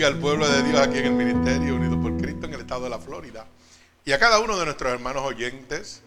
bendiga 0.00 0.16
al 0.16 0.22
pueblo 0.22 0.48
de 0.48 0.62
Dios 0.62 0.80
aquí 0.80 0.96
en 0.96 1.06
el 1.06 1.12
Ministerio 1.12 1.74
Unido 1.74 2.00
por 2.00 2.16
Cristo 2.16 2.46
en 2.46 2.54
el 2.54 2.60
estado 2.60 2.84
de 2.84 2.88
la 2.88 2.98
Florida. 2.98 3.46
Y 4.02 4.12
a 4.12 4.18
cada 4.18 4.38
uno 4.38 4.58
de 4.58 4.64
nuestros 4.64 4.90
hermanos 4.90 5.22
oyentes 5.24 6.00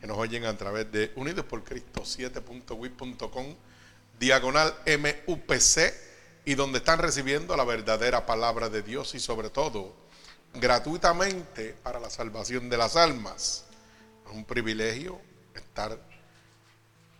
que 0.00 0.06
nos 0.06 0.18
oyen 0.18 0.44
a 0.44 0.56
través 0.56 0.92
de 0.92 1.10
Unidos 1.16 1.44
por 1.46 1.64
Cristo 1.64 2.02
7.wit.com, 2.02 3.46
diagonal 4.20 4.72
MUPC, 4.86 5.92
y 6.44 6.54
donde 6.54 6.78
están 6.78 7.00
recibiendo 7.00 7.56
la 7.56 7.64
verdadera 7.64 8.24
palabra 8.24 8.68
de 8.68 8.82
Dios 8.82 9.16
y 9.16 9.18
sobre 9.18 9.50
todo 9.50 9.96
gratuitamente 10.54 11.74
para 11.82 11.98
la 11.98 12.08
salvación 12.08 12.68
de 12.68 12.76
las 12.76 12.94
almas. 12.94 13.64
Es 14.26 14.32
un 14.32 14.44
privilegio 14.44 15.20
estar 15.56 15.98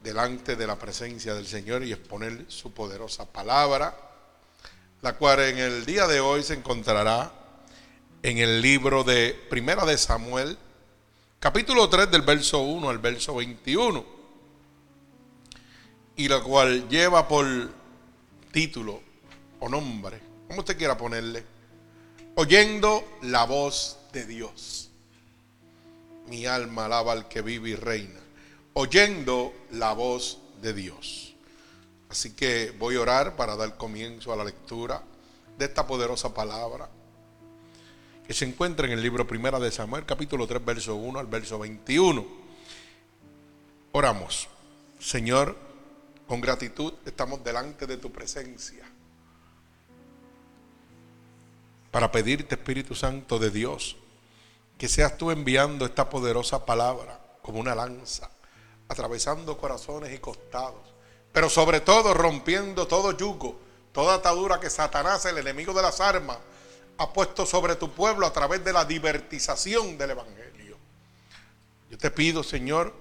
delante 0.00 0.54
de 0.54 0.66
la 0.68 0.78
presencia 0.78 1.34
del 1.34 1.48
Señor 1.48 1.82
y 1.82 1.92
exponer 1.92 2.44
su 2.46 2.72
poderosa 2.72 3.24
palabra 3.24 4.09
la 5.02 5.14
cual 5.14 5.40
en 5.40 5.58
el 5.58 5.86
día 5.86 6.06
de 6.06 6.20
hoy 6.20 6.42
se 6.42 6.54
encontrará 6.54 7.32
en 8.22 8.38
el 8.38 8.60
libro 8.60 9.02
de 9.02 9.32
Primera 9.48 9.86
de 9.86 9.96
Samuel, 9.96 10.58
capítulo 11.38 11.88
3 11.88 12.10
del 12.10 12.20
verso 12.22 12.60
1 12.60 12.90
al 12.90 12.98
verso 12.98 13.34
21, 13.36 14.04
y 16.16 16.28
la 16.28 16.42
cual 16.42 16.86
lleva 16.90 17.26
por 17.26 17.46
título 18.52 19.00
o 19.58 19.68
nombre, 19.70 20.20
como 20.46 20.60
usted 20.60 20.76
quiera 20.76 20.98
ponerle, 20.98 21.44
oyendo 22.34 23.18
la 23.22 23.44
voz 23.44 23.98
de 24.12 24.26
Dios. 24.26 24.90
Mi 26.26 26.44
alma 26.44 26.84
alaba 26.84 27.12
al 27.12 27.26
que 27.26 27.40
vive 27.40 27.70
y 27.70 27.74
reina, 27.74 28.20
oyendo 28.74 29.54
la 29.70 29.94
voz 29.94 30.38
de 30.60 30.74
Dios. 30.74 31.29
Así 32.10 32.32
que 32.32 32.72
voy 32.76 32.96
a 32.96 33.02
orar 33.02 33.36
para 33.36 33.54
dar 33.54 33.76
comienzo 33.76 34.32
a 34.32 34.36
la 34.36 34.42
lectura 34.42 35.00
de 35.56 35.64
esta 35.64 35.86
poderosa 35.86 36.34
palabra 36.34 36.88
que 38.26 38.34
se 38.34 38.44
encuentra 38.44 38.86
en 38.86 38.92
el 38.92 39.02
libro 39.02 39.28
Primera 39.28 39.60
de 39.60 39.70
Samuel, 39.70 40.04
capítulo 40.04 40.44
3, 40.46 40.64
verso 40.64 40.96
1 40.96 41.20
al 41.20 41.28
verso 41.28 41.60
21. 41.60 42.26
Oramos. 43.92 44.48
Señor, 44.98 45.56
con 46.26 46.40
gratitud 46.40 46.94
estamos 47.06 47.44
delante 47.44 47.86
de 47.86 47.96
tu 47.96 48.10
presencia 48.10 48.84
para 51.92 52.10
pedirte, 52.10 52.56
Espíritu 52.56 52.94
Santo 52.94 53.38
de 53.38 53.50
Dios, 53.50 53.96
que 54.78 54.88
seas 54.88 55.16
tú 55.16 55.30
enviando 55.30 55.84
esta 55.84 56.10
poderosa 56.10 56.66
palabra 56.66 57.20
como 57.42 57.60
una 57.60 57.74
lanza, 57.74 58.30
atravesando 58.88 59.58
corazones 59.58 60.12
y 60.12 60.18
costados 60.18 60.89
pero 61.32 61.48
sobre 61.48 61.80
todo 61.80 62.14
rompiendo 62.14 62.86
todo 62.86 63.12
yugo, 63.12 63.58
toda 63.92 64.14
atadura 64.14 64.60
que 64.60 64.70
Satanás, 64.70 65.24
el 65.26 65.38
enemigo 65.38 65.72
de 65.72 65.82
las 65.82 66.00
armas, 66.00 66.38
ha 66.98 67.12
puesto 67.12 67.46
sobre 67.46 67.76
tu 67.76 67.92
pueblo 67.92 68.26
a 68.26 68.32
través 68.32 68.64
de 68.64 68.72
la 68.72 68.84
divertización 68.84 69.96
del 69.96 70.10
Evangelio. 70.10 70.76
Yo 71.88 71.98
te 71.98 72.10
pido, 72.10 72.42
Señor, 72.42 72.92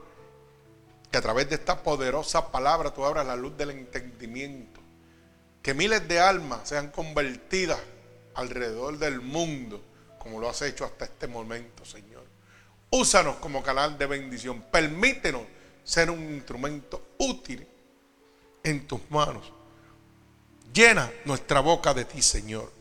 que 1.12 1.18
a 1.18 1.22
través 1.22 1.50
de 1.50 1.56
esta 1.56 1.84
poderosa 1.84 2.52
palabra 2.52 2.94
tú 2.94 3.04
abras 3.04 3.26
la 3.26 3.36
luz 3.36 3.58
del 3.58 3.72
entendimiento, 3.72 4.80
que 5.62 5.74
miles 5.74 6.08
de 6.08 6.20
almas 6.20 6.70
sean 6.70 6.92
convertidas 6.92 7.80
alrededor 8.36 8.98
del 8.98 9.22
mundo, 9.22 9.84
como 10.20 10.40
lo 10.40 10.50
has 10.50 10.62
hecho 10.62 10.86
hasta 10.86 11.06
este 11.06 11.28
momento, 11.28 11.84
Señor. 11.84 12.24
Úsanos 12.92 13.38
como 13.38 13.62
canal 13.62 13.98
de 13.98 14.06
bendición, 14.06 14.64
permítenos 14.72 15.42
ser 15.84 16.10
un 16.10 16.34
instrumento 16.34 17.10
útil 17.18 17.68
en 18.70 18.88
tus 18.88 19.02
manos. 19.10 19.52
Llena 20.74 21.12
nuestra 21.26 21.60
boca 21.60 21.94
de 21.94 22.06
ti, 22.06 22.22
Señor. 22.22 22.72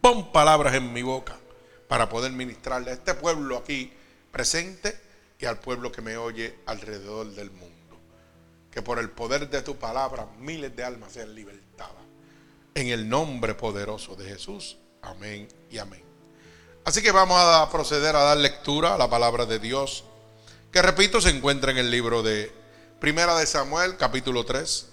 Pon 0.00 0.32
palabras 0.32 0.74
en 0.74 0.92
mi 0.92 1.02
boca 1.02 1.36
para 1.86 2.08
poder 2.08 2.32
ministrarle 2.32 2.90
a 2.90 2.94
este 2.94 3.14
pueblo 3.14 3.56
aquí 3.56 3.92
presente 4.30 4.98
y 5.38 5.44
al 5.44 5.58
pueblo 5.58 5.92
que 5.92 6.00
me 6.00 6.16
oye 6.16 6.58
alrededor 6.66 7.30
del 7.34 7.50
mundo. 7.50 7.72
Que 8.70 8.82
por 8.82 8.98
el 8.98 9.10
poder 9.10 9.50
de 9.50 9.62
tu 9.62 9.76
palabra 9.76 10.26
miles 10.38 10.74
de 10.74 10.84
almas 10.84 11.12
sean 11.12 11.34
libertadas. 11.34 12.02
En 12.74 12.88
el 12.88 13.08
nombre 13.08 13.54
poderoso 13.54 14.16
de 14.16 14.24
Jesús. 14.24 14.78
Amén 15.02 15.46
y 15.70 15.78
amén. 15.78 16.02
Así 16.84 17.02
que 17.02 17.12
vamos 17.12 17.38
a 17.38 17.68
proceder 17.70 18.16
a 18.16 18.22
dar 18.22 18.36
lectura 18.38 18.94
a 18.94 18.98
la 18.98 19.08
palabra 19.08 19.46
de 19.46 19.58
Dios, 19.58 20.04
que 20.72 20.82
repito 20.82 21.20
se 21.20 21.30
encuentra 21.30 21.70
en 21.70 21.78
el 21.78 21.90
libro 21.90 22.22
de 22.22 22.61
Primera 23.02 23.36
de 23.36 23.46
Samuel, 23.48 23.96
capítulo 23.96 24.46
3, 24.46 24.86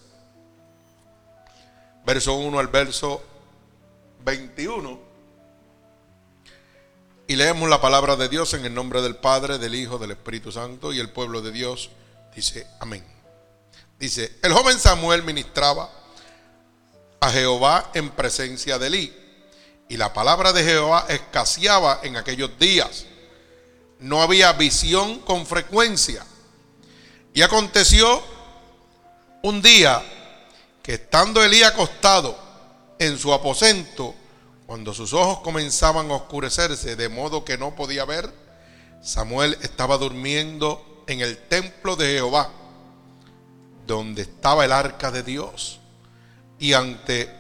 verso 2.08 2.34
1 2.34 2.58
al 2.58 2.68
verso 2.68 3.24
21. 4.26 5.00
Y 7.28 7.36
leemos 7.36 7.70
la 7.70 7.80
palabra 7.80 8.16
de 8.16 8.28
Dios 8.28 8.56
en 8.56 8.66
el 8.66 8.74
nombre 8.74 9.04
del 9.04 9.18
Padre, 9.18 9.60
del 9.60 9.76
Hijo, 9.76 10.00
del 10.00 10.10
Espíritu 10.10 10.52
Santo 10.52 10.92
y 10.92 11.00
el 11.00 11.12
pueblo 11.12 11.44
de 11.44 11.52
Dios 11.52 11.92
dice 12.36 12.66
amén. 12.80 13.06
Dice, 14.00 14.40
el 14.42 14.54
joven 14.54 14.80
Samuel 14.80 15.22
ministraba 15.22 15.92
a 17.20 17.30
Jehová 17.30 17.92
en 17.94 18.10
presencia 18.10 18.80
de 18.80 18.88
Elí. 18.88 19.16
Y 19.88 19.98
la 19.98 20.14
palabra 20.14 20.52
de 20.52 20.64
Jehová 20.64 21.06
escaseaba 21.10 22.00
en 22.02 22.18
aquellos 22.18 22.58
días. 22.58 23.06
No 24.00 24.24
había 24.24 24.52
visión 24.54 25.20
con 25.20 25.46
frecuencia 25.46 26.26
y 27.40 27.42
aconteció 27.42 28.22
un 29.44 29.62
día 29.62 30.04
que 30.84 30.96
estando 30.96 31.42
Elías 31.42 31.72
acostado 31.72 32.38
en 33.00 33.18
su 33.18 33.34
aposento, 33.34 34.14
cuando 34.66 34.94
sus 34.94 35.14
ojos 35.14 35.40
comenzaban 35.40 36.12
a 36.12 36.16
oscurecerse 36.16 36.98
de 36.98 37.08
modo 37.08 37.46
que 37.46 37.58
no 37.58 37.74
podía 37.78 38.04
ver, 38.04 38.30
Samuel 39.02 39.58
estaba 39.62 39.98
durmiendo 39.98 41.06
en 41.08 41.22
el 41.22 41.38
templo 41.38 41.96
de 41.96 42.08
Jehová, 42.08 42.50
donde 43.88 44.24
estaba 44.24 44.66
el 44.66 44.74
arca 44.74 45.10
de 45.10 45.24
Dios. 45.24 45.80
Y 46.60 46.74
ante 46.74 47.34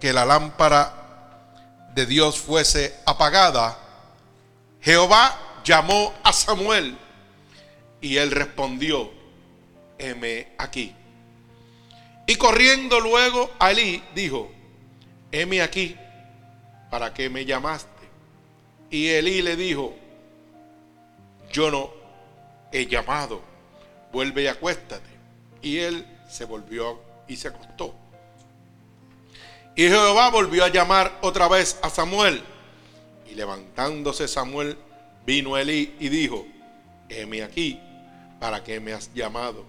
que 0.00 0.12
la 0.12 0.24
lámpara 0.24 1.92
de 1.94 2.04
Dios 2.04 2.40
fuese 2.40 2.96
apagada, 3.06 3.78
Jehová 4.80 5.60
llamó 5.64 6.12
a 6.24 6.32
Samuel 6.32 6.98
y 8.04 8.18
él 8.18 8.32
respondió, 8.32 9.10
heme 9.96 10.48
aquí. 10.58 10.94
Y 12.26 12.34
corriendo 12.34 13.00
luego 13.00 13.50
a 13.58 13.70
Elí 13.70 14.02
dijo, 14.14 14.52
heme 15.32 15.62
aquí, 15.62 15.96
¿para 16.90 17.14
qué 17.14 17.30
me 17.30 17.46
llamaste? 17.46 17.88
Y 18.90 19.08
Elí 19.08 19.40
le 19.40 19.56
dijo, 19.56 19.96
yo 21.50 21.70
no 21.70 21.90
he 22.72 22.84
llamado, 22.84 23.40
vuelve 24.12 24.42
y 24.42 24.48
acuéstate. 24.48 25.08
Y 25.62 25.78
él 25.78 26.06
se 26.28 26.44
volvió 26.44 27.00
y 27.26 27.36
se 27.36 27.48
acostó. 27.48 27.94
Y 29.74 29.84
Jehová 29.84 30.28
volvió 30.28 30.62
a 30.62 30.68
llamar 30.68 31.20
otra 31.22 31.48
vez 31.48 31.78
a 31.80 31.88
Samuel. 31.88 32.42
Y 33.30 33.34
levantándose 33.34 34.28
Samuel, 34.28 34.76
vino 35.24 35.56
Elí 35.56 35.96
y 35.98 36.10
dijo, 36.10 36.46
heme 37.08 37.42
aquí, 37.42 37.80
¿para 38.44 38.62
qué 38.62 38.78
me 38.78 38.92
has 38.92 39.10
llamado? 39.14 39.64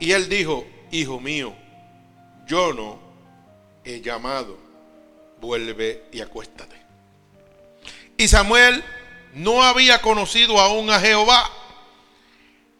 Y 0.00 0.12
él 0.12 0.30
dijo, 0.30 0.66
hijo 0.90 1.20
mío, 1.20 1.54
yo 2.46 2.72
no 2.72 2.98
he 3.84 4.00
llamado, 4.00 4.56
vuelve 5.42 6.06
y 6.10 6.22
acuéstate. 6.22 6.74
Y 8.16 8.28
Samuel 8.28 8.82
no 9.34 9.62
había 9.62 10.00
conocido 10.00 10.58
aún 10.58 10.88
a 10.88 11.00
Jehová, 11.00 11.50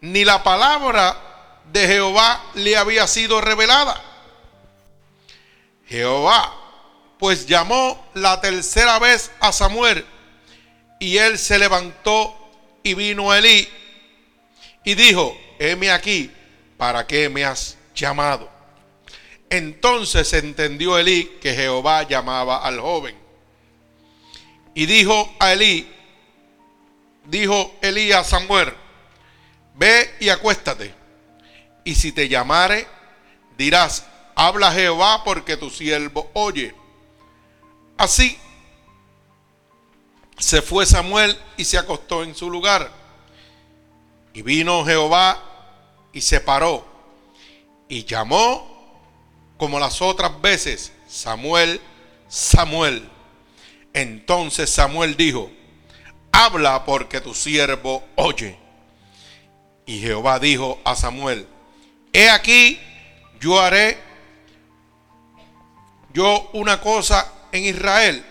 ni 0.01 0.25
la 0.25 0.43
palabra 0.43 1.61
de 1.71 1.87
Jehová 1.87 2.43
le 2.55 2.75
había 2.79 3.07
sido 3.07 3.43
revelada. 3.43 4.03
Jehová 5.89 6.55
pues 7.19 7.45
llamó 7.45 8.03
la 8.15 8.41
tercera 8.41 8.99
vez 8.99 9.31
a 9.41 9.53
Samuel 9.53 10.07
y 10.99 11.19
él 11.19 11.39
se 11.39 11.59
levantó 11.59 12.42
y 12.83 12.95
vino 12.95 13.33
Elí 13.35 13.69
y 14.85 14.95
dijo, 14.95 15.37
heme 15.59 15.91
aquí, 15.91 16.31
¿para 16.77 17.07
qué 17.07 17.29
me 17.29 17.45
has 17.45 17.77
llamado? 17.95 18.51
Entonces 19.51 20.33
entendió 20.33 20.99
Elí 20.99 21.39
que 21.41 21.55
Jehová 21.55 22.03
llamaba 22.05 22.65
al 22.65 22.81
joven. 22.81 23.15
Y 24.75 24.87
dijo 24.87 25.35
a 25.39 25.53
Elí, 25.53 25.87
dijo 27.27 27.75
Elí 27.83 28.13
a 28.13 28.25
Samuel, 28.25 28.73
ve 29.75 30.15
y 30.21 30.31
acuéstate. 30.31 30.95
Y 31.85 31.95
si 31.95 32.13
te 32.13 32.29
llamare, 32.29 32.87
dirás, 33.59 34.07
habla 34.35 34.73
Jehová 34.73 35.23
porque 35.25 35.57
tu 35.57 35.69
siervo 35.69 36.31
oye. 36.33 36.75
Así 37.99 38.39
se 40.39 40.63
fue 40.63 40.87
Samuel 40.87 41.39
y 41.57 41.65
se 41.65 41.79
acostó 41.79 42.23
en 42.23 42.35
su 42.35 42.51
lugar. 42.51 42.91
Y 44.35 44.43
vino 44.43 44.85
Jehová 44.85 45.43
y 46.13 46.21
se 46.21 46.41
paró 46.41 46.87
y 47.89 48.05
llamó 48.05 48.71
como 49.59 49.79
las 49.79 50.01
otras 50.01 50.41
veces, 50.41 50.93
Samuel, 51.09 51.81
Samuel. 52.29 53.09
Entonces 53.93 54.71
Samuel 54.71 55.17
dijo, 55.17 55.51
habla 56.33 56.85
porque 56.85 57.21
tu 57.21 57.35
siervo 57.35 58.03
oye. 58.17 58.59
Y 59.85 60.01
Jehová 60.01 60.39
dijo 60.39 60.81
a 60.85 60.97
Samuel, 60.97 61.47
he 62.13 62.31
aquí, 62.31 62.81
yo 63.41 63.61
haré 63.61 63.99
yo 66.13 66.51
una 66.53 66.81
cosa 66.81 67.33
en 67.53 67.65
Israel, 67.65 68.25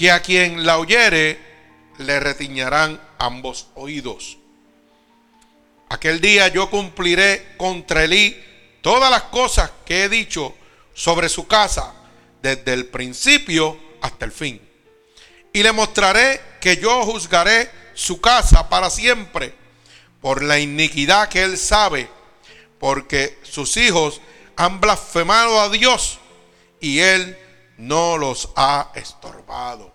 que 0.00 0.10
a 0.10 0.22
quien 0.22 0.64
la 0.64 0.78
oyere 0.78 1.38
le 1.98 2.20
retiñarán 2.20 2.98
ambos 3.18 3.66
oídos. 3.74 4.38
Aquel 5.90 6.22
día 6.22 6.48
yo 6.48 6.70
cumpliré 6.70 7.54
contra 7.58 8.04
Elí 8.04 8.34
todas 8.80 9.10
las 9.10 9.24
cosas 9.24 9.70
que 9.84 10.04
he 10.04 10.08
dicho 10.08 10.54
sobre 10.94 11.28
su 11.28 11.46
casa, 11.46 11.92
desde 12.40 12.72
el 12.72 12.86
principio 12.86 13.78
hasta 14.00 14.24
el 14.24 14.32
fin. 14.32 14.66
Y 15.52 15.62
le 15.62 15.72
mostraré 15.72 16.40
que 16.62 16.78
yo 16.78 17.04
juzgaré 17.04 17.70
su 17.92 18.22
casa 18.22 18.70
para 18.70 18.88
siempre 18.88 19.54
por 20.22 20.42
la 20.42 20.58
iniquidad 20.58 21.28
que 21.28 21.42
él 21.42 21.58
sabe, 21.58 22.08
porque 22.78 23.38
sus 23.42 23.76
hijos 23.76 24.22
han 24.56 24.80
blasfemado 24.80 25.60
a 25.60 25.68
Dios 25.68 26.18
y 26.80 27.00
él 27.00 27.36
no 27.76 28.16
los 28.16 28.48
ha 28.56 28.92
estorbado. 28.94 29.89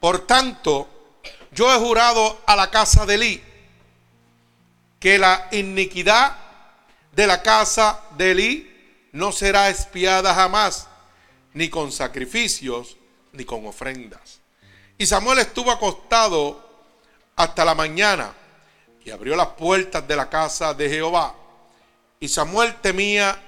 Por 0.00 0.26
tanto, 0.26 0.88
yo 1.52 1.74
he 1.74 1.78
jurado 1.78 2.40
a 2.46 2.54
la 2.54 2.70
casa 2.70 3.04
de 3.06 3.14
Elí 3.14 3.42
que 5.00 5.18
la 5.18 5.48
iniquidad 5.52 6.36
de 7.12 7.26
la 7.26 7.42
casa 7.42 8.00
de 8.16 8.30
Elí 8.32 9.08
no 9.12 9.32
será 9.32 9.68
espiada 9.68 10.34
jamás, 10.34 10.88
ni 11.54 11.68
con 11.68 11.90
sacrificios, 11.90 12.96
ni 13.32 13.44
con 13.44 13.66
ofrendas. 13.66 14.40
Y 14.96 15.06
Samuel 15.06 15.38
estuvo 15.38 15.70
acostado 15.70 16.64
hasta 17.36 17.64
la 17.64 17.74
mañana 17.74 18.32
y 19.04 19.10
abrió 19.10 19.34
las 19.36 19.48
puertas 19.48 20.06
de 20.06 20.16
la 20.16 20.28
casa 20.28 20.74
de 20.74 20.88
Jehová. 20.88 21.34
Y 22.20 22.28
Samuel 22.28 22.74
temía 22.80 23.40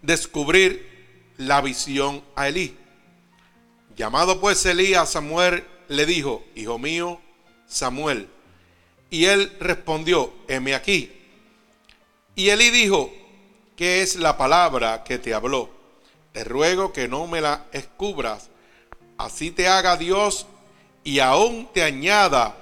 descubrir 0.00 1.32
la 1.38 1.60
visión 1.60 2.22
a 2.36 2.48
Elí. 2.48 2.77
Llamado 3.98 4.40
pues 4.40 4.64
Elí 4.64 4.94
a 4.94 5.06
Samuel, 5.06 5.64
le 5.88 6.06
dijo, 6.06 6.44
Hijo 6.54 6.78
mío, 6.78 7.20
Samuel. 7.66 8.28
Y 9.10 9.24
él 9.24 9.52
respondió, 9.58 10.32
heme 10.46 10.76
aquí. 10.76 11.10
Y 12.36 12.50
Elí 12.50 12.70
dijo, 12.70 13.12
¿qué 13.74 14.02
es 14.02 14.14
la 14.14 14.38
palabra 14.38 15.02
que 15.02 15.18
te 15.18 15.34
habló? 15.34 15.70
Te 16.32 16.44
ruego 16.44 16.92
que 16.92 17.08
no 17.08 17.26
me 17.26 17.40
la 17.40 17.66
escubras. 17.72 18.50
Así 19.16 19.50
te 19.50 19.66
haga 19.66 19.96
Dios 19.96 20.46
y 21.02 21.18
aún 21.18 21.68
te 21.74 21.82
añada 21.82 22.56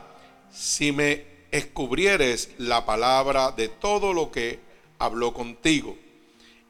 si 0.51 0.91
me 0.91 1.27
escubrieres 1.51 2.49
la 2.57 2.87
palabra 2.87 3.51
de 3.51 3.69
todo 3.69 4.15
lo 4.15 4.33
que 4.33 4.59
habló 4.99 5.35
contigo. 5.35 5.99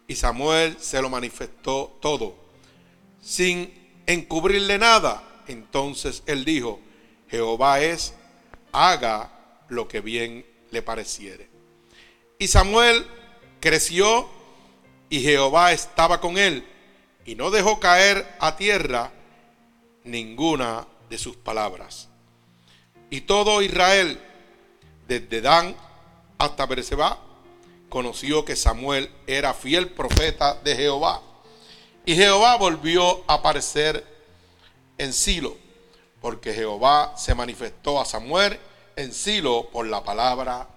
Y 0.08 0.16
Samuel 0.16 0.76
se 0.80 1.00
lo 1.00 1.08
manifestó 1.08 1.96
todo, 2.00 2.34
sin 3.22 3.85
encubrirle 4.06 4.78
nada. 4.78 5.22
Entonces 5.48 6.22
él 6.26 6.44
dijo, 6.44 6.80
Jehová 7.28 7.80
es, 7.80 8.14
haga 8.72 9.30
lo 9.68 9.88
que 9.88 10.00
bien 10.00 10.46
le 10.70 10.82
pareciere. 10.82 11.48
Y 12.38 12.48
Samuel 12.48 13.06
creció 13.60 14.28
y 15.08 15.20
Jehová 15.20 15.72
estaba 15.72 16.20
con 16.20 16.38
él 16.38 16.64
y 17.24 17.34
no 17.34 17.50
dejó 17.50 17.80
caer 17.80 18.26
a 18.38 18.56
tierra 18.56 19.10
ninguna 20.04 20.86
de 21.08 21.18
sus 21.18 21.36
palabras. 21.36 22.08
Y 23.10 23.22
todo 23.22 23.62
Israel, 23.62 24.20
desde 25.06 25.40
Dan 25.40 25.76
hasta 26.38 26.66
Berseba, 26.66 27.18
conoció 27.88 28.44
que 28.44 28.56
Samuel 28.56 29.10
era 29.26 29.54
fiel 29.54 29.88
profeta 29.90 30.54
de 30.62 30.76
Jehová. 30.76 31.22
Y 32.08 32.14
Jehová 32.14 32.54
volvió 32.54 33.24
a 33.26 33.34
aparecer 33.34 34.06
en 34.96 35.12
Silo, 35.12 35.56
porque 36.20 36.54
Jehová 36.54 37.14
se 37.18 37.34
manifestó 37.34 38.00
a 38.00 38.04
Samuel 38.04 38.60
en 38.94 39.12
Silo 39.12 39.68
por 39.72 39.88
la 39.88 40.04
palabra 40.04 40.68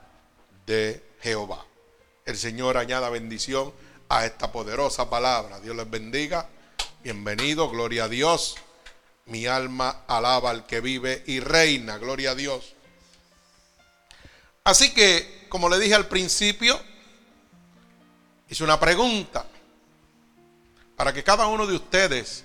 de 0.66 1.06
Jehová. 1.22 1.64
El 2.26 2.36
Señor 2.36 2.78
añada 2.78 3.12
bendición 3.12 3.72
a 4.10 4.26
esta 4.26 4.52
poderosa 4.52 5.08
palabra. 5.12 5.60
Dios 5.60 5.76
les 5.76 5.88
bendiga. 5.88 6.50
Bienvenido, 7.04 7.70
gloria 7.70 8.06
a 8.06 8.10
Dios. 8.10 8.56
Mi 9.28 9.46
alma 9.46 10.06
alaba 10.08 10.50
al 10.50 10.66
que 10.66 10.82
vive 10.82 11.24
y 11.28 11.42
reina, 11.42 12.00
gloria 12.00 12.32
a 12.32 12.36
Dios. 12.36 12.74
Así 14.64 14.96
que, 14.96 15.46
como 15.48 15.70
le 15.70 15.78
dije 15.78 15.94
al 15.94 16.08
principio, 16.08 16.82
hice 18.50 18.64
una 18.64 18.80
pregunta 18.80 19.46
para 21.00 21.14
que 21.14 21.24
cada 21.24 21.48
uno 21.48 21.66
de 21.66 21.76
ustedes 21.76 22.44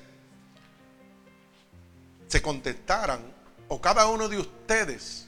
se 2.29 2.41
contestaran 2.41 3.21
o 3.67 3.81
cada 3.81 4.07
uno 4.07 4.29
de 4.29 4.39
ustedes 4.39 5.27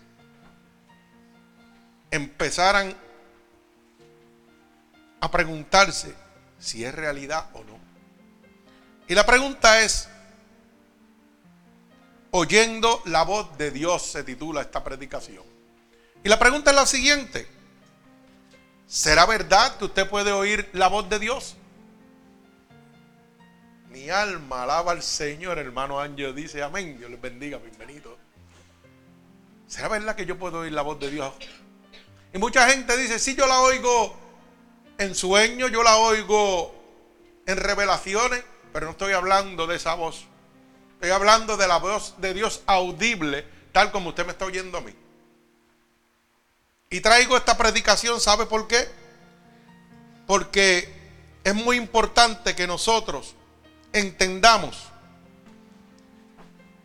empezaran 2.12 2.96
a 5.20 5.28
preguntarse 5.28 6.14
si 6.60 6.84
es 6.84 6.94
realidad 6.94 7.50
o 7.54 7.64
no. 7.64 7.80
Y 9.08 9.14
la 9.16 9.26
pregunta 9.26 9.82
es, 9.82 10.08
oyendo 12.30 13.02
la 13.06 13.24
voz 13.24 13.58
de 13.58 13.72
Dios 13.72 14.02
se 14.06 14.22
titula 14.22 14.60
esta 14.60 14.84
predicación. 14.84 15.42
Y 16.22 16.28
la 16.28 16.38
pregunta 16.38 16.70
es 16.70 16.76
la 16.76 16.86
siguiente, 16.86 17.48
¿será 18.86 19.26
verdad 19.26 19.78
que 19.78 19.86
usted 19.86 20.08
puede 20.08 20.30
oír 20.30 20.70
la 20.74 20.86
voz 20.86 21.08
de 21.08 21.18
Dios? 21.18 21.56
Mi 23.96 24.10
alma 24.10 24.64
alaba 24.64 24.92
al 24.92 25.02
Señor, 25.02 25.58
hermano 25.58 25.98
Ángel 25.98 26.34
dice 26.34 26.62
amén, 26.62 26.98
Dios 26.98 27.10
les 27.10 27.18
bendiga, 27.18 27.56
bienvenido. 27.56 28.18
¿Será 29.66 29.88
verdad 29.88 30.14
que 30.14 30.26
yo 30.26 30.38
puedo 30.38 30.58
oír 30.58 30.72
la 30.72 30.82
voz 30.82 31.00
de 31.00 31.10
Dios? 31.10 31.32
Y 32.34 32.36
mucha 32.36 32.68
gente 32.68 32.94
dice, 32.98 33.18
si 33.18 33.34
yo 33.34 33.46
la 33.46 33.58
oigo 33.60 34.14
en 34.98 35.14
sueños, 35.14 35.72
yo 35.72 35.82
la 35.82 35.96
oigo 35.96 36.74
en 37.46 37.56
revelaciones, 37.56 38.44
pero 38.70 38.84
no 38.84 38.92
estoy 38.92 39.14
hablando 39.14 39.66
de 39.66 39.76
esa 39.76 39.94
voz. 39.94 40.26
Estoy 40.96 41.12
hablando 41.12 41.56
de 41.56 41.66
la 41.66 41.78
voz 41.78 42.16
de 42.18 42.34
Dios 42.34 42.60
audible, 42.66 43.46
tal 43.72 43.92
como 43.92 44.10
usted 44.10 44.26
me 44.26 44.32
está 44.32 44.44
oyendo 44.44 44.76
a 44.76 44.82
mí. 44.82 44.92
Y 46.90 47.00
traigo 47.00 47.34
esta 47.34 47.56
predicación, 47.56 48.20
¿sabe 48.20 48.44
por 48.44 48.68
qué? 48.68 48.90
Porque 50.26 50.86
es 51.44 51.54
muy 51.54 51.78
importante 51.78 52.54
que 52.54 52.66
nosotros 52.66 53.35
entendamos 53.92 54.88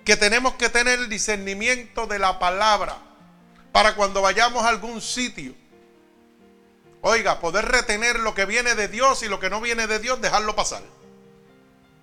que 0.05 0.17
tenemos 0.17 0.55
que 0.55 0.69
tener 0.69 0.99
el 0.99 1.09
discernimiento 1.09 2.07
de 2.07 2.19
la 2.19 2.39
palabra 2.39 2.97
para 3.71 3.95
cuando 3.95 4.21
vayamos 4.21 4.63
a 4.63 4.69
algún 4.69 5.01
sitio. 5.01 5.53
Oiga, 7.01 7.39
poder 7.39 7.65
retener 7.65 8.19
lo 8.19 8.35
que 8.35 8.45
viene 8.45 8.75
de 8.75 8.87
Dios 8.87 9.23
y 9.23 9.27
lo 9.27 9.39
que 9.39 9.49
no 9.49 9.61
viene 9.61 9.87
de 9.87 9.99
Dios, 9.99 10.21
dejarlo 10.21 10.55
pasar. 10.55 10.83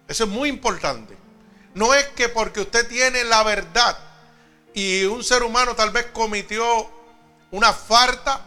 Eso 0.08 0.24
es 0.24 0.30
muy 0.30 0.48
importante. 0.48 1.16
No 1.74 1.94
es 1.94 2.06
que 2.08 2.28
porque 2.28 2.60
usted 2.60 2.88
tiene 2.88 3.24
la 3.24 3.42
verdad 3.42 3.96
y 4.74 5.04
un 5.04 5.22
ser 5.22 5.42
humano 5.42 5.74
tal 5.74 5.90
vez 5.90 6.06
cometió 6.06 6.90
una 7.50 7.72
falta 7.72 8.44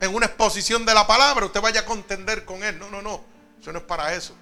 en 0.00 0.14
una 0.14 0.26
exposición 0.26 0.84
de 0.84 0.94
la 0.94 1.06
palabra, 1.06 1.46
usted 1.46 1.60
vaya 1.60 1.80
a 1.80 1.84
contender 1.84 2.44
con 2.44 2.62
él. 2.62 2.78
No, 2.78 2.90
no, 2.90 3.00
no. 3.00 3.24
Eso 3.60 3.72
no 3.72 3.78
es 3.78 3.84
para 3.84 4.14
eso. 4.14 4.34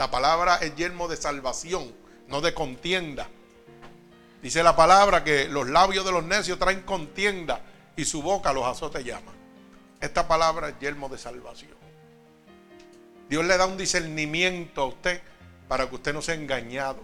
La 0.00 0.10
palabra 0.10 0.56
es 0.62 0.74
yermo 0.76 1.08
de 1.08 1.16
salvación, 1.18 1.94
no 2.26 2.40
de 2.40 2.54
contienda. 2.54 3.28
Dice 4.40 4.62
la 4.62 4.74
palabra 4.74 5.22
que 5.24 5.46
los 5.46 5.68
labios 5.68 6.06
de 6.06 6.10
los 6.10 6.24
necios 6.24 6.58
traen 6.58 6.80
contienda 6.84 7.60
y 7.96 8.06
su 8.06 8.22
boca 8.22 8.54
los 8.54 8.64
azotes 8.64 9.04
llama. 9.04 9.34
Esta 10.00 10.26
palabra 10.26 10.70
es 10.70 10.78
yermo 10.80 11.10
de 11.10 11.18
salvación. 11.18 11.74
Dios 13.28 13.44
le 13.44 13.58
da 13.58 13.66
un 13.66 13.76
discernimiento 13.76 14.80
a 14.80 14.86
usted 14.86 15.20
para 15.68 15.86
que 15.86 15.96
usted 15.96 16.14
no 16.14 16.22
sea 16.22 16.34
engañado. 16.34 17.02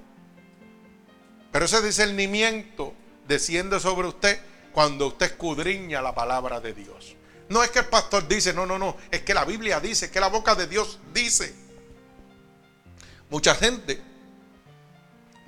Pero 1.52 1.66
ese 1.66 1.82
discernimiento 1.82 2.94
desciende 3.28 3.78
sobre 3.78 4.08
usted 4.08 4.40
cuando 4.72 5.08
usted 5.08 5.26
escudriña 5.26 6.00
la 6.00 6.14
palabra 6.14 6.60
de 6.60 6.72
Dios. 6.72 7.14
No 7.50 7.62
es 7.62 7.68
que 7.68 7.80
el 7.80 7.88
pastor 7.88 8.26
dice, 8.26 8.54
no, 8.54 8.64
no, 8.64 8.78
no, 8.78 8.96
es 9.10 9.20
que 9.20 9.34
la 9.34 9.44
Biblia 9.44 9.80
dice, 9.80 10.10
que 10.10 10.18
la 10.18 10.28
boca 10.28 10.54
de 10.54 10.66
Dios 10.66 10.98
dice. 11.12 11.65
Mucha 13.28 13.54
gente 13.54 14.00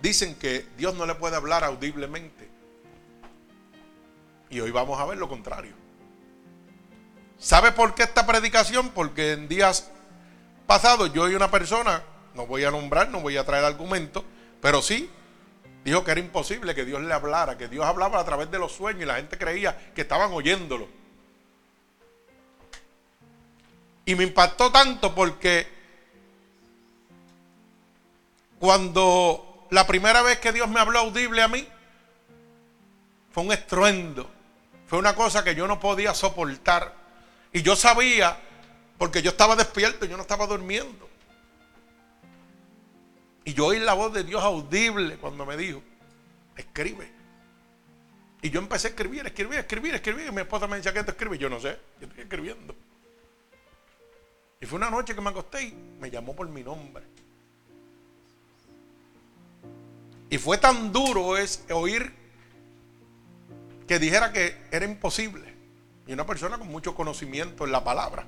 dicen 0.02 0.34
que 0.34 0.66
Dios 0.76 0.94
no 0.94 1.06
le 1.06 1.14
puede 1.14 1.36
hablar 1.36 1.64
audiblemente. 1.64 2.48
Y 4.50 4.60
hoy 4.60 4.70
vamos 4.70 4.98
a 4.98 5.04
ver 5.04 5.18
lo 5.18 5.28
contrario. 5.28 5.74
¿Sabe 7.38 7.72
por 7.72 7.94
qué 7.94 8.02
esta 8.02 8.26
predicación? 8.26 8.90
Porque 8.90 9.32
en 9.32 9.48
días 9.48 9.90
pasados 10.66 11.12
yo 11.12 11.28
y 11.28 11.34
una 11.34 11.50
persona, 11.50 12.02
no 12.34 12.46
voy 12.46 12.64
a 12.64 12.70
nombrar, 12.70 13.10
no 13.10 13.20
voy 13.20 13.36
a 13.36 13.44
traer 13.44 13.64
argumentos, 13.64 14.24
pero 14.60 14.82
sí 14.82 15.10
dijo 15.84 16.04
que 16.04 16.10
era 16.10 16.20
imposible 16.20 16.74
que 16.74 16.84
Dios 16.84 17.00
le 17.02 17.14
hablara, 17.14 17.56
que 17.56 17.68
Dios 17.68 17.84
hablaba 17.84 18.20
a 18.20 18.24
través 18.24 18.50
de 18.50 18.58
los 18.58 18.72
sueños 18.72 19.02
y 19.02 19.06
la 19.06 19.16
gente 19.16 19.38
creía 19.38 19.92
que 19.94 20.02
estaban 20.02 20.32
oyéndolo. 20.32 20.88
Y 24.04 24.14
me 24.14 24.24
impactó 24.24 24.72
tanto 24.72 25.14
porque 25.14 25.77
cuando 28.58 29.66
la 29.70 29.86
primera 29.86 30.22
vez 30.22 30.38
que 30.38 30.52
Dios 30.52 30.68
me 30.68 30.80
habló 30.80 31.00
audible 31.00 31.42
a 31.42 31.48
mí, 31.48 31.66
fue 33.30 33.42
un 33.44 33.52
estruendo, 33.52 34.28
fue 34.86 34.98
una 34.98 35.14
cosa 35.14 35.44
que 35.44 35.54
yo 35.54 35.68
no 35.68 35.78
podía 35.78 36.14
soportar. 36.14 36.94
Y 37.52 37.62
yo 37.62 37.76
sabía, 37.76 38.38
porque 38.96 39.22
yo 39.22 39.30
estaba 39.30 39.56
despierto, 39.56 40.06
yo 40.06 40.16
no 40.16 40.22
estaba 40.22 40.46
durmiendo. 40.46 41.08
Y 43.44 43.54
yo 43.54 43.66
oí 43.66 43.78
la 43.78 43.94
voz 43.94 44.12
de 44.12 44.24
Dios 44.24 44.42
audible 44.42 45.16
cuando 45.16 45.46
me 45.46 45.56
dijo, 45.56 45.82
escribe. 46.56 47.10
Y 48.42 48.50
yo 48.50 48.60
empecé 48.60 48.88
a 48.88 48.90
escribir, 48.90 49.26
escribir, 49.26 49.58
escribir, 49.58 49.94
escribir. 49.94 50.26
Y 50.26 50.32
mi 50.32 50.42
esposa 50.42 50.66
me 50.66 50.76
decía, 50.76 50.92
¿qué 50.92 51.02
te 51.02 51.12
escribe? 51.12 51.38
Yo 51.38 51.48
no 51.48 51.58
sé, 51.58 51.78
yo 52.00 52.06
estoy 52.06 52.22
escribiendo. 52.22 52.74
Y 54.60 54.66
fue 54.66 54.76
una 54.76 54.90
noche 54.90 55.14
que 55.14 55.20
me 55.20 55.30
acosté 55.30 55.62
y 55.62 55.72
me 55.72 56.10
llamó 56.10 56.34
por 56.34 56.48
mi 56.48 56.62
nombre. 56.62 57.04
Y 60.30 60.38
fue 60.38 60.58
tan 60.58 60.92
duro 60.92 61.36
es 61.36 61.64
oír 61.70 62.12
que 63.86 63.98
dijera 63.98 64.32
que 64.32 64.56
era 64.70 64.84
imposible. 64.84 65.54
Y 66.06 66.12
una 66.12 66.26
persona 66.26 66.58
con 66.58 66.68
mucho 66.68 66.94
conocimiento 66.94 67.64
en 67.64 67.72
la 67.72 67.84
palabra, 67.84 68.24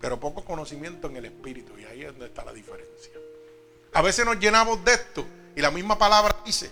pero 0.00 0.18
poco 0.18 0.44
conocimiento 0.44 1.08
en 1.08 1.16
el 1.16 1.24
espíritu. 1.26 1.76
Y 1.78 1.84
ahí 1.84 2.02
es 2.02 2.08
donde 2.08 2.26
está 2.26 2.44
la 2.44 2.52
diferencia. 2.52 3.12
A 3.92 4.02
veces 4.02 4.24
nos 4.24 4.38
llenamos 4.38 4.84
de 4.84 4.94
esto 4.94 5.26
y 5.56 5.60
la 5.60 5.70
misma 5.70 5.98
palabra 5.98 6.36
dice 6.44 6.70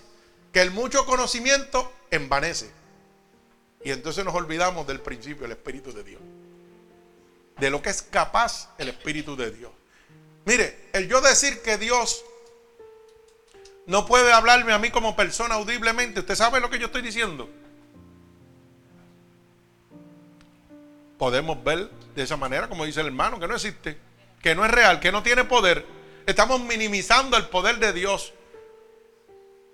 que 0.51 0.61
el 0.61 0.71
mucho 0.71 1.05
conocimiento 1.05 1.91
envanece. 2.09 2.71
Y 3.83 3.91
entonces 3.91 4.23
nos 4.25 4.33
olvidamos 4.33 4.87
del 4.87 5.01
principio, 5.01 5.45
el 5.45 5.51
Espíritu 5.51 5.93
de 5.93 6.03
Dios. 6.03 6.21
De 7.57 7.69
lo 7.69 7.81
que 7.81 7.89
es 7.89 8.01
capaz 8.01 8.69
el 8.77 8.89
Espíritu 8.89 9.35
de 9.35 9.51
Dios. 9.51 9.71
Mire, 10.45 10.89
el 10.93 11.07
yo 11.07 11.21
decir 11.21 11.61
que 11.61 11.77
Dios 11.77 12.23
no 13.87 14.05
puede 14.05 14.33
hablarme 14.33 14.73
a 14.73 14.79
mí 14.79 14.91
como 14.91 15.15
persona 15.15 15.55
audiblemente. 15.55 16.19
¿Usted 16.19 16.35
sabe 16.35 16.59
lo 16.59 16.69
que 16.69 16.77
yo 16.77 16.87
estoy 16.87 17.01
diciendo? 17.01 17.49
Podemos 21.17 21.63
ver 21.63 21.89
de 22.13 22.21
esa 22.21 22.35
manera, 22.35 22.67
como 22.67 22.85
dice 22.85 22.99
el 22.99 23.07
hermano, 23.07 23.39
que 23.39 23.47
no 23.47 23.55
existe, 23.55 23.97
que 24.41 24.53
no 24.53 24.65
es 24.65 24.71
real, 24.71 24.99
que 24.99 25.11
no 25.11 25.23
tiene 25.23 25.45
poder. 25.45 25.85
Estamos 26.25 26.59
minimizando 26.59 27.37
el 27.37 27.47
poder 27.47 27.79
de 27.79 27.93
Dios, 27.93 28.33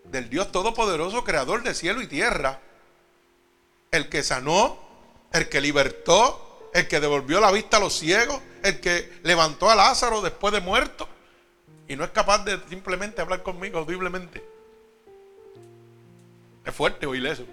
del 0.05 0.29
Dios 0.29 0.51
Todopoderoso, 0.51 1.23
creador 1.23 1.63
de 1.63 1.73
cielo 1.73 1.99
y 1.99 2.07
tierra. 2.07 2.59
El 3.89 4.09
que 4.09 4.21
sanó, 4.21 4.77
el 5.31 5.49
que 5.49 5.59
libertó, 5.59 6.69
el 6.75 6.87
que 6.87 6.99
devolvió 6.99 7.41
la 7.41 7.51
vista 7.51 7.77
a 7.77 7.79
los 7.79 7.97
ciegos, 7.97 8.39
el 8.61 8.79
que 8.79 9.11
levantó 9.23 9.71
a 9.71 9.75
Lázaro 9.75 10.21
después 10.21 10.53
de 10.53 10.61
muerto 10.61 11.09
y 11.87 11.95
no 11.95 12.03
es 12.03 12.11
capaz 12.11 12.45
de 12.45 12.59
simplemente 12.69 13.21
hablar 13.21 13.43
conmigo 13.43 13.79
audiblemente. 13.79 14.43
Es 16.65 16.73
fuerte 16.73 17.05
oír 17.05 17.25
eso. 17.25 17.45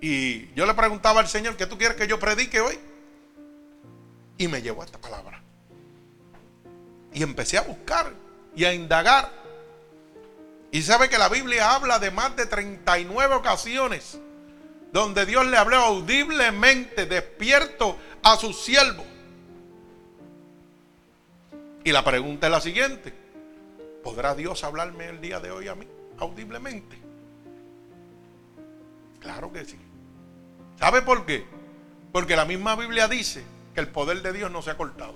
Y 0.00 0.52
yo 0.54 0.66
le 0.66 0.74
preguntaba 0.74 1.20
al 1.20 1.28
Señor, 1.28 1.56
¿qué 1.56 1.66
tú 1.66 1.78
quieres 1.78 1.96
que 1.96 2.06
yo 2.06 2.18
predique 2.18 2.60
hoy? 2.60 2.78
Y 4.38 4.48
me 4.48 4.62
llevó 4.62 4.82
a 4.82 4.86
esta 4.86 4.98
palabra. 4.98 5.42
Y 7.12 7.22
empecé 7.22 7.58
a 7.58 7.62
buscar 7.62 8.12
y 8.56 8.64
a 8.64 8.72
indagar. 8.72 9.30
Y 10.72 10.82
sabe 10.82 11.08
que 11.08 11.18
la 11.18 11.28
Biblia 11.28 11.74
habla 11.74 11.98
de 11.98 12.10
más 12.10 12.34
de 12.36 12.46
39 12.46 13.34
ocasiones 13.34 14.18
donde 14.92 15.26
Dios 15.26 15.46
le 15.46 15.56
habló 15.56 15.76
audiblemente, 15.76 17.06
despierto 17.06 17.96
a 18.22 18.36
sus 18.36 18.60
siervos. 18.60 19.06
Y 21.84 21.92
la 21.92 22.04
pregunta 22.04 22.46
es 22.46 22.52
la 22.52 22.60
siguiente. 22.60 23.12
¿Podrá 24.02 24.34
Dios 24.34 24.64
hablarme 24.64 25.08
el 25.08 25.20
día 25.20 25.40
de 25.40 25.50
hoy 25.50 25.68
a 25.68 25.74
mí 25.74 25.86
audiblemente? 26.18 26.98
Claro 29.20 29.52
que 29.52 29.64
sí. 29.64 29.78
¿Sabe 30.78 31.02
por 31.02 31.26
qué? 31.26 31.44
Porque 32.12 32.36
la 32.36 32.44
misma 32.44 32.76
Biblia 32.76 33.08
dice 33.08 33.44
que 33.74 33.80
el 33.80 33.88
poder 33.88 34.22
de 34.22 34.32
Dios 34.32 34.50
no 34.50 34.62
se 34.62 34.70
ha 34.70 34.76
cortado. 34.76 35.14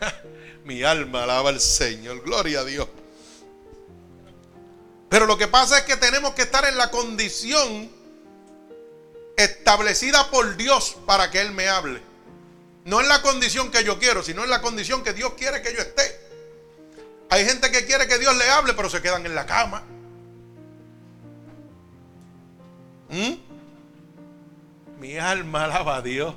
Mi 0.64 0.82
alma 0.82 1.24
alaba 1.24 1.50
al 1.50 1.60
Señor, 1.60 2.22
gloria 2.22 2.60
a 2.60 2.64
Dios. 2.64 2.88
Pero 5.08 5.26
lo 5.26 5.38
que 5.38 5.48
pasa 5.48 5.78
es 5.78 5.84
que 5.84 5.96
tenemos 5.96 6.34
que 6.34 6.42
estar 6.42 6.64
en 6.64 6.76
la 6.76 6.90
condición 6.90 7.90
establecida 9.36 10.30
por 10.30 10.56
Dios 10.56 10.96
para 11.06 11.30
que 11.30 11.40
Él 11.40 11.52
me 11.52 11.68
hable. 11.68 12.00
No 12.84 13.00
es 13.00 13.08
la 13.08 13.22
condición 13.22 13.70
que 13.70 13.82
yo 13.82 13.98
quiero, 13.98 14.22
sino 14.22 14.44
en 14.44 14.50
la 14.50 14.60
condición 14.60 15.02
que 15.02 15.12
Dios 15.12 15.34
quiere 15.34 15.62
que 15.62 15.72
yo 15.72 15.80
esté. 15.80 16.20
Hay 17.30 17.46
gente 17.46 17.70
que 17.70 17.86
quiere 17.86 18.06
que 18.06 18.18
Dios 18.18 18.36
le 18.36 18.48
hable, 18.50 18.74
pero 18.74 18.90
se 18.90 19.00
quedan 19.00 19.24
en 19.24 19.34
la 19.34 19.46
cama. 19.46 19.82
¿Mm? 23.08 23.34
Mi 25.00 25.18
alma 25.18 25.64
alaba 25.64 25.96
a 25.96 26.02
Dios. 26.02 26.34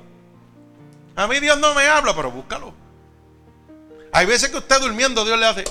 A 1.16 1.26
mí 1.26 1.38
Dios 1.40 1.58
no 1.58 1.74
me 1.74 1.86
habla, 1.86 2.16
pero 2.16 2.30
búscalo. 2.30 2.72
Hay 4.12 4.24
veces 4.24 4.50
que 4.50 4.56
usted 4.56 4.80
durmiendo, 4.80 5.24
Dios 5.24 5.38
le 5.38 5.46
hace, 5.46 5.64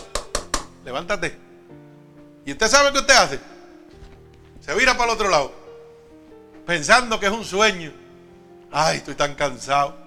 levántate. 0.86 1.38
Y 2.46 2.52
usted 2.52 2.68
sabe 2.68 2.94
qué 2.94 3.00
usted 3.00 3.16
hace. 3.16 3.40
Se 4.62 4.76
vira 4.76 4.94
para 4.94 5.12
el 5.12 5.16
otro 5.16 5.30
lado, 5.30 5.54
pensando 6.66 7.20
que 7.20 7.26
es 7.26 7.32
un 7.32 7.44
sueño. 7.44 7.92
Ay, 8.72 8.98
estoy 8.98 9.16
tan 9.16 9.34
cansado. 9.34 10.07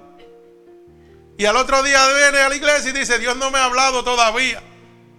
Y 1.40 1.46
al 1.46 1.56
otro 1.56 1.82
día 1.82 2.06
viene 2.12 2.38
a 2.40 2.50
la 2.50 2.54
iglesia 2.54 2.90
y 2.90 2.92
dice, 2.92 3.18
Dios 3.18 3.34
no 3.34 3.50
me 3.50 3.56
ha 3.56 3.64
hablado 3.64 4.04
todavía. 4.04 4.62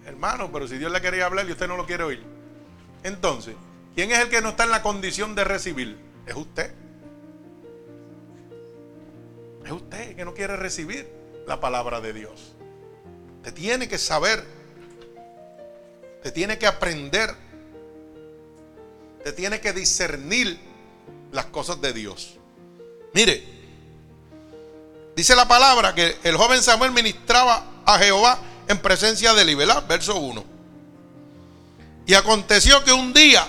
Hermano, 0.06 0.52
pero 0.52 0.68
si 0.68 0.78
Dios 0.78 0.92
le 0.92 1.00
quería 1.00 1.26
hablar 1.26 1.48
y 1.48 1.50
usted 1.50 1.66
no 1.66 1.76
lo 1.76 1.84
quiere 1.84 2.04
oír. 2.04 2.22
Entonces, 3.02 3.56
¿quién 3.96 4.12
es 4.12 4.20
el 4.20 4.28
que 4.28 4.40
no 4.40 4.50
está 4.50 4.62
en 4.62 4.70
la 4.70 4.82
condición 4.82 5.34
de 5.34 5.42
recibir? 5.42 5.98
Es 6.24 6.36
usted. 6.36 6.72
Es 9.64 9.72
usted 9.72 10.14
que 10.14 10.24
no 10.24 10.32
quiere 10.32 10.54
recibir 10.54 11.10
la 11.44 11.58
palabra 11.58 12.00
de 12.00 12.12
Dios. 12.12 12.54
Te 13.42 13.50
tiene 13.50 13.88
que 13.88 13.98
saber. 13.98 14.44
Te 16.22 16.30
tiene 16.30 16.56
que 16.56 16.68
aprender. 16.68 17.34
Te 19.24 19.32
tiene 19.32 19.60
que 19.60 19.72
discernir 19.72 20.56
las 21.32 21.46
cosas 21.46 21.80
de 21.80 21.92
Dios. 21.92 22.38
Mire, 23.12 23.61
Dice 25.14 25.36
la 25.36 25.46
palabra 25.46 25.94
que 25.94 26.18
el 26.22 26.36
joven 26.36 26.62
Samuel 26.62 26.92
ministraba 26.92 27.64
a 27.84 27.98
Jehová 27.98 28.38
en 28.68 28.78
presencia 28.78 29.34
de 29.34 29.42
él, 29.42 29.56
Verso 29.88 30.16
1. 30.16 30.44
Y 32.06 32.14
aconteció 32.14 32.82
que 32.82 32.92
un 32.92 33.12
día, 33.12 33.46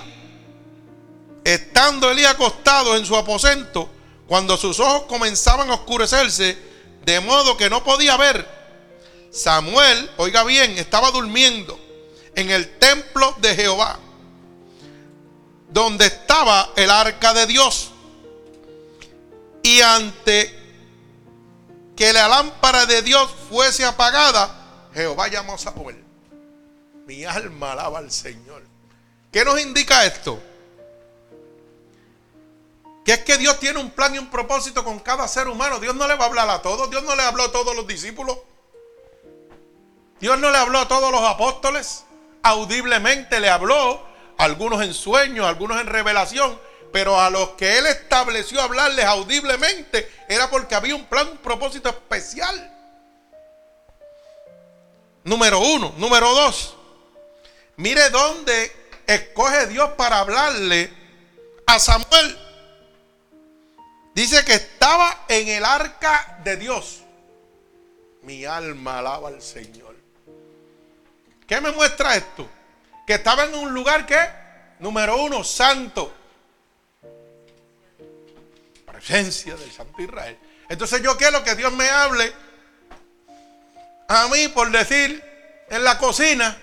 estando 1.43 2.11
Elías 2.11 2.33
acostado 2.33 2.97
en 2.97 3.05
su 3.05 3.15
aposento, 3.15 3.89
cuando 4.27 4.57
sus 4.57 4.79
ojos 4.79 5.03
comenzaban 5.03 5.69
a 5.69 5.75
oscurecerse, 5.75 6.57
de 7.05 7.19
modo 7.21 7.57
que 7.57 7.69
no 7.69 7.83
podía 7.83 8.17
ver, 8.17 8.47
Samuel, 9.31 10.11
oiga 10.17 10.43
bien, 10.43 10.77
estaba 10.77 11.11
durmiendo 11.11 11.79
en 12.35 12.51
el 12.51 12.77
templo 12.77 13.35
de 13.39 13.55
Jehová, 13.55 13.99
donde 15.69 16.05
estaba 16.05 16.71
el 16.75 16.89
arca 16.89 17.33
de 17.33 17.47
Dios. 17.47 17.89
Y 19.63 19.81
ante 19.81 20.62
que 21.95 22.11
la 22.13 22.27
lámpara 22.27 22.85
de 22.85 23.01
Dios 23.01 23.29
fuese 23.49 23.85
apagada, 23.85 24.89
Jehová 24.93 25.27
llamó 25.27 25.55
a 25.55 25.57
Samuel. 25.57 26.03
Mi 27.05 27.25
alma 27.25 27.73
alaba 27.73 27.99
al 27.99 28.11
Señor. 28.11 28.63
¿Qué 29.31 29.43
nos 29.43 29.59
indica 29.59 30.05
esto? 30.05 30.41
Que 33.03 33.13
es 33.13 33.19
que 33.19 33.37
Dios 33.37 33.59
tiene 33.59 33.79
un 33.79 33.91
plan 33.91 34.15
y 34.15 34.19
un 34.19 34.29
propósito 34.29 34.83
con 34.83 34.99
cada 34.99 35.27
ser 35.27 35.47
humano. 35.47 35.79
Dios 35.79 35.95
no 35.95 36.07
le 36.07 36.15
va 36.15 36.25
a 36.25 36.27
hablar 36.27 36.49
a 36.49 36.61
todos. 36.61 36.89
Dios 36.89 37.03
no 37.03 37.15
le 37.15 37.23
habló 37.23 37.43
a 37.43 37.51
todos 37.51 37.75
los 37.75 37.85
discípulos. 37.85 38.37
Dios 40.21 40.39
no 40.39 40.49
le 40.49 40.57
habló 40.57 40.79
a 40.79 40.87
todos 40.87 41.11
los 41.11 41.21
apóstoles. 41.21 42.05
Audiblemente 42.43 43.39
le 43.39 43.49
habló. 43.49 44.05
Algunos 44.37 44.81
en 44.81 44.93
sueños, 44.93 45.45
algunos 45.45 45.79
en 45.81 45.87
revelación 45.87 46.57
pero 46.93 47.19
a 47.19 47.31
los 47.31 47.49
que 47.53 47.79
él 47.79 47.87
estableció 47.87 48.61
hablarles 48.61 49.03
audiblemente 49.03 50.09
era 50.29 50.47
porque 50.47 50.75
había 50.75 50.95
un 50.95 51.05
plan, 51.05 51.27
un 51.27 51.37
propósito 51.39 51.89
especial. 51.89 52.71
Número 55.23 55.59
uno. 55.59 55.95
Número 55.97 56.31
dos. 56.35 56.75
Mire 57.77 58.11
dónde 58.11 58.71
escoge 59.07 59.65
Dios 59.65 59.89
para 59.97 60.19
hablarle 60.19 60.93
a 61.65 61.79
Samuel. 61.79 62.37
Dice 64.13 64.45
que 64.45 64.53
estaba 64.53 65.25
en 65.29 65.47
el 65.47 65.65
arca 65.65 66.41
de 66.43 66.57
Dios. 66.57 67.01
Mi 68.21 68.45
alma 68.45 68.99
alaba 68.99 69.29
al 69.29 69.41
Señor. 69.41 69.95
¿Qué 71.47 71.59
me 71.59 71.71
muestra 71.71 72.15
esto? 72.15 72.47
Que 73.07 73.15
estaba 73.15 73.45
en 73.45 73.55
un 73.55 73.73
lugar 73.73 74.05
que, 74.05 74.19
número 74.77 75.17
uno, 75.23 75.43
santo. 75.43 76.17
Presencia 79.05 79.57
del 79.57 79.69
Santo 79.69 80.01
Israel. 80.01 80.37
Entonces 80.69 81.01
yo 81.01 81.17
quiero 81.17 81.43
que 81.43 81.55
Dios 81.55 81.73
me 81.73 81.89
hable 81.89 82.31
a 84.07 84.27
mí, 84.29 84.47
por 84.47 84.71
decir, 84.71 85.21
en 85.69 85.83
la 85.83 85.97
cocina 85.97 86.57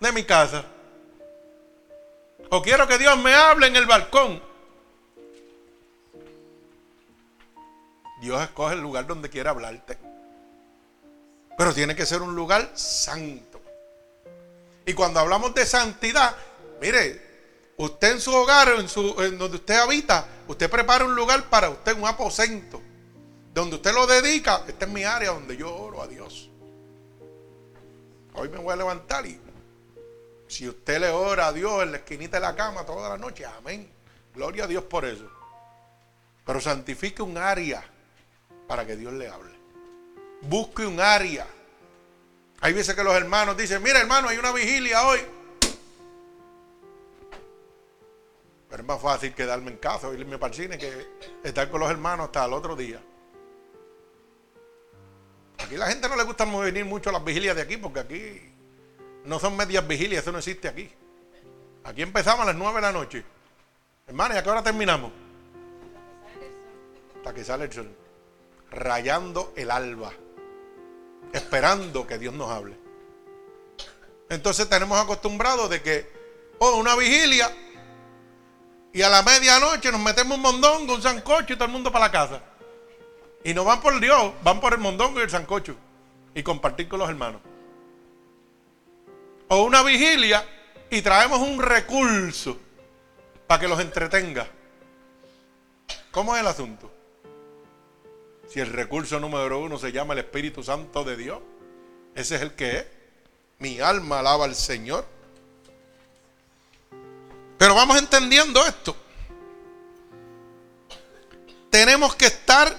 de 0.00 0.12
mi 0.12 0.24
casa. 0.24 0.64
O 2.48 2.62
quiero 2.62 2.88
que 2.88 2.96
Dios 2.96 3.18
me 3.18 3.34
hable 3.34 3.66
en 3.66 3.76
el 3.76 3.84
balcón. 3.84 4.42
Dios 8.22 8.40
escoge 8.40 8.74
el 8.74 8.80
lugar 8.80 9.06
donde 9.06 9.28
quiera 9.28 9.50
hablarte. 9.50 9.98
Pero 11.58 11.74
tiene 11.74 11.94
que 11.94 12.06
ser 12.06 12.22
un 12.22 12.34
lugar 12.34 12.70
santo. 12.74 13.60
Y 14.86 14.94
cuando 14.94 15.20
hablamos 15.20 15.54
de 15.54 15.66
santidad, 15.66 16.34
mire, 16.80 17.31
usted 17.84 18.12
en 18.12 18.20
su 18.20 18.32
hogar, 18.32 18.68
en, 18.78 18.88
su, 18.88 19.20
en 19.22 19.38
donde 19.38 19.56
usted 19.56 19.74
habita, 19.74 20.26
usted 20.46 20.70
prepara 20.70 21.04
un 21.04 21.14
lugar 21.14 21.48
para 21.48 21.70
usted, 21.70 21.96
un 21.96 22.06
aposento, 22.06 22.80
donde 23.52 23.76
usted 23.76 23.92
lo 23.92 24.06
dedica. 24.06 24.62
Esta 24.66 24.84
es 24.84 24.90
mi 24.90 25.04
área 25.04 25.30
donde 25.30 25.56
yo 25.56 25.74
oro 25.74 26.02
a 26.02 26.06
Dios. 26.06 26.48
Hoy 28.34 28.48
me 28.48 28.58
voy 28.58 28.72
a 28.72 28.76
levantar 28.76 29.26
y 29.26 29.38
si 30.46 30.68
usted 30.68 31.00
le 31.00 31.08
ora 31.08 31.48
a 31.48 31.52
Dios 31.52 31.82
en 31.82 31.92
la 31.92 31.98
esquinita 31.98 32.36
de 32.36 32.42
la 32.42 32.54
cama 32.54 32.84
toda 32.84 33.08
la 33.08 33.18
noche, 33.18 33.44
amén. 33.44 33.90
Gloria 34.34 34.64
a 34.64 34.66
Dios 34.66 34.84
por 34.84 35.04
eso. 35.04 35.28
Pero 36.44 36.60
santifique 36.60 37.22
un 37.22 37.36
área 37.36 37.82
para 38.66 38.86
que 38.86 38.96
Dios 38.96 39.12
le 39.12 39.28
hable. 39.28 39.52
Busque 40.42 40.86
un 40.86 41.00
área. 41.00 41.46
Hay 42.60 42.72
veces 42.72 42.94
que 42.94 43.02
los 43.02 43.14
hermanos 43.14 43.56
dicen, 43.56 43.82
mira 43.82 44.00
hermano, 44.00 44.28
hay 44.28 44.38
una 44.38 44.52
vigilia 44.52 45.06
hoy. 45.06 45.20
Pero 48.72 48.84
es 48.84 48.88
más 48.88 49.02
fácil 49.02 49.34
quedarme 49.34 49.70
en 49.70 49.76
casa 49.76 50.08
o 50.08 50.14
irme 50.14 50.38
para 50.38 50.50
el 50.50 50.58
cine 50.58 50.78
que 50.78 51.06
estar 51.44 51.70
con 51.70 51.78
los 51.78 51.90
hermanos 51.90 52.28
hasta 52.28 52.46
el 52.46 52.54
otro 52.54 52.74
día. 52.74 53.02
Aquí 55.58 55.76
la 55.76 55.88
gente 55.88 56.08
no 56.08 56.16
le 56.16 56.22
gusta 56.22 56.46
venir 56.46 56.86
mucho 56.86 57.10
a 57.10 57.12
las 57.12 57.22
vigilias 57.22 57.54
de 57.54 57.60
aquí 57.60 57.76
porque 57.76 58.00
aquí 58.00 58.54
no 59.26 59.38
son 59.38 59.58
medias 59.58 59.86
vigilias, 59.86 60.22
eso 60.22 60.32
no 60.32 60.38
existe 60.38 60.68
aquí. 60.68 60.90
Aquí 61.84 62.00
empezamos 62.00 62.44
a 62.44 62.46
las 62.46 62.54
9 62.54 62.76
de 62.76 62.80
la 62.80 62.92
noche. 62.92 63.24
Hermano, 64.06 64.36
¿y 64.36 64.38
a 64.38 64.42
qué 64.42 64.48
hora 64.48 64.62
terminamos? 64.62 65.12
Hasta 67.18 67.34
que 67.34 67.44
sale 67.44 67.64
el 67.66 67.72
sol 67.72 67.94
rayando 68.70 69.52
el 69.54 69.70
alba, 69.70 70.14
esperando 71.34 72.06
que 72.06 72.16
Dios 72.16 72.32
nos 72.32 72.50
hable. 72.50 72.74
Entonces 74.30 74.66
tenemos 74.66 74.98
acostumbrado 74.98 75.68
de 75.68 75.82
que, 75.82 76.10
oh, 76.58 76.76
una 76.76 76.96
vigilia, 76.96 77.54
y 78.92 79.02
a 79.02 79.08
la 79.08 79.22
medianoche 79.22 79.90
nos 79.90 80.00
metemos 80.00 80.36
un 80.36 80.42
mondongo, 80.42 80.94
un 80.94 81.02
sancocho 81.02 81.54
y 81.54 81.56
todo 81.56 81.64
el 81.64 81.72
mundo 81.72 81.90
para 81.90 82.06
la 82.06 82.12
casa. 82.12 82.42
Y 83.42 83.54
no 83.54 83.64
van 83.64 83.80
por 83.80 83.98
Dios, 84.00 84.32
van 84.42 84.60
por 84.60 84.74
el 84.74 84.78
mondongo 84.78 85.18
y 85.18 85.22
el 85.22 85.30
sancocho. 85.30 85.74
Y 86.34 86.42
compartir 86.42 86.88
con 86.88 86.98
los 86.98 87.08
hermanos. 87.08 87.40
O 89.48 89.64
una 89.64 89.82
vigilia 89.82 90.46
y 90.90 91.02
traemos 91.02 91.40
un 91.40 91.60
recurso 91.60 92.58
para 93.46 93.60
que 93.60 93.68
los 93.68 93.80
entretenga. 93.80 94.46
¿Cómo 96.10 96.34
es 96.34 96.42
el 96.42 96.46
asunto? 96.46 96.90
Si 98.48 98.60
el 98.60 98.70
recurso 98.70 99.18
número 99.18 99.58
uno 99.60 99.78
se 99.78 99.92
llama 99.92 100.12
el 100.12 100.20
Espíritu 100.20 100.62
Santo 100.62 101.04
de 101.04 101.16
Dios, 101.16 101.40
ese 102.14 102.36
es 102.36 102.42
el 102.42 102.54
que 102.54 102.76
es. 102.76 102.86
Mi 103.58 103.80
alma 103.80 104.20
alaba 104.20 104.44
al 104.44 104.54
Señor. 104.54 105.06
Pero 107.62 107.76
vamos 107.76 107.96
entendiendo 107.96 108.66
esto. 108.66 108.96
Tenemos 111.70 112.16
que 112.16 112.26
estar 112.26 112.76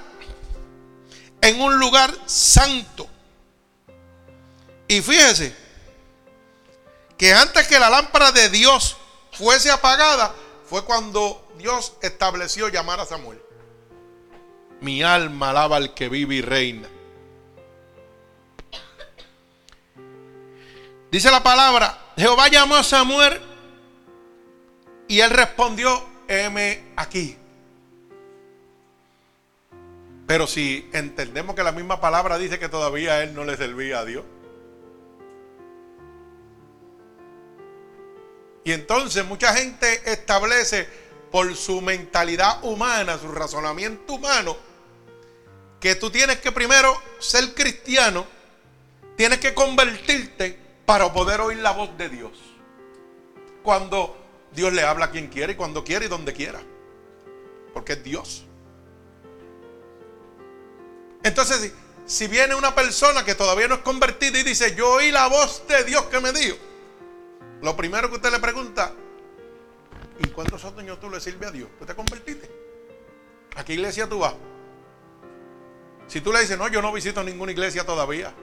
en 1.40 1.62
un 1.62 1.80
lugar 1.80 2.14
santo. 2.26 3.08
Y 4.90 5.00
fíjese 5.00 5.56
que 7.18 7.34
antes 7.34 7.66
que 7.66 7.80
la 7.80 7.90
lámpara 7.90 8.34
de 8.34 8.50
Dios 8.50 8.98
fuese 9.32 9.72
apagada, 9.72 10.36
fue 10.70 10.84
cuando 10.84 11.50
Dios 11.58 11.94
estableció 12.02 12.68
llamar 12.68 13.00
a 13.00 13.06
Samuel. 13.06 13.42
Mi 14.82 15.02
alma 15.02 15.52
alaba 15.52 15.78
al 15.78 15.94
que 15.94 16.10
vive 16.10 16.36
y 16.36 16.42
reina. 16.42 16.90
Dice 21.10 21.32
la 21.32 21.42
palabra, 21.42 22.12
Jehová 22.18 22.50
llamó 22.50 22.76
a 22.76 22.84
Samuel 22.84 23.53
y 25.14 25.22
él 25.22 25.30
respondió, 25.30 26.04
heme 26.28 26.86
aquí. 26.96 27.38
Pero 30.26 30.48
si 30.48 30.90
entendemos 30.92 31.56
que 31.56 31.62
la 31.62 31.72
misma 31.72 32.02
palabra 32.02 32.40
dice 32.40 32.58
que 32.58 32.68
todavía 32.68 33.22
él 33.22 33.36
no 33.36 33.46
le 33.46 33.56
servía 33.56 34.00
a 34.00 34.06
Dios. 34.06 34.24
Y 38.64 38.72
entonces 38.72 39.24
mucha 39.24 39.54
gente 39.54 40.02
establece 40.12 40.90
por 41.32 41.56
su 41.56 41.80
mentalidad 41.82 42.64
humana, 42.64 43.20
su 43.20 43.32
razonamiento 43.32 44.14
humano, 44.14 44.58
que 45.80 45.94
tú 45.94 46.10
tienes 46.10 46.40
que 46.40 46.52
primero 46.52 46.92
ser 47.20 47.54
cristiano, 47.54 48.26
tienes 49.16 49.38
que 49.38 49.54
convertirte 49.54 50.58
para 50.88 51.14
poder 51.14 51.40
oír 51.40 51.60
la 51.60 51.70
voz 51.70 51.96
de 52.00 52.10
Dios. 52.10 52.32
Cuando 53.62 54.23
Dios 54.54 54.72
le 54.74 54.84
habla 54.84 55.06
a 55.06 55.12
quien 55.12 55.28
quiere 55.28 55.54
y 55.54 55.56
cuando 55.56 55.84
quiere 55.84 56.06
y 56.06 56.10
donde 56.10 56.34
quiera. 56.34 56.62
Porque 57.74 57.94
es 57.94 58.04
Dios. 58.04 58.46
Entonces, 61.24 61.74
si, 62.06 62.28
viene 62.28 62.54
una 62.54 62.76
persona 62.76 63.24
que 63.24 63.34
todavía 63.34 63.68
no 63.68 63.76
es 63.76 63.82
convertida 63.82 64.38
y 64.38 64.44
dice, 64.44 64.76
yo 64.76 64.92
oí 64.92 65.12
la 65.12 65.28
voz 65.28 65.66
de 65.68 65.84
Dios 65.86 66.04
que 66.04 66.20
me 66.20 66.34
dio, 66.34 66.56
lo 67.62 67.76
primero 67.78 68.10
que 68.10 68.18
usted 68.18 68.32
le 68.32 68.40
pregunta, 68.40 68.94
¿y 70.20 70.28
cuántos 70.28 70.64
años 70.66 71.00
tú 71.00 71.10
le 71.10 71.22
sirves 71.22 71.50
a 71.50 71.52
Dios? 71.52 71.70
¿Tú 71.80 71.86
te 71.86 71.96
convertiste? 71.96 72.52
¿A 73.56 73.64
qué 73.64 73.74
iglesia 73.74 74.08
tú 74.08 74.20
vas? 74.20 74.36
Si 76.08 76.20
tú 76.20 76.34
le 76.34 76.42
dices, 76.42 76.58
no, 76.58 76.68
yo 76.68 76.82
no 76.82 76.92
visito 76.92 77.24
ninguna 77.24 77.54
iglesia 77.54 77.86
todavía. 77.86 78.34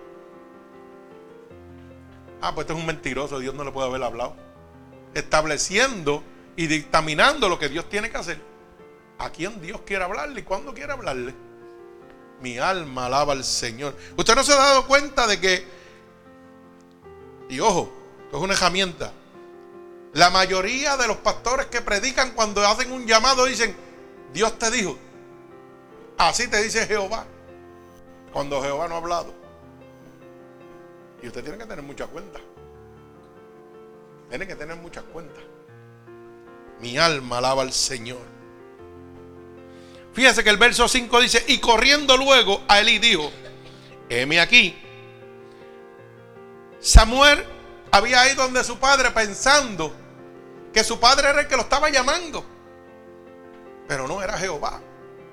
Ah, 2.41 2.55
pues 2.55 2.65
este 2.65 2.73
es 2.73 2.79
un 2.79 2.87
mentiroso, 2.87 3.39
Dios 3.39 3.55
no 3.55 3.65
le 3.65 3.73
puede 3.73 3.89
haber 3.89 4.03
hablado. 4.03 4.50
Estableciendo 5.15 6.23
y 6.57 6.67
dictaminando 6.67 7.49
lo 7.49 7.59
que 7.59 7.69
Dios 7.69 7.89
tiene 7.89 8.11
que 8.11 8.17
hacer. 8.17 8.41
A 9.19 9.31
quién 9.31 9.61
Dios 9.61 9.81
quiere 9.83 10.05
hablarle 10.05 10.41
y 10.41 10.45
cuándo 10.45 10.73
quiere 10.73 10.93
hablarle. 10.93 11.35
Mi 12.41 12.59
alma 12.59 13.07
alaba 13.07 13.33
al 13.33 13.45
Señor. 13.45 13.95
Usted 14.17 14.35
no 14.35 14.43
se 14.43 14.53
ha 14.53 14.57
dado 14.57 14.87
cuenta 14.87 15.27
de 15.27 15.41
que, 15.41 15.67
y 17.49 17.61
ojo, 17.61 17.93
esto 18.25 18.39
es 18.39 18.43
una 18.43 18.55
herramienta. 18.55 19.13
La 20.15 20.31
mayoría 20.31 20.97
de 20.97 21.07
los 21.07 21.19
pastores 21.19 21.67
que 21.67 21.81
predican 21.81 22.33
cuando 22.33 22.67
hacen 22.67 22.91
un 22.93 23.07
llamado 23.07 23.45
dicen, 23.45 23.77
Dios 24.33 24.59
te 24.59 24.71
dijo. 24.71 24.97
Así 26.19 26.49
te 26.49 26.63
dice 26.63 26.87
Jehová 26.87 27.27
cuando 28.33 28.63
Jehová 28.63 28.89
no 28.89 28.95
ha 28.95 28.99
hablado. 28.99 29.35
Y 31.23 31.27
usted 31.27 31.43
tiene 31.43 31.59
que 31.59 31.67
tener 31.67 31.85
muchas 31.85 32.09
cuentas. 32.09 32.41
Tiene 34.31 34.47
que 34.47 34.55
tener 34.55 34.77
muchas 34.77 35.05
cuentas. 35.05 35.43
Mi 36.81 36.97
alma 36.97 37.39
alaba 37.39 37.63
al 37.63 37.73
Señor. 37.73 38.23
Fíjese 40.15 40.43
que 40.43 40.51
el 40.51 40.57
verso 40.57 40.89
5 40.89 41.21
dice, 41.21 41.45
y 41.49 41.59
corriendo 41.59 42.17
luego 42.17 42.63
a 42.69 42.81
Elí 42.81 42.99
dijo, 42.99 43.31
heme 44.09 44.41
aquí. 44.41 44.77
Samuel 46.81 47.45
había 47.91 48.31
ido 48.33 48.45
donde 48.45 48.65
su 48.65 48.79
padre 48.79 49.11
pensando 49.11 49.95
que 50.73 50.85
su 50.85 50.99
padre 50.99 51.29
era 51.29 51.41
el 51.43 51.49
que 51.49 51.57
lo 51.57 51.63
estaba 51.63 51.91
llamando. 51.91 52.45
Pero 53.89 54.07
no 54.07 54.23
era 54.23 54.39
Jehová. 54.39 54.81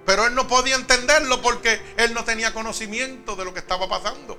Pero 0.06 0.26
él 0.26 0.34
no 0.34 0.48
podía 0.48 0.76
entenderlo 0.76 1.42
porque 1.42 1.82
él 1.98 2.14
no 2.14 2.24
tenía 2.24 2.54
conocimiento 2.54 3.36
de 3.36 3.46
lo 3.46 3.54
que 3.54 3.60
estaba 3.60 3.88
pasando. 3.88 4.38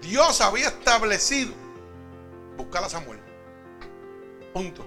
Dios 0.00 0.40
había 0.40 0.68
establecido 0.68 1.52
buscar 2.58 2.84
a 2.84 2.90
Samuel. 2.90 3.18
Punto. 4.52 4.86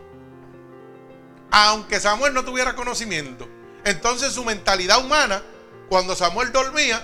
Aunque 1.50 2.00
Samuel 2.00 2.36
no 2.36 2.46
tuviera 2.46 2.76
conocimiento, 2.76 3.50
entonces 3.84 4.32
su 4.34 4.46
mentalidad 4.46 5.04
humana, 5.04 5.42
cuando 5.90 6.16
Samuel 6.16 6.52
dormía, 6.52 7.04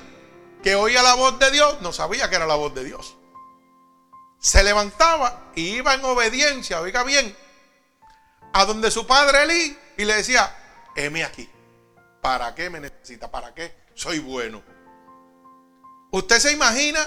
que 0.62 0.76
oía 0.76 1.02
la 1.02 1.16
voz 1.16 1.40
de 1.40 1.50
Dios, 1.50 1.82
no 1.82 1.92
sabía 1.92 2.30
que 2.30 2.36
era 2.36 2.46
la 2.46 2.56
voz 2.56 2.76
de 2.76 2.84
Dios. 2.84 3.18
Se 4.40 4.64
levantaba 4.64 5.52
y 5.56 5.78
iba 5.78 5.96
en 5.96 6.06
obediencia, 6.06 6.80
oiga 6.80 7.04
bien, 7.04 7.36
a 8.54 8.66
donde 8.66 8.92
su 8.92 9.08
padre 9.08 9.44
Elí 9.44 9.76
y 9.98 10.06
le 10.06 10.14
decía, 10.14 10.56
heme 10.96 11.24
aquí 11.24 11.50
¿para 12.28 12.54
qué 12.54 12.70
me 12.70 12.82
necesita? 12.82 13.32
¿Para 13.32 13.54
qué 13.54 13.74
soy 13.94 14.20
bueno? 14.20 14.62
¿Usted 16.12 16.40
se 16.40 16.52
imagina 16.52 17.00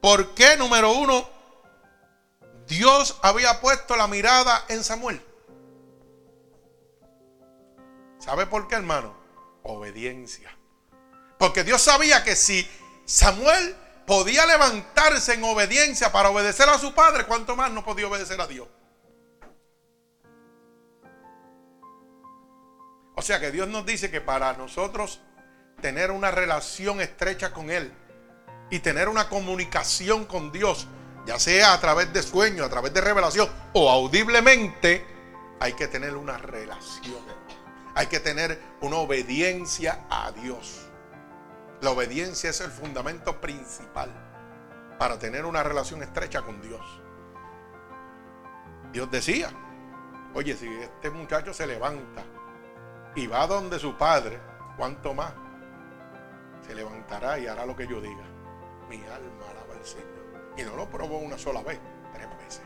por 0.00 0.34
qué, 0.34 0.56
número 0.56 0.94
uno, 0.94 1.28
Dios 2.68 3.18
había 3.22 3.60
puesto 3.60 3.96
la 3.96 4.06
mirada 4.06 4.64
en 4.68 4.84
Samuel? 4.84 5.20
¿Sabe 8.18 8.46
por 8.46 8.68
qué, 8.68 8.74
hermano? 8.74 9.16
Obediencia. 9.62 10.54
Porque 11.38 11.64
Dios 11.64 11.80
sabía 11.80 12.24
que 12.24 12.36
si 12.36 12.68
Samuel 13.06 13.74
podía 14.06 14.44
levantarse 14.46 15.34
en 15.34 15.44
obediencia 15.44 16.12
para 16.12 16.30
obedecer 16.30 16.68
a 16.68 16.78
su 16.78 16.94
padre, 16.94 17.24
¿cuánto 17.24 17.56
más 17.56 17.70
no 17.72 17.84
podía 17.84 18.06
obedecer 18.06 18.40
a 18.40 18.46
Dios? 18.46 18.68
O 23.14 23.22
sea 23.22 23.40
que 23.40 23.50
Dios 23.50 23.66
nos 23.66 23.84
dice 23.86 24.10
que 24.10 24.20
para 24.20 24.52
nosotros 24.52 25.20
tener 25.80 26.10
una 26.10 26.30
relación 26.30 27.00
estrecha 27.00 27.52
con 27.52 27.70
Él 27.70 27.92
y 28.70 28.80
tener 28.80 29.08
una 29.08 29.28
comunicación 29.28 30.26
con 30.26 30.52
Dios, 30.52 30.86
ya 31.28 31.38
sea 31.38 31.74
a 31.74 31.80
través 31.80 32.10
de 32.14 32.22
sueños, 32.22 32.64
a 32.64 32.70
través 32.70 32.94
de 32.94 33.02
revelación 33.02 33.50
o 33.74 33.90
audiblemente, 33.90 35.04
hay 35.60 35.74
que 35.74 35.86
tener 35.86 36.16
una 36.16 36.38
relación. 36.38 37.22
Hay 37.94 38.06
que 38.06 38.18
tener 38.18 38.58
una 38.80 38.96
obediencia 38.96 40.06
a 40.08 40.32
Dios. 40.32 40.86
La 41.82 41.90
obediencia 41.90 42.48
es 42.48 42.62
el 42.62 42.70
fundamento 42.70 43.42
principal 43.42 44.10
para 44.98 45.18
tener 45.18 45.44
una 45.44 45.62
relación 45.62 46.02
estrecha 46.02 46.40
con 46.40 46.62
Dios. 46.62 46.80
Dios 48.90 49.10
decía, 49.10 49.50
oye, 50.32 50.56
si 50.56 50.66
este 50.66 51.10
muchacho 51.10 51.52
se 51.52 51.66
levanta 51.66 52.22
y 53.14 53.26
va 53.26 53.46
donde 53.46 53.78
su 53.78 53.98
padre, 53.98 54.40
¿cuánto 54.78 55.12
más? 55.12 55.34
Se 56.66 56.74
levantará 56.74 57.38
y 57.38 57.48
hará 57.48 57.66
lo 57.66 57.76
que 57.76 57.86
yo 57.86 58.00
diga. 58.00 58.24
Mi 58.88 58.96
alma 59.04 59.50
alaba 59.50 59.74
al 59.74 59.84
Señor. 59.84 60.17
Y 60.58 60.62
no 60.62 60.76
lo 60.76 60.90
probó 60.90 61.18
una 61.18 61.38
sola 61.38 61.62
vez, 61.62 61.78
tres 62.12 62.28
veces. 62.38 62.62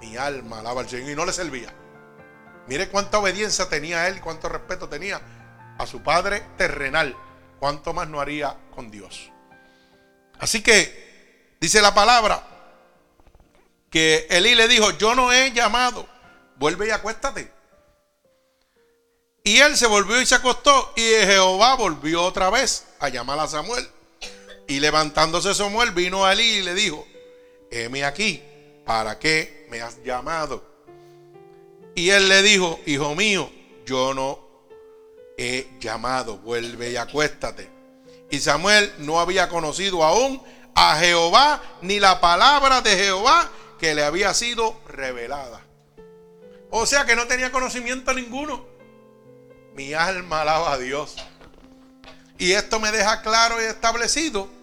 Mi 0.00 0.16
alma 0.16 0.60
alaba 0.60 0.80
al 0.80 0.88
Señor 0.88 1.10
y 1.10 1.16
no 1.16 1.26
le 1.26 1.32
servía. 1.32 1.74
Mire 2.66 2.88
cuánta 2.88 3.18
obediencia 3.18 3.68
tenía 3.68 4.08
él, 4.08 4.20
cuánto 4.20 4.48
respeto 4.48 4.88
tenía 4.88 5.20
a 5.76 5.86
su 5.86 6.02
padre 6.02 6.42
terrenal. 6.56 7.16
Cuánto 7.58 7.92
más 7.92 8.08
no 8.08 8.20
haría 8.20 8.56
con 8.74 8.90
Dios. 8.90 9.30
Así 10.38 10.62
que 10.62 11.56
dice 11.60 11.82
la 11.82 11.92
palabra 11.92 12.42
que 13.90 14.26
Elí 14.30 14.54
le 14.54 14.66
dijo, 14.68 14.92
yo 14.92 15.14
no 15.14 15.30
he 15.32 15.52
llamado, 15.52 16.08
vuelve 16.56 16.86
y 16.86 16.90
acuéstate. 16.90 17.52
Y 19.44 19.58
él 19.58 19.76
se 19.76 19.86
volvió 19.86 20.20
y 20.20 20.26
se 20.26 20.36
acostó. 20.36 20.92
Y 20.96 21.02
Jehová 21.02 21.74
volvió 21.74 22.22
otra 22.22 22.48
vez 22.50 22.86
a 23.00 23.08
llamar 23.08 23.38
a 23.40 23.48
Samuel. 23.48 23.90
Y 24.70 24.78
levantándose 24.78 25.52
Samuel 25.52 25.90
vino 25.90 26.24
a 26.24 26.32
Elí 26.32 26.44
y 26.44 26.62
le 26.62 26.74
dijo, 26.74 27.04
heme 27.72 28.04
aquí, 28.04 28.40
¿para 28.86 29.18
qué 29.18 29.66
me 29.68 29.82
has 29.82 30.00
llamado? 30.04 30.62
Y 31.96 32.10
él 32.10 32.28
le 32.28 32.40
dijo, 32.42 32.78
hijo 32.86 33.16
mío, 33.16 33.50
yo 33.84 34.14
no 34.14 34.38
he 35.36 35.68
llamado, 35.80 36.38
vuelve 36.38 36.92
y 36.92 36.96
acuéstate. 36.96 37.68
Y 38.30 38.38
Samuel 38.38 38.92
no 38.98 39.18
había 39.18 39.48
conocido 39.48 40.04
aún 40.04 40.40
a 40.76 40.96
Jehová 41.00 41.60
ni 41.82 41.98
la 41.98 42.20
palabra 42.20 42.80
de 42.80 42.96
Jehová 42.96 43.50
que 43.80 43.92
le 43.96 44.04
había 44.04 44.32
sido 44.34 44.80
revelada. 44.86 45.66
O 46.70 46.86
sea 46.86 47.04
que 47.04 47.16
no 47.16 47.26
tenía 47.26 47.50
conocimiento 47.50 48.14
ninguno. 48.14 48.64
Mi 49.74 49.94
alma 49.94 50.42
alaba 50.42 50.74
a 50.74 50.78
Dios. 50.78 51.16
Y 52.38 52.52
esto 52.52 52.78
me 52.78 52.92
deja 52.92 53.20
claro 53.22 53.60
y 53.60 53.64
establecido 53.64 54.59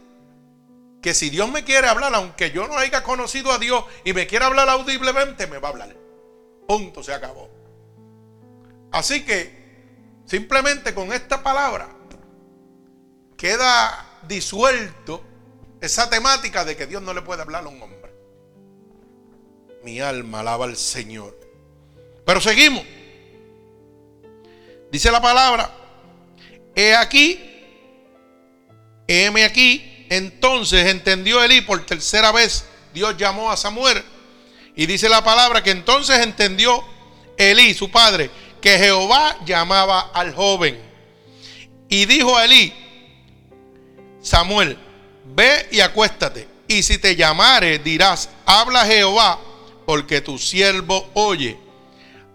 que 1.08 1.14
si 1.14 1.30
Dios 1.30 1.50
me 1.50 1.64
quiere 1.64 1.88
hablar, 1.88 2.14
aunque 2.16 2.52
yo 2.52 2.68
no 2.68 2.78
haya 2.78 3.02
conocido 3.02 3.54
a 3.54 3.58
Dios 3.58 3.86
y 4.04 4.12
me 4.12 4.28
quiera 4.28 4.48
hablar 4.48 4.68
audiblemente, 4.68 5.48
me 5.48 5.58
va 5.58 5.70
a 5.70 5.72
hablar. 5.72 5.96
Punto, 6.68 7.02
se 7.02 7.14
acabó. 7.14 7.50
Así 8.92 9.24
que 9.24 10.20
simplemente 10.26 10.94
con 10.94 11.14
esta 11.14 11.42
palabra 11.42 11.88
queda 13.38 14.20
disuelto 14.28 15.24
esa 15.80 16.10
temática 16.10 16.66
de 16.66 16.76
que 16.76 16.88
Dios 16.88 17.02
no 17.02 17.14
le 17.14 17.22
puede 17.22 17.42
hablar 17.42 17.64
a 17.64 17.70
un 17.70 17.82
hombre. 17.82 18.14
Mi 19.86 20.02
alma 20.02 20.42
alaba 20.42 20.66
al 20.66 20.76
Señor. 20.76 21.40
Pero 22.26 22.42
seguimos. 22.42 22.84
Dice 24.92 25.10
la 25.10 25.22
palabra, 25.22 25.74
he 26.76 26.94
aquí, 26.94 27.40
heme 29.08 29.46
aquí. 29.46 29.87
Entonces 30.10 30.88
entendió 30.88 31.44
Elí 31.44 31.62
por 31.62 31.86
tercera 31.86 32.32
vez, 32.32 32.66
Dios 32.94 33.18
llamó 33.18 33.52
a 33.52 33.58
Samuel. 33.58 34.04
Y 34.76 34.86
dice 34.86 35.10
la 35.10 35.24
palabra 35.24 35.64
que 35.64 35.72
entonces 35.72 36.20
entendió 36.20 36.84
Elí, 37.38 37.74
su 37.74 37.90
padre, 37.92 38.30
que 38.62 38.78
Jehová 38.78 39.38
llamaba 39.46 40.12
al 40.14 40.34
joven. 40.34 40.80
Y 41.90 42.06
dijo 42.06 42.38
a 42.38 42.46
Elí, 42.46 42.74
Samuel, 44.22 44.78
ve 45.26 45.68
y 45.72 45.80
acuéstate. 45.80 46.48
Y 46.68 46.84
si 46.84 46.98
te 46.98 47.16
llamare, 47.16 47.80
dirás, 47.80 48.30
habla 48.46 48.86
Jehová, 48.86 49.40
porque 49.86 50.22
tu 50.22 50.38
siervo 50.38 51.10
oye. 51.14 51.58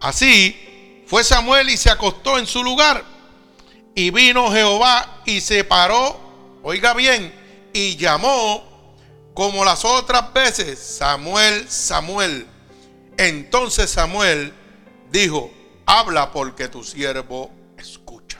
Así 0.01 1.05
fue 1.07 1.23
Samuel 1.23 1.69
y 1.69 1.77
se 1.77 1.91
acostó 1.91 2.39
en 2.39 2.47
su 2.47 2.65
lugar. 2.65 3.05
Y 3.95 4.11
vino 4.11 4.51
Jehová 4.51 5.23
y 5.27 5.41
se 5.43 5.65
paró, 5.65 6.19
oiga 6.63 6.95
bien, 6.95 7.42
y 7.73 7.97
llamó 7.97 8.73
como 9.35 9.65
las 9.65 9.85
otras 9.85 10.33
veces, 10.33 10.79
Samuel, 10.79 11.69
Samuel. 11.69 12.47
Entonces 13.17 13.91
Samuel 13.91 14.53
dijo, 15.11 15.51
habla 15.87 16.33
porque 16.33 16.69
tu 16.69 16.85
siervo 16.85 17.51
escucha. 17.77 18.39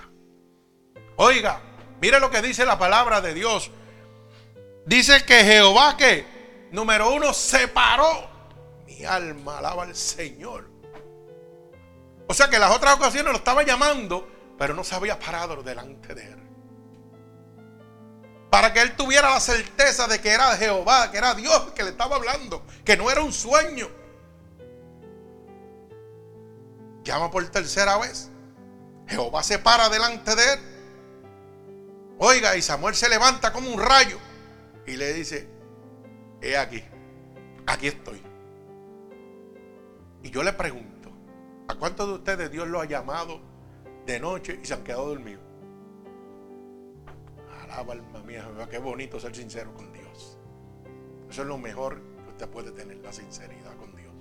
Oiga, 1.17 1.61
mire 2.01 2.21
lo 2.21 2.31
que 2.31 2.43
dice 2.43 2.65
la 2.65 2.79
palabra 2.79 3.21
de 3.21 3.35
Dios. 3.35 3.71
Dice 4.87 5.25
que 5.25 5.45
Jehová 5.45 5.97
que, 5.97 6.27
número 6.73 7.13
uno, 7.13 7.33
se 7.33 7.69
paró. 7.69 8.31
Mi 8.87 9.05
alma 9.05 9.59
alaba 9.59 9.85
al 9.85 9.95
Señor. 9.95 10.71
O 12.27 12.35
sea 12.35 12.49
que 12.49 12.59
las 12.59 12.75
otras 12.75 12.95
ocasiones 12.95 13.33
lo 13.33 13.39
estaba 13.39 13.63
llamando, 13.63 14.29
pero 14.59 14.75
no 14.75 14.85
se 14.85 14.95
había 14.95 15.19
parado 15.19 15.63
delante 15.63 16.15
de 16.15 16.25
él. 16.25 16.43
Para 18.53 18.71
que 18.71 18.83
él 18.83 18.95
tuviera 18.97 19.31
la 19.31 19.41
certeza 19.41 20.07
de 20.07 20.21
que 20.21 20.29
era 20.29 20.55
Jehová, 20.59 21.11
que 21.11 21.17
era 21.17 21.33
Dios 21.33 21.73
que 21.75 21.85
le 21.85 21.89
estaba 21.89 22.17
hablando, 22.17 22.63
que 22.85 22.99
no 22.99 23.11
era 23.11 23.23
un 23.23 23.33
sueño. 23.33 23.89
Llama 27.03 27.31
por 27.31 27.49
tercera 27.49 27.97
vez. 27.97 28.29
Jehová 29.09 29.43
se 29.43 29.59
para 29.59 29.89
delante 29.89 30.37
de 30.37 30.53
él. 30.53 30.61
Oiga, 32.19 32.55
y 32.55 32.61
Samuel 32.61 32.95
se 32.95 33.09
levanta 33.09 33.55
como 33.55 33.71
un 33.71 33.81
rayo 33.81 34.19
y 34.87 34.97
le 34.97 35.15
dice, 35.15 35.49
he 36.43 36.59
aquí, 36.59 36.85
aquí 37.67 37.87
estoy. 37.87 38.23
Y 40.23 40.31
yo 40.31 40.43
le 40.43 40.53
pregunto, 40.53 40.93
¿A 41.69 41.75
cuántos 41.75 42.07
de 42.07 42.15
ustedes 42.15 42.51
Dios 42.51 42.69
lo 42.69 42.83
ha 42.83 42.85
llamado 42.85 43.41
de 44.05 44.21
noche 44.21 44.61
y 44.63 44.67
se 44.67 44.75
han 44.75 44.85
quedado 44.85 45.09
dormidos? 45.09 45.42
Alaba 47.73 47.95
alma 47.95 48.23
mía, 48.23 48.47
qué 48.71 48.79
bonito 48.79 49.19
ser 49.19 49.35
sincero 49.35 49.73
con 49.73 49.93
Dios. 49.93 50.39
Eso 51.31 51.43
es 51.43 51.49
lo 51.49 51.57
mejor 51.57 52.03
que 52.23 52.31
usted 52.31 52.49
puede 52.49 52.71
tener, 52.71 52.99
la 52.99 53.13
sinceridad 53.13 53.75
con 53.77 53.95
Dios. 53.97 54.13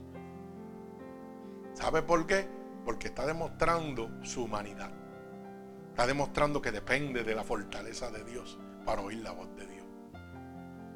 ¿Sabe 1.73 2.01
por 2.01 2.25
qué? 2.25 2.47
Porque 2.85 3.07
está 3.07 3.25
demostrando 3.25 4.09
su 4.23 4.45
humanidad. 4.45 4.91
Está 5.89 6.07
demostrando 6.07 6.61
que 6.61 6.71
depende 6.71 7.25
de 7.25 7.35
la 7.35 7.43
fortaleza 7.43 8.09
de 8.09 8.23
Dios 8.23 8.57
para 8.85 9.01
oír 9.01 9.19
la 9.19 9.31
voz 9.31 9.53
de 9.57 9.67
Dios. 9.67 9.85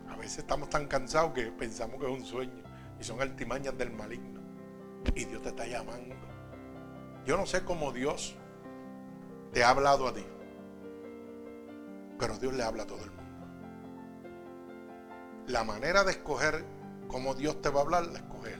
A 0.08 0.16
veces 0.16 0.40
estamos 0.40 0.70
tan 0.70 0.88
cansados 0.88 1.34
que 1.34 1.52
pensamos 1.52 2.00
que 2.00 2.06
es 2.06 2.18
un 2.18 2.26
sueño 2.26 2.64
y 2.98 3.04
son 3.04 3.22
altimañas 3.22 3.78
del 3.78 3.92
maligno. 3.92 4.40
Y 5.14 5.26
Dios 5.26 5.42
te 5.42 5.50
está 5.50 5.68
llamando. 5.68 6.16
Yo 7.26 7.36
no 7.36 7.46
sé 7.46 7.66
cómo 7.66 7.92
Dios 7.92 8.38
te 9.52 9.64
ha 9.64 9.72
hablado 9.72 10.08
a 10.08 10.14
ti, 10.14 10.26
pero 12.20 12.38
Dios 12.38 12.54
le 12.54 12.64
habla 12.64 12.84
a 12.84 12.88
todo 12.88 13.04
el 13.04 13.12
mundo. 13.12 13.24
La 15.48 15.64
manera 15.64 16.04
de 16.04 16.12
escoger 16.12 16.66
cómo 17.08 17.34
Dios 17.34 17.62
te 17.62 17.70
va 17.70 17.80
a 17.80 17.84
hablar, 17.84 18.08
la 18.08 18.20
escoger. 18.20 18.60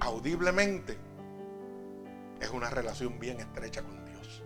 Audiblemente 0.00 0.96
es 2.40 2.50
una 2.50 2.70
relación 2.70 3.18
bien 3.18 3.40
estrecha 3.40 3.82
con 3.82 4.04
Dios. 4.04 4.42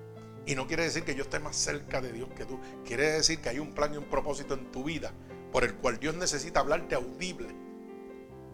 Y 0.46 0.54
no 0.54 0.66
quiere 0.66 0.84
decir 0.84 1.04
que 1.04 1.14
yo 1.14 1.22
esté 1.22 1.38
más 1.38 1.56
cerca 1.56 2.00
de 2.00 2.12
Dios 2.12 2.28
que 2.36 2.44
tú. 2.44 2.60
Quiere 2.84 3.12
decir 3.12 3.40
que 3.40 3.48
hay 3.48 3.58
un 3.58 3.72
plan 3.72 3.92
y 3.94 3.96
un 3.96 4.04
propósito 4.04 4.54
en 4.54 4.70
tu 4.70 4.84
vida 4.84 5.12
por 5.52 5.64
el 5.64 5.74
cual 5.76 5.98
Dios 5.98 6.14
necesita 6.14 6.60
hablarte 6.60 6.94
audible. 6.94 7.54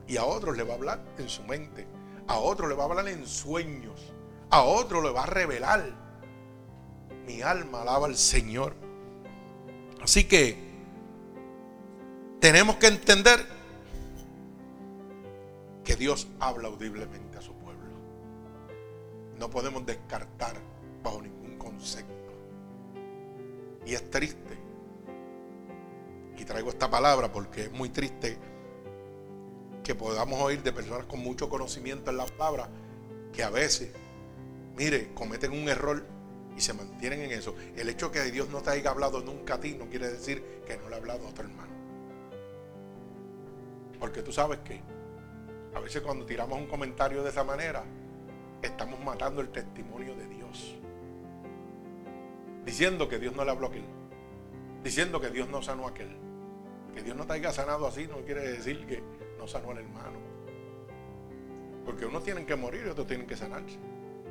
Y 0.07 0.17
a 0.17 0.25
otros 0.25 0.57
le 0.57 0.63
va 0.63 0.75
a 0.75 0.77
hablar 0.77 1.05
en 1.19 1.29
su 1.29 1.43
mente 1.45 1.87
a 2.29 2.39
otro 2.39 2.69
le 2.69 2.75
va 2.75 2.85
a 2.85 2.87
hablar 2.87 3.09
en 3.09 3.27
sueños. 3.27 4.13
a 4.51 4.63
otro 4.63 5.03
le 5.03 5.11
va 5.11 5.23
a 5.23 5.27
revelar. 5.27 6.02
Mi 7.27 7.43
alma 7.43 7.83
alaba 7.83 8.07
al 8.07 8.17
Señor. 8.17 8.75
Así 10.03 10.25
que 10.25 10.57
tenemos 12.41 12.77
que 12.77 12.89
entender 12.89 13.47
que 15.85 15.97
Dios 15.97 16.27
habla 16.41 16.69
audiblemente 16.69 17.39
a 17.39 17.41
su 17.41 17.55
pueblo. 17.55 17.91
No 19.39 19.49
podemos 19.51 19.87
descartar 19.87 20.57
bajo 21.03 21.23
ningún 21.23 21.57
concepto. 21.59 22.13
Y 23.87 23.95
es 23.95 24.11
triste. 24.11 24.59
Y 26.37 26.45
traigo 26.45 26.71
esta 26.71 26.91
palabra 26.91 27.31
porque 27.31 27.65
es 27.65 27.73
muy 27.73 27.89
triste 27.89 28.39
que 29.85 29.95
podamos 29.95 30.41
oír 30.41 30.63
de 30.63 30.73
personas 30.73 31.07
con 31.07 31.21
mucho 31.21 31.49
conocimiento 31.49 32.11
en 32.11 32.17
la 32.17 32.27
palabra 32.27 32.69
que 33.33 33.43
a 33.43 33.51
veces, 33.51 33.91
mire, 34.77 35.13
cometen 35.15 35.53
un 35.53 35.69
error 35.69 36.05
y 36.57 36.61
se 36.61 36.73
mantienen 36.75 37.23
en 37.23 37.33
eso. 37.33 37.55
El 37.77 37.89
hecho 37.89 38.09
de 38.09 38.23
que 38.23 38.31
Dios 38.31 38.49
no 38.51 38.61
te 38.63 38.71
haya 38.71 38.91
hablado 38.91 39.21
nunca 39.21 39.55
a 39.55 39.61
ti 39.61 39.75
no 39.75 39.87
quiere 39.89 40.11
decir 40.11 40.63
que 40.67 40.77
no 40.77 40.89
le 40.89 40.95
ha 40.95 40.99
hablado 40.99 41.27
a 41.27 41.31
otro 41.31 41.45
hermano. 41.45 41.73
Porque 43.99 44.23
tú 44.23 44.33
sabes 44.33 44.59
que 44.61 44.81
a 45.75 45.81
veces 45.81 46.03
cuando 46.03 46.27
tiramos 46.27 46.59
un 46.59 46.67
comentario 46.67 47.23
de 47.23 47.31
esa 47.31 47.45
manera, 47.45 47.85
estamos 48.61 49.01
matando 49.01 49.41
el 49.41 49.49
testimonio 49.51 50.15
de 50.15 50.27
Dios. 50.27 50.77
Diciendo 52.65 53.09
que 53.09 53.19
Dios 53.19 53.35
no 53.35 53.45
le 53.45 53.51
habló 53.51 53.67
a 53.67 53.71
aquel. 53.71 53.85
Diciendo 54.85 55.21
que 55.21 55.31
Dios 55.31 55.49
no 55.49 55.63
sanó 55.63 55.87
a 55.87 55.91
aquel. 55.91 56.17
Que 56.95 57.03
Dios 57.03 57.17
no 57.17 57.27
te 57.27 57.35
haya 57.35 57.53
sanado 57.53 57.87
así 57.87 58.07
no 58.07 58.19
quiere 58.19 58.43
decir 58.43 58.87
que 58.87 59.03
no 59.39 59.47
sanó 59.47 59.71
al 59.71 59.79
hermano. 59.79 60.19
Porque 61.85 62.07
unos 62.07 62.23
tienen 62.23 62.47
que 62.47 62.55
morir 62.55 62.85
y 62.87 62.91
otros 62.91 63.07
tienen 63.07 63.27
que 63.27 63.37
sanarse. 63.37 63.79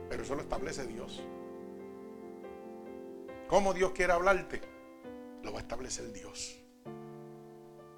Pero 0.09 0.23
eso 0.23 0.35
lo 0.35 0.41
establece 0.41 0.85
Dios. 0.85 1.21
¿Cómo 3.51 3.73
Dios 3.73 3.91
quiere 3.91 4.13
hablarte? 4.13 4.61
Lo 5.43 5.51
va 5.51 5.59
a 5.59 5.61
establecer 5.61 6.13
Dios. 6.13 6.55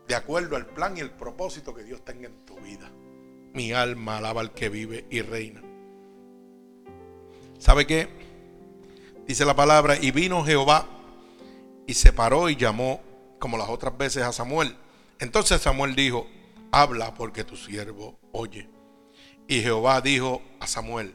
De 0.08 0.16
acuerdo 0.16 0.56
al 0.56 0.66
plan 0.66 0.98
y 0.98 1.00
el 1.00 1.12
propósito 1.12 1.76
que 1.76 1.84
Dios 1.84 2.04
tenga 2.04 2.26
en 2.26 2.44
tu 2.44 2.56
vida. 2.56 2.92
Mi 3.54 3.72
alma 3.72 4.18
alaba 4.18 4.42
al 4.42 4.56
que 4.56 4.70
vive 4.70 5.06
y 5.12 5.22
reina. 5.22 5.62
¿Sabe 7.60 7.86
qué? 7.86 8.10
Dice 9.28 9.46
la 9.46 9.56
palabra, 9.56 9.96
y 9.96 10.10
vino 10.10 10.44
Jehová 10.44 10.88
y 11.86 11.94
se 11.94 12.12
paró 12.12 12.50
y 12.50 12.56
llamó 12.56 13.00
como 13.38 13.56
las 13.56 13.70
otras 13.70 13.96
veces 13.96 14.24
a 14.24 14.34
Samuel. 14.34 14.76
Entonces 15.20 15.62
Samuel 15.62 15.94
dijo, 15.94 16.26
habla 16.72 17.14
porque 17.14 17.44
tu 17.44 17.58
siervo 17.58 18.18
oye. 18.32 18.68
Y 19.48 19.62
Jehová 19.62 20.02
dijo 20.02 20.42
a 20.60 20.66
Samuel, 20.66 21.14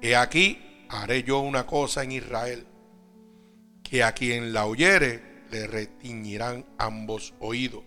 he 0.00 0.16
aquí 0.16 0.84
haré 0.88 1.22
yo 1.22 1.38
una 1.38 1.64
cosa 1.64 2.02
en 2.02 2.10
Israel, 2.10 2.66
que 3.92 4.02
a 4.02 4.12
quien 4.12 4.54
la 4.54 4.64
oyere 4.64 5.44
le 5.50 5.66
retiñirán 5.66 6.64
ambos 6.78 7.34
oídos. 7.40 7.82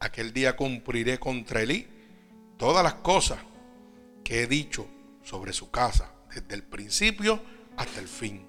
Aquel 0.00 0.32
día 0.32 0.56
cumpliré 0.56 1.20
contra 1.20 1.62
Elí 1.62 1.86
todas 2.58 2.82
las 2.82 2.94
cosas 2.94 3.38
que 4.24 4.42
he 4.42 4.48
dicho 4.48 4.88
sobre 5.22 5.52
su 5.52 5.70
casa, 5.70 6.10
desde 6.34 6.56
el 6.56 6.64
principio 6.64 7.40
hasta 7.76 8.00
el 8.00 8.08
fin. 8.08 8.44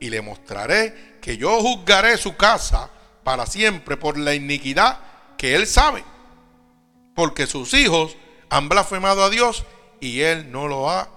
Y 0.00 0.10
le 0.10 0.20
mostraré 0.20 1.18
que 1.20 1.36
yo 1.36 1.60
juzgaré 1.60 2.16
su 2.16 2.34
casa 2.36 2.90
para 3.22 3.46
siempre 3.46 3.96
por 3.96 4.18
la 4.18 4.34
iniquidad 4.34 4.98
que 5.38 5.54
él 5.54 5.68
sabe, 5.68 6.02
porque 7.14 7.46
sus 7.46 7.72
hijos 7.72 8.16
han 8.48 8.68
blasfemado 8.68 9.22
a 9.22 9.30
Dios 9.30 9.64
y 10.00 10.22
él 10.22 10.50
no 10.50 10.66
lo 10.66 10.90
ha. 10.90 11.08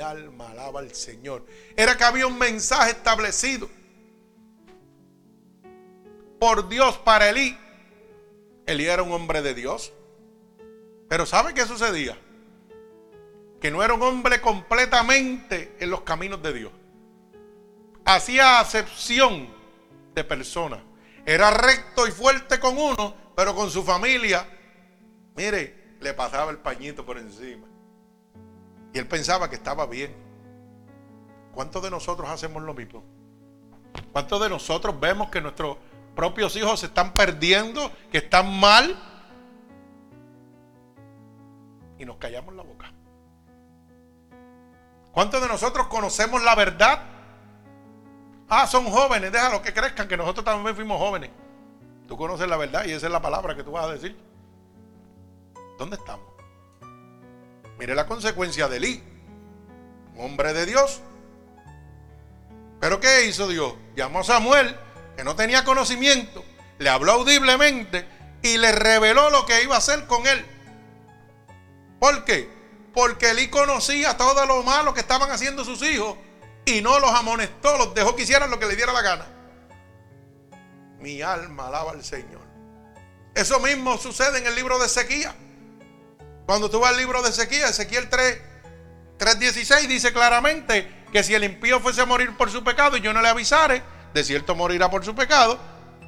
Alma 0.00 0.50
alaba 0.50 0.80
al 0.80 0.94
Señor. 0.94 1.44
Era 1.76 1.96
que 1.96 2.04
había 2.04 2.26
un 2.26 2.38
mensaje 2.38 2.90
establecido 2.90 3.68
por 6.38 6.68
Dios 6.68 6.98
para 6.98 7.30
Elí. 7.30 7.56
Elí 8.66 8.86
era 8.86 9.02
un 9.02 9.12
hombre 9.12 9.42
de 9.42 9.54
Dios. 9.54 9.92
Pero 11.08 11.26
¿sabe 11.26 11.54
qué 11.54 11.64
sucedía? 11.66 12.18
Que 13.60 13.70
no 13.70 13.82
era 13.82 13.94
un 13.94 14.02
hombre 14.02 14.40
completamente 14.40 15.76
en 15.80 15.90
los 15.90 16.02
caminos 16.02 16.42
de 16.42 16.52
Dios. 16.52 16.72
Hacía 18.04 18.60
acepción 18.60 19.48
de 20.14 20.24
personas. 20.24 20.80
Era 21.26 21.50
recto 21.50 22.06
y 22.06 22.10
fuerte 22.10 22.60
con 22.60 22.76
uno, 22.76 23.14
pero 23.34 23.54
con 23.54 23.70
su 23.70 23.82
familia, 23.82 24.46
mire, 25.34 25.96
le 26.00 26.12
pasaba 26.12 26.50
el 26.50 26.58
pañito 26.58 27.04
por 27.06 27.16
encima. 27.16 27.66
Y 28.94 28.98
él 28.98 29.06
pensaba 29.06 29.50
que 29.50 29.56
estaba 29.56 29.84
bien. 29.86 30.14
¿Cuántos 31.52 31.82
de 31.82 31.90
nosotros 31.90 32.30
hacemos 32.30 32.62
lo 32.62 32.72
mismo? 32.72 33.02
¿Cuántos 34.12 34.40
de 34.40 34.48
nosotros 34.48 34.98
vemos 34.98 35.28
que 35.28 35.42
nuestros 35.42 35.76
propios 36.16 36.56
hijos 36.56 36.80
se 36.80 36.86
están 36.86 37.12
perdiendo, 37.12 37.92
que 38.10 38.18
están 38.18 38.58
mal? 38.58 38.96
y 41.98 42.04
nos 42.04 42.16
callamos 42.16 42.54
la 42.54 42.62
boca. 42.62 42.92
¿Cuántos 45.12 45.40
de 45.40 45.48
nosotros 45.48 45.86
conocemos 45.86 46.42
la 46.42 46.54
verdad? 46.54 47.02
Ah, 48.48 48.66
son 48.66 48.84
jóvenes, 48.86 49.32
déjalo 49.32 49.62
que 49.62 49.72
crezcan, 49.72 50.08
que 50.08 50.16
nosotros 50.16 50.44
también 50.44 50.74
fuimos 50.74 50.98
jóvenes. 50.98 51.30
Tú 52.08 52.16
conoces 52.16 52.48
la 52.48 52.56
verdad 52.56 52.84
y 52.84 52.92
esa 52.92 53.06
es 53.06 53.12
la 53.12 53.22
palabra 53.22 53.54
que 53.54 53.62
tú 53.62 53.72
vas 53.72 53.86
a 53.86 53.92
decir. 53.92 54.16
¿Dónde 55.78 55.96
estamos? 55.96 56.33
Mire 57.78 57.94
la 57.94 58.06
consecuencia 58.06 58.68
de 58.68 58.76
Elí, 58.76 59.02
hombre 60.16 60.52
de 60.52 60.66
Dios. 60.66 61.00
Pero 62.80 63.00
¿qué 63.00 63.26
hizo 63.26 63.48
Dios? 63.48 63.74
Llamó 63.96 64.20
a 64.20 64.24
Samuel, 64.24 64.76
que 65.16 65.24
no 65.24 65.34
tenía 65.36 65.64
conocimiento, 65.64 66.44
le 66.78 66.88
habló 66.88 67.12
audiblemente 67.12 68.06
y 68.42 68.58
le 68.58 68.72
reveló 68.72 69.30
lo 69.30 69.46
que 69.46 69.62
iba 69.62 69.74
a 69.74 69.78
hacer 69.78 70.06
con 70.06 70.26
él. 70.26 70.44
¿Por 71.98 72.24
qué? 72.24 72.48
Porque 72.92 73.30
Elí 73.30 73.48
conocía 73.48 74.16
todo 74.16 74.44
lo 74.46 74.62
malo 74.62 74.94
que 74.94 75.00
estaban 75.00 75.30
haciendo 75.30 75.64
sus 75.64 75.82
hijos 75.82 76.16
y 76.64 76.80
no 76.80 76.98
los 77.00 77.10
amonestó, 77.10 77.76
los 77.76 77.94
dejó 77.94 78.14
que 78.14 78.22
hicieran 78.22 78.50
lo 78.50 78.58
que 78.58 78.66
le 78.66 78.76
diera 78.76 78.92
la 78.92 79.02
gana. 79.02 79.26
Mi 80.98 81.22
alma 81.22 81.68
alaba 81.68 81.92
al 81.92 82.04
Señor. 82.04 82.42
Eso 83.34 83.58
mismo 83.60 83.98
sucede 83.98 84.38
en 84.38 84.46
el 84.46 84.54
libro 84.54 84.78
de 84.78 84.86
Ezequiel. 84.86 85.43
Cuando 86.46 86.70
tú 86.70 86.80
vas 86.80 86.90
al 86.90 86.98
libro 86.98 87.22
de 87.22 87.30
Ezequiel, 87.30 87.70
Ezequiel 87.70 88.08
3, 88.08 88.40
3.16 89.18 89.86
dice 89.86 90.12
claramente 90.12 91.04
que 91.12 91.22
si 91.22 91.34
el 91.34 91.44
impío 91.44 91.80
fuese 91.80 92.02
a 92.02 92.06
morir 92.06 92.36
por 92.36 92.50
su 92.50 92.62
pecado 92.62 92.96
y 92.96 93.00
yo 93.00 93.12
no 93.12 93.22
le 93.22 93.28
avisare, 93.28 93.82
de 94.12 94.24
cierto 94.24 94.54
morirá 94.54 94.90
por 94.90 95.04
su 95.04 95.14
pecado, 95.14 95.58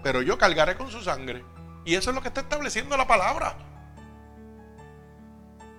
pero 0.03 0.23
yo 0.23 0.37
cargaré 0.37 0.77
con 0.77 0.91
su 0.91 1.03
sangre. 1.03 1.45
Y 1.85 1.95
eso 1.95 2.11
es 2.11 2.17
lo 2.17 2.23
que 2.23 2.29
está 2.29 2.41
estableciendo 2.41 2.97
la 2.97 3.07
palabra. 3.07 3.57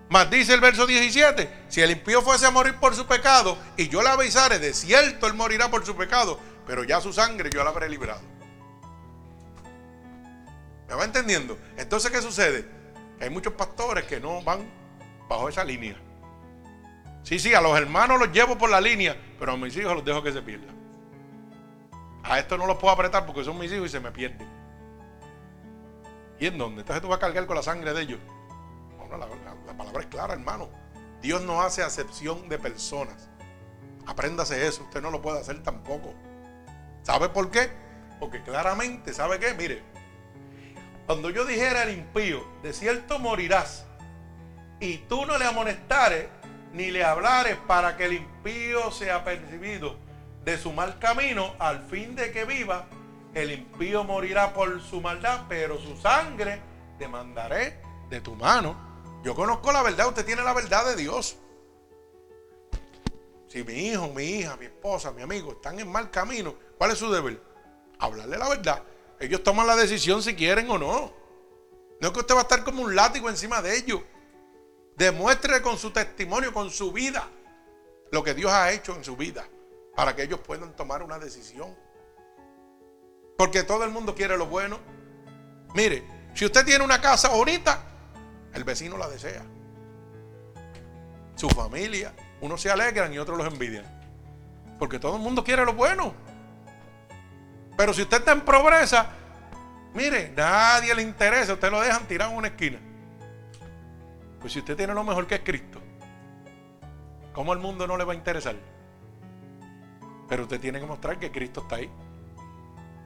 Mas 0.09 0.29
dice 0.29 0.53
el 0.53 0.61
verso 0.61 0.87
17, 0.87 1.65
si 1.67 1.81
el 1.81 1.91
impío 1.91 2.21
fuese 2.21 2.45
a 2.45 2.51
morir 2.51 2.75
por 2.75 2.95
su 2.95 3.05
pecado 3.05 3.57
y 3.75 3.89
yo 3.89 4.01
le 4.01 4.09
avisare, 4.09 4.57
de 4.57 4.73
cierto 4.73 5.27
él 5.27 5.33
morirá 5.33 5.69
por 5.69 5.85
su 5.85 5.95
pecado, 5.95 6.39
pero 6.65 6.83
ya 6.85 7.01
su 7.01 7.11
sangre 7.11 7.49
yo 7.53 7.63
la 7.63 7.71
habré 7.71 7.89
librado. 7.89 8.21
¿Me 10.87 10.95
va 10.95 11.03
entendiendo? 11.03 11.59
Entonces, 11.75 12.09
¿qué 12.09 12.21
sucede? 12.21 12.76
Hay 13.19 13.29
muchos 13.29 13.53
pastores 13.53 14.05
que 14.05 14.19
no 14.19 14.41
van 14.41 14.67
bajo 15.27 15.49
esa 15.49 15.63
línea. 15.63 15.95
Sí, 17.23 17.39
sí, 17.39 17.53
a 17.53 17.61
los 17.61 17.77
hermanos 17.77 18.19
los 18.19 18.31
llevo 18.31 18.57
por 18.57 18.69
la 18.69 18.79
línea, 18.79 19.17
pero 19.39 19.53
a 19.53 19.57
mis 19.57 19.75
hijos 19.75 19.93
los 19.93 20.05
dejo 20.05 20.23
que 20.23 20.31
se 20.31 20.41
pierdan. 20.41 20.75
A 22.23 22.39
esto 22.39 22.57
no 22.57 22.67
los 22.67 22.77
puedo 22.77 22.93
apretar 22.93 23.25
porque 23.25 23.43
son 23.43 23.57
mis 23.57 23.71
hijos 23.71 23.87
y 23.87 23.89
se 23.89 23.99
me 23.99 24.11
pierden. 24.11 24.47
¿Y 26.39 26.45
en 26.47 26.57
dónde? 26.57 26.81
Entonces 26.81 27.01
tú 27.01 27.07
vas 27.07 27.17
a 27.17 27.21
cargar 27.21 27.45
con 27.45 27.55
la 27.55 27.63
sangre 27.63 27.93
de 27.93 28.01
ellos. 28.01 28.19
No, 28.97 29.17
la, 29.17 29.27
la 29.65 29.77
palabra 29.77 30.01
es 30.01 30.07
clara, 30.07 30.33
hermano. 30.33 30.69
Dios 31.21 31.41
no 31.41 31.61
hace 31.61 31.83
acepción 31.83 32.47
de 32.47 32.59
personas. 32.59 33.29
Apréndase 34.05 34.65
eso. 34.67 34.83
Usted 34.83 35.01
no 35.01 35.11
lo 35.11 35.21
puede 35.21 35.39
hacer 35.39 35.61
tampoco. 35.63 36.13
¿Sabe 37.03 37.29
por 37.29 37.49
qué? 37.51 37.69
Porque 38.19 38.41
claramente, 38.43 39.13
¿sabe 39.13 39.39
qué? 39.39 39.53
Mire, 39.53 39.83
cuando 41.07 41.31
yo 41.31 41.45
dijera 41.45 41.81
al 41.81 41.89
impío, 41.89 42.45
de 42.61 42.73
cierto 42.73 43.17
morirás, 43.17 43.85
y 44.79 44.99
tú 44.99 45.25
no 45.25 45.39
le 45.39 45.45
amonestares 45.45 46.27
ni 46.73 46.91
le 46.91 47.03
hablares 47.03 47.57
para 47.65 47.97
que 47.97 48.05
el 48.05 48.13
impío 48.13 48.91
sea 48.91 49.23
percibido 49.23 49.95
de 50.45 50.59
su 50.59 50.71
mal 50.71 50.99
camino, 50.99 51.55
al 51.57 51.81
fin 51.87 52.15
de 52.15 52.31
que 52.31 52.45
viva, 52.45 52.85
el 53.33 53.51
impío 53.51 54.03
morirá 54.03 54.53
por 54.53 54.79
su 54.81 55.01
maldad, 55.01 55.45
pero 55.49 55.79
su 55.79 55.97
sangre 55.97 56.61
demandaré 56.99 57.81
de 58.11 58.21
tu 58.21 58.35
mano 58.35 58.87
yo 59.23 59.35
conozco 59.35 59.71
la 59.71 59.83
verdad, 59.83 60.07
usted 60.07 60.25
tiene 60.25 60.41
la 60.41 60.53
verdad 60.53 60.85
de 60.85 60.95
Dios. 60.95 61.37
Si 63.47 63.63
mi 63.63 63.73
hijo, 63.73 64.07
mi 64.09 64.23
hija, 64.23 64.55
mi 64.57 64.65
esposa, 64.65 65.11
mi 65.11 65.21
amigo 65.21 65.51
están 65.51 65.79
en 65.79 65.91
mal 65.91 66.11
camino, 66.11 66.55
¿cuál 66.77 66.91
es 66.91 66.97
su 66.97 67.11
deber? 67.11 67.41
Hablarle 67.99 68.37
la 68.37 68.47
verdad. 68.47 68.83
Ellos 69.19 69.43
toman 69.43 69.67
la 69.67 69.75
decisión 69.75 70.21
si 70.21 70.35
quieren 70.35 70.69
o 70.69 70.77
no. 70.77 71.13
No 71.99 72.07
es 72.07 72.13
que 72.13 72.19
usted 72.19 72.35
va 72.35 72.39
a 72.39 72.43
estar 72.43 72.63
como 72.63 72.83
un 72.83 72.95
látigo 72.95 73.29
encima 73.29 73.61
de 73.61 73.77
ellos. 73.77 74.01
Demuestre 74.95 75.61
con 75.61 75.77
su 75.77 75.91
testimonio, 75.91 76.53
con 76.53 76.69
su 76.69 76.91
vida, 76.91 77.27
lo 78.11 78.23
que 78.23 78.33
Dios 78.33 78.51
ha 78.51 78.71
hecho 78.71 78.95
en 78.95 79.03
su 79.03 79.15
vida 79.15 79.47
para 79.95 80.15
que 80.15 80.23
ellos 80.23 80.39
puedan 80.39 80.75
tomar 80.75 81.01
una 81.01 81.17
decisión. 81.17 81.75
Porque 83.37 83.63
todo 83.63 83.83
el 83.83 83.91
mundo 83.91 84.13
quiere 84.13 84.37
lo 84.37 84.45
bueno. 84.45 84.79
Mire, 85.73 86.03
si 86.33 86.45
usted 86.45 86.65
tiene 86.65 86.83
una 86.83 87.01
casa 87.01 87.29
bonita, 87.29 87.83
el 88.53 88.63
vecino 88.63 88.97
la 88.97 89.09
desea. 89.09 89.43
Su 91.35 91.49
familia, 91.49 92.15
unos 92.41 92.61
se 92.61 92.69
alegran 92.69 93.13
y 93.13 93.19
otros 93.19 93.37
los 93.37 93.47
envidian. 93.47 93.85
Porque 94.79 94.99
todo 94.99 95.15
el 95.15 95.21
mundo 95.21 95.43
quiere 95.43 95.65
lo 95.65 95.73
bueno. 95.73 96.13
Pero 97.77 97.93
si 97.93 98.01
usted 98.01 98.17
está 98.17 98.31
en 98.31 98.41
pobreza, 98.41 99.07
mire, 99.93 100.33
nadie 100.35 100.95
le 100.95 101.03
interesa, 101.03 101.53
usted 101.53 101.69
lo 101.69 101.79
dejan 101.79 102.07
tirado 102.07 102.31
en 102.31 102.37
una 102.37 102.47
esquina. 102.47 102.79
Pues 104.41 104.53
si 104.53 104.59
usted 104.59 104.75
tiene 104.75 104.93
lo 104.93 105.03
mejor 105.03 105.27
que 105.27 105.35
es 105.35 105.41
Cristo, 105.41 105.79
¿cómo 107.33 107.53
al 107.53 107.59
mundo 107.59 107.85
no 107.85 107.95
le 107.95 108.03
va 108.03 108.13
a 108.13 108.15
interesar? 108.15 108.55
Pero 110.27 110.43
usted 110.43 110.59
tiene 110.59 110.79
que 110.79 110.85
mostrar 110.85 111.19
que 111.19 111.31
Cristo 111.31 111.61
está 111.61 111.77
ahí. 111.77 111.89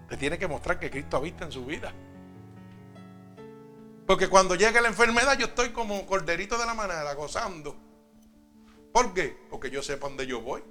Usted 0.03 0.17
tiene 0.17 0.39
que 0.39 0.47
mostrar 0.47 0.79
que 0.79 0.89
Cristo 0.89 1.17
habita 1.17 1.45
en 1.45 1.51
su 1.51 1.65
vida. 1.65 1.93
Porque 4.07 4.27
cuando 4.27 4.55
llegue 4.55 4.81
la 4.81 4.88
enfermedad 4.88 5.38
yo 5.38 5.47
estoy 5.47 5.69
como 5.69 6.05
corderito 6.05 6.57
de 6.57 6.65
la 6.65 6.73
manera, 6.73 7.13
gozando. 7.13 7.75
¿Por 8.91 9.13
qué? 9.13 9.38
Porque 9.49 9.69
yo 9.69 9.81
sé 9.81 9.97
para 9.97 10.10
dónde 10.10 10.27
yo 10.27 10.41
voy. 10.41 10.63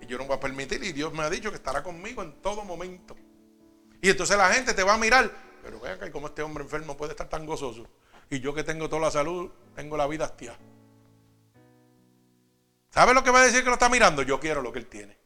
Y 0.00 0.06
yo 0.06 0.18
no 0.18 0.24
voy 0.24 0.36
a 0.36 0.40
permitir. 0.40 0.82
Y 0.82 0.92
Dios 0.92 1.12
me 1.12 1.22
ha 1.22 1.30
dicho 1.30 1.50
que 1.50 1.56
estará 1.56 1.82
conmigo 1.82 2.22
en 2.22 2.32
todo 2.40 2.64
momento. 2.64 3.14
Y 4.04 4.10
entonces 4.10 4.36
la 4.36 4.52
gente 4.52 4.74
te 4.74 4.82
va 4.82 4.92
a 4.92 4.98
mirar. 4.98 5.30
Pero 5.62 5.80
vea 5.80 5.98
que 5.98 6.10
como 6.10 6.26
este 6.26 6.42
hombre 6.42 6.62
enfermo 6.62 6.94
puede 6.94 7.12
estar 7.12 7.26
tan 7.26 7.46
gozoso. 7.46 7.88
Y 8.28 8.38
yo 8.38 8.52
que 8.52 8.62
tengo 8.62 8.86
toda 8.86 9.00
la 9.00 9.10
salud, 9.10 9.50
tengo 9.74 9.96
la 9.96 10.06
vida 10.06 10.26
hastiada. 10.26 10.58
¿Sabe 12.90 13.14
lo 13.14 13.24
que 13.24 13.30
va 13.30 13.40
a 13.40 13.46
decir 13.46 13.60
que 13.62 13.68
lo 13.68 13.72
está 13.72 13.88
mirando? 13.88 14.20
Yo 14.20 14.38
quiero 14.38 14.60
lo 14.60 14.70
que 14.70 14.80
él 14.80 14.88
tiene. 14.88 15.16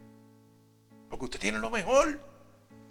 Porque 1.10 1.24
usted 1.24 1.40
tiene 1.40 1.58
lo 1.58 1.70
mejor. 1.70 2.20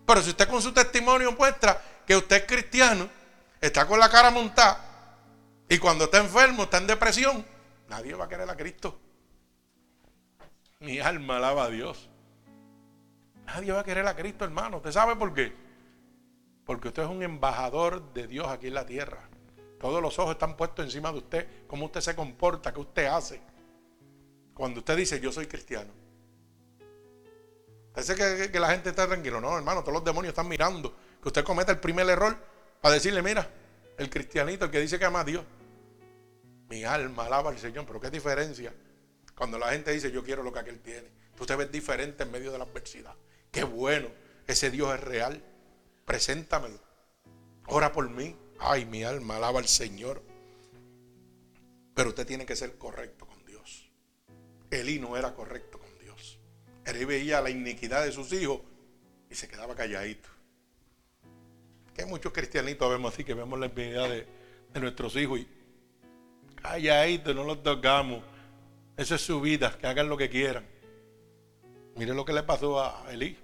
Pero 0.05 0.21
si 0.21 0.31
usted 0.31 0.49
con 0.49 0.61
su 0.61 0.73
testimonio 0.73 1.31
muestra 1.31 1.81
que 2.05 2.17
usted 2.17 2.35
es 2.35 2.43
cristiano, 2.43 3.09
está 3.61 3.87
con 3.87 3.97
la 3.97 4.09
cara 4.09 4.29
montada, 4.29 4.83
y 5.69 5.77
cuando 5.77 6.03
está 6.03 6.17
enfermo, 6.17 6.63
está 6.63 6.79
en 6.79 6.87
depresión, 6.87 7.45
nadie 7.87 8.13
va 8.13 8.25
a 8.25 8.27
querer 8.27 8.49
a 8.49 8.57
Cristo. 8.57 8.99
Mi 10.81 10.99
alma 10.99 11.37
alaba 11.37 11.63
a 11.63 11.69
Dios. 11.69 12.09
Nadie 13.45 13.71
va 13.71 13.79
a 13.79 13.83
querer 13.85 14.05
a 14.05 14.17
Cristo, 14.17 14.43
hermano. 14.43 14.77
¿Usted 14.77 14.91
sabe 14.91 15.15
por 15.15 15.33
qué? 15.33 15.66
Porque 16.67 16.89
usted 16.89 17.01
es 17.01 17.09
un 17.09 17.23
embajador 17.23 18.13
de 18.13 18.27
Dios 18.27 18.47
aquí 18.47 18.67
en 18.67 18.75
la 18.75 18.85
tierra. 18.85 19.27
Todos 19.79 19.99
los 20.01 20.19
ojos 20.19 20.33
están 20.33 20.55
puestos 20.55 20.85
encima 20.85 21.11
de 21.11 21.17
usted, 21.17 21.47
cómo 21.65 21.85
usted 21.85 22.01
se 22.01 22.15
comporta, 22.15 22.71
qué 22.71 22.79
usted 22.79 23.05
hace. 23.07 23.41
Cuando 24.53 24.81
usted 24.81 24.95
dice, 24.95 25.19
yo 25.19 25.31
soy 25.31 25.47
cristiano. 25.47 25.91
Parece 27.91 28.13
que, 28.13 28.51
que, 28.51 28.59
la 28.59 28.69
gente 28.69 28.89
está 28.89 29.07
tranquilo. 29.07 29.41
No, 29.41 29.57
hermano, 29.57 29.81
todos 29.81 29.93
los 29.93 30.03
demonios 30.03 30.33
están 30.33 30.47
mirando. 30.47 30.95
Que 31.19 31.29
usted 31.29 31.43
cometa 31.43 31.71
el 31.71 31.79
primer 31.79 32.07
error 32.07 32.37
para 32.79 32.93
decirle, 32.93 33.23
mira, 33.23 33.49
el 33.97 34.11
cristianito, 34.11 34.65
el 34.65 34.71
que 34.71 34.79
dice 34.79 34.99
que 34.99 35.05
ama 35.05 35.21
a 35.21 35.23
Dios. 35.23 35.43
Mi 36.69 36.83
alma 36.83 37.25
alaba 37.25 37.49
al 37.49 37.57
Señor, 37.57 37.85
pero 37.87 37.99
qué 37.99 38.11
diferencia 38.11 38.71
cuando 39.37 39.59
la 39.59 39.69
gente 39.69 39.91
dice, 39.91 40.11
yo 40.11 40.23
quiero 40.23 40.41
lo 40.41 40.51
que 40.51 40.59
aquel 40.59 40.79
tiene. 40.79 41.07
Tú 41.37 41.45
te 41.45 41.55
ves 41.55 41.71
diferente 41.71 42.23
en 42.23 42.31
medio 42.31 42.51
de 42.51 42.57
la 42.57 42.63
adversidad. 42.63 43.13
Qué 43.51 43.63
bueno, 43.63 44.09
ese 44.47 44.71
Dios 44.71 44.93
es 44.95 44.99
real. 44.99 45.43
Preséntamelo. 46.07 46.79
Ora 47.67 47.91
por 47.91 48.09
mí. 48.09 48.35
Ay, 48.59 48.85
mi 48.85 49.03
alma 49.03 49.35
alaba 49.35 49.59
al 49.59 49.67
Señor. 49.67 50.23
Pero 51.93 52.09
usted 52.09 52.25
tiene 52.25 52.47
que 52.47 52.55
ser 52.55 52.79
correcto 52.79 53.27
con 53.27 53.45
Dios. 53.45 53.91
Elí 54.71 54.97
no 54.97 55.15
era 55.15 55.35
correcto 55.35 55.77
con 55.77 55.87
él 56.87 57.05
veía 57.05 57.41
la 57.41 57.49
iniquidad 57.49 58.05
de 58.05 58.11
sus 58.11 58.31
hijos 58.31 58.61
y 59.29 59.35
se 59.35 59.47
quedaba 59.47 59.75
calladito. 59.75 60.29
Que 61.93 62.05
muchos 62.05 62.31
cristianitos 62.31 62.89
vemos 62.89 63.13
así, 63.13 63.23
que 63.23 63.33
vemos 63.33 63.59
la 63.59 63.65
iniquidad 63.65 64.09
de, 64.09 64.25
nuestros 64.79 65.15
hijos 65.15 65.39
y 65.39 65.47
calladito, 66.55 67.33
no 67.33 67.43
los 67.43 67.61
tocamos. 67.61 68.23
Esa 68.95 69.15
es 69.15 69.21
su 69.21 69.41
vida, 69.41 69.77
que 69.77 69.87
hagan 69.87 70.07
lo 70.07 70.15
que 70.15 70.29
quieran. 70.29 70.65
Mire 71.95 72.13
lo 72.13 72.23
que 72.23 72.33
le 72.33 72.43
pasó 72.43 72.79
a 72.79 73.11
Elí. 73.11 73.37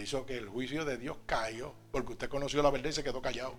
Dijo 0.00 0.24
que 0.24 0.38
el 0.38 0.48
juicio 0.48 0.86
de 0.86 0.96
Dios 0.96 1.18
cayó 1.26 1.74
porque 1.92 2.12
usted 2.12 2.30
conoció 2.30 2.62
la 2.62 2.70
verdad 2.70 2.88
y 2.88 2.92
se 2.94 3.04
quedó 3.04 3.20
callado. 3.20 3.54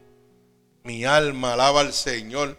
Mi 0.84 1.06
alma 1.06 1.54
alaba 1.54 1.82
al 1.82 1.94
Señor. 1.94 2.58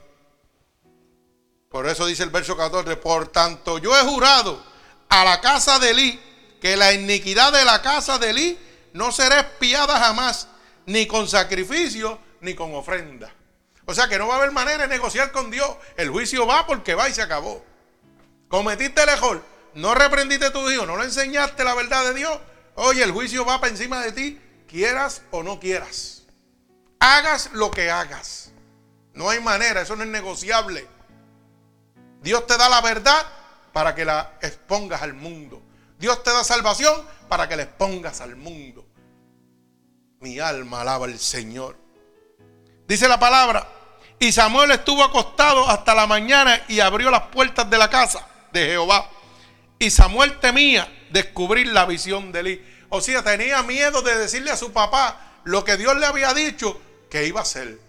Por 1.68 1.88
eso 1.88 2.07
dice 2.07 2.23
el 2.23 2.31
verso 2.31 2.57
14, 2.57 2.97
por 2.99 3.33
tanto 3.33 3.79
yo 3.79 3.99
he 3.99 4.03
jurado 4.05 4.64
a 5.09 5.25
la 5.25 5.40
casa 5.40 5.81
de 5.81 5.90
Elí, 5.90 6.21
que 6.61 6.77
la 6.77 6.92
iniquidad 6.92 7.53
de 7.53 7.64
la 7.64 7.83
casa 7.83 8.21
de 8.21 8.31
Elí 8.31 8.59
no 8.92 9.11
será 9.11 9.40
espiada 9.40 9.99
jamás, 9.99 10.47
ni 10.87 11.07
con 11.07 11.27
sacrificio, 11.27 12.21
ni 12.40 12.55
con 12.55 12.73
ofrenda. 12.77 13.35
O 13.85 13.95
sea 13.95 14.07
que 14.07 14.16
no 14.16 14.29
va 14.29 14.35
a 14.35 14.38
haber 14.38 14.53
manera 14.53 14.87
de 14.87 14.95
negociar 14.95 15.33
con 15.33 15.51
Dios. 15.51 15.68
El 15.97 16.09
juicio 16.11 16.47
va 16.47 16.68
porque 16.68 16.95
va 16.95 17.09
y 17.09 17.14
se 17.14 17.23
acabó. 17.23 17.64
Cometiste 18.47 19.03
el 19.03 19.09
error, 19.09 19.42
no 19.75 19.92
reprendiste 19.92 20.47
a 20.47 20.53
tu 20.53 20.71
hijo, 20.71 20.87
no 20.87 20.97
le 20.99 21.05
enseñaste 21.05 21.64
la 21.64 21.75
verdad 21.75 22.05
de 22.05 22.14
Dios. 22.14 22.38
Oye, 22.75 23.03
el 23.03 23.13
juicio 23.13 23.45
va 23.45 23.61
para 23.61 23.71
encima 23.71 24.01
de 24.01 24.13
ti, 24.13 24.41
quieras 24.67 25.23
o 25.31 25.43
no 25.43 25.61
quieras. 25.61 26.23
Hagas 27.01 27.51
lo 27.53 27.71
que 27.71 27.91
hagas. 27.91 28.53
No 29.15 29.29
hay 29.29 29.41
manera, 29.41 29.83
eso 29.83 29.97
no 29.97 30.05
es 30.05 30.09
negociable. 30.09 30.87
Dios 32.23 32.47
te 32.47 32.57
da 32.57 32.69
la 32.69 32.81
verdad 32.81 33.27
para 33.73 33.95
que 33.95 34.05
la 34.05 34.39
expongas 34.41 35.03
al 35.03 35.15
mundo. 35.15 35.63
Dios 35.99 36.23
te 36.23 36.31
da 36.31 36.45
salvación 36.45 36.95
para 37.29 37.49
que 37.49 37.57
la 37.57 37.65
expongas 37.65 38.21
al 38.21 38.37
mundo. 38.37 38.87
Mi 40.21 40.39
alma 40.39 40.83
alaba 40.83 41.07
al 41.07 41.19
Señor. 41.19 41.77
Dice 42.87 43.09
la 43.09 43.19
palabra, 43.19 43.67
y 44.19 44.31
Samuel 44.31 44.71
estuvo 44.71 45.03
acostado 45.03 45.69
hasta 45.69 45.95
la 45.95 46.07
mañana 46.07 46.63
y 46.69 46.81
abrió 46.81 47.11
las 47.11 47.23
puertas 47.23 47.69
de 47.69 47.77
la 47.77 47.91
casa 47.91 48.27
de 48.53 48.67
Jehová. 48.67 49.11
Y 49.83 49.90
Samuel 49.90 50.38
temía 50.38 50.88
descubrir 51.11 51.66
la 51.66 51.87
visión 51.87 52.31
de 52.31 52.40
Eli. 52.40 52.64
O 52.88 53.01
sea, 53.01 53.25
tenía 53.25 53.64
miedo 53.64 54.01
de 54.03 54.16
decirle 54.16 54.53
a 54.53 54.57
su 54.57 54.73
papá 54.73 55.40
lo 55.42 55.64
que 55.64 55.77
Dios 55.77 55.97
le 55.97 56.07
había 56.07 56.33
dicho 56.33 56.81
que 57.11 57.27
iba 57.27 57.40
a 57.40 57.42
hacer. 57.42 57.81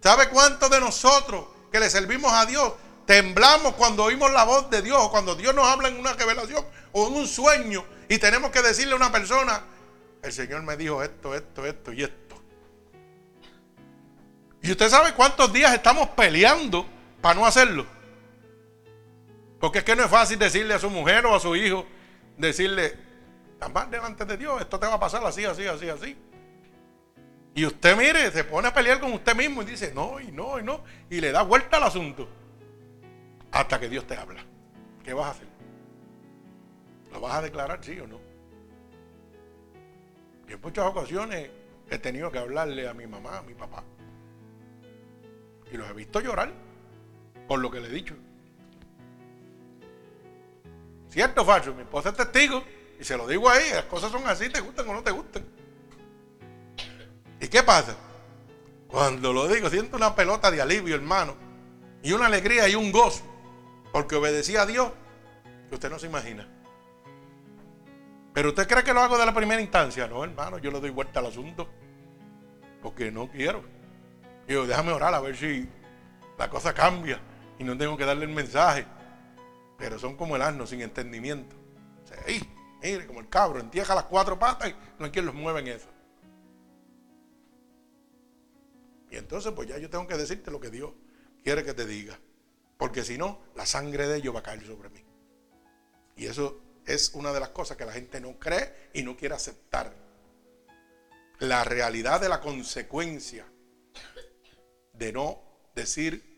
¿Sabe 0.00 0.28
cuántos 0.28 0.70
de 0.70 0.78
nosotros 0.78 1.46
que 1.72 1.80
le 1.80 1.90
servimos 1.90 2.32
a 2.32 2.46
Dios 2.46 2.72
Temblamos 3.04 3.74
cuando 3.74 4.04
oímos 4.04 4.30
la 4.30 4.44
voz 4.44 4.70
de 4.70 4.82
Dios 4.82 4.96
o 5.00 5.10
cuando 5.10 5.34
Dios 5.34 5.52
nos 5.52 5.66
habla 5.66 5.88
en 5.88 5.98
una 5.98 6.12
revelación 6.12 6.64
o 6.92 7.08
en 7.08 7.14
un 7.14 7.26
sueño 7.26 7.84
y 8.08 8.18
tenemos 8.18 8.52
que 8.52 8.62
decirle 8.62 8.92
a 8.92 8.96
una 8.96 9.10
persona, 9.10 9.62
el 10.22 10.32
Señor 10.32 10.62
me 10.62 10.76
dijo 10.76 11.02
esto, 11.02 11.34
esto, 11.34 11.66
esto 11.66 11.92
y 11.92 12.04
esto. 12.04 12.36
Y 14.62 14.70
usted 14.70 14.88
sabe 14.88 15.14
cuántos 15.14 15.52
días 15.52 15.74
estamos 15.74 16.10
peleando 16.10 16.86
para 17.20 17.34
no 17.34 17.44
hacerlo. 17.44 17.84
Porque 19.60 19.80
es 19.80 19.84
que 19.84 19.94
no 19.94 20.02
es 20.02 20.10
fácil 20.10 20.38
decirle 20.38 20.74
a 20.74 20.78
su 20.78 20.88
mujer 20.88 21.26
o 21.26 21.34
a 21.34 21.38
su 21.38 21.54
hijo, 21.54 21.84
decirle, 22.38 22.96
más 23.72 23.90
delante 23.90 24.24
de 24.24 24.38
Dios, 24.38 24.60
esto 24.62 24.80
te 24.80 24.86
va 24.86 24.94
a 24.94 25.00
pasar 25.00 25.24
así, 25.24 25.44
así, 25.44 25.66
así, 25.66 25.88
así. 25.88 26.16
Y 27.54 27.66
usted 27.66 27.96
mire, 27.96 28.30
se 28.30 28.44
pone 28.44 28.68
a 28.68 28.74
pelear 28.74 29.00
con 29.00 29.12
usted 29.12 29.36
mismo 29.36 29.60
y 29.60 29.66
dice, 29.66 29.92
no, 29.94 30.18
y 30.18 30.32
no, 30.32 30.58
y 30.58 30.62
no, 30.62 30.82
y 31.10 31.20
le 31.20 31.30
da 31.30 31.42
vuelta 31.42 31.76
al 31.76 31.82
asunto 31.82 32.26
hasta 33.52 33.78
que 33.78 33.90
Dios 33.90 34.06
te 34.06 34.16
habla. 34.16 34.42
¿Qué 35.04 35.12
vas 35.12 35.26
a 35.26 35.30
hacer? 35.32 35.48
¿Lo 37.12 37.20
vas 37.20 37.34
a 37.34 37.42
declarar 37.42 37.80
sí 37.82 38.00
o 38.00 38.06
no? 38.06 38.18
Y 40.48 40.52
en 40.54 40.60
muchas 40.60 40.86
ocasiones 40.86 41.50
he 41.90 41.98
tenido 41.98 42.30
que 42.30 42.38
hablarle 42.38 42.88
a 42.88 42.94
mi 42.94 43.06
mamá, 43.06 43.38
a 43.38 43.42
mi 43.42 43.52
papá. 43.52 43.84
Y 45.70 45.76
los 45.76 45.90
he 45.90 45.92
visto 45.92 46.20
llorar 46.20 46.50
por 47.46 47.58
lo 47.58 47.70
que 47.70 47.80
le 47.80 47.88
he 47.88 47.92
dicho. 47.92 48.14
¿Cierto, 51.10 51.44
falso? 51.44 51.74
Mi 51.74 51.82
esposa 51.82 52.10
es 52.10 52.16
testigo 52.16 52.62
y 52.98 53.04
se 53.04 53.16
lo 53.16 53.26
digo 53.26 53.50
ahí, 53.50 53.70
las 53.72 53.84
cosas 53.84 54.10
son 54.10 54.26
así, 54.26 54.48
te 54.48 54.60
gustan 54.60 54.88
o 54.88 54.94
no 54.94 55.02
te 55.02 55.10
gustan. 55.10 55.44
¿Y 57.40 57.48
qué 57.48 57.62
pasa? 57.62 57.96
Cuando 58.86 59.32
lo 59.32 59.48
digo, 59.48 59.68
siento 59.70 59.96
una 59.96 60.14
pelota 60.14 60.50
de 60.50 60.60
alivio, 60.62 60.94
hermano, 60.94 61.34
y 62.02 62.12
una 62.12 62.26
alegría 62.26 62.68
y 62.68 62.74
un 62.74 62.92
gozo. 62.92 63.22
Porque 63.92 64.16
obedecía 64.16 64.62
a 64.62 64.66
Dios 64.66 64.92
que 65.68 65.74
usted 65.74 65.90
no 65.90 65.98
se 65.98 66.06
imagina. 66.06 66.48
Pero 68.32 68.50
usted 68.50 68.68
cree 68.68 68.84
que 68.84 68.92
lo 68.92 69.00
hago 69.00 69.18
de 69.18 69.26
la 69.26 69.34
primera 69.34 69.60
instancia. 69.60 70.06
No, 70.06 70.22
hermano, 70.22 70.58
yo 70.58 70.70
le 70.70 70.80
doy 70.80 70.90
vuelta 70.90 71.20
al 71.20 71.26
asunto. 71.26 71.68
Porque 72.82 73.10
no 73.10 73.28
quiero. 73.28 73.64
Yo, 74.46 74.66
déjame 74.66 74.92
orar 74.92 75.14
a 75.14 75.20
ver 75.20 75.36
si 75.36 75.68
la 76.38 76.48
cosa 76.48 76.72
cambia 76.72 77.20
y 77.58 77.64
no 77.64 77.76
tengo 77.76 77.96
que 77.96 78.04
darle 78.04 78.24
el 78.24 78.30
mensaje. 78.30 78.86
Pero 79.80 79.98
son 79.98 80.16
como 80.16 80.36
el 80.36 80.42
asno 80.42 80.66
sin 80.66 80.82
entendimiento. 80.82 81.56
O 81.56 82.82
mire, 82.82 83.06
como 83.06 83.20
el 83.20 83.28
cabro, 83.28 83.58
entierra 83.58 83.94
las 83.94 84.04
cuatro 84.04 84.38
patas 84.38 84.68
y 84.68 84.74
no 84.98 85.06
hay 85.06 85.10
quien 85.10 85.26
los 85.26 85.34
mueva 85.34 85.58
en 85.60 85.68
eso. 85.68 85.88
Y 89.10 89.16
entonces, 89.16 89.52
pues 89.52 89.68
ya 89.68 89.78
yo 89.78 89.90
tengo 89.90 90.06
que 90.06 90.16
decirte 90.16 90.50
lo 90.50 90.60
que 90.60 90.70
Dios 90.70 90.92
quiere 91.42 91.64
que 91.64 91.74
te 91.74 91.86
diga. 91.86 92.18
Porque 92.76 93.02
si 93.02 93.18
no, 93.18 93.40
la 93.56 93.66
sangre 93.66 94.06
de 94.06 94.18
ellos 94.18 94.34
va 94.34 94.40
a 94.40 94.42
caer 94.42 94.64
sobre 94.64 94.90
mí. 94.90 95.04
Y 96.16 96.26
eso 96.26 96.60
es 96.86 97.12
una 97.14 97.32
de 97.32 97.40
las 97.40 97.48
cosas 97.48 97.76
que 97.76 97.84
la 97.84 97.92
gente 97.92 98.20
no 98.20 98.38
cree 98.38 98.90
y 98.92 99.02
no 99.02 99.16
quiere 99.16 99.34
aceptar. 99.34 99.94
La 101.38 101.64
realidad 101.64 102.20
de 102.20 102.28
la 102.28 102.40
consecuencia 102.40 103.46
de 104.92 105.12
no 105.12 105.42
decir 105.74 106.30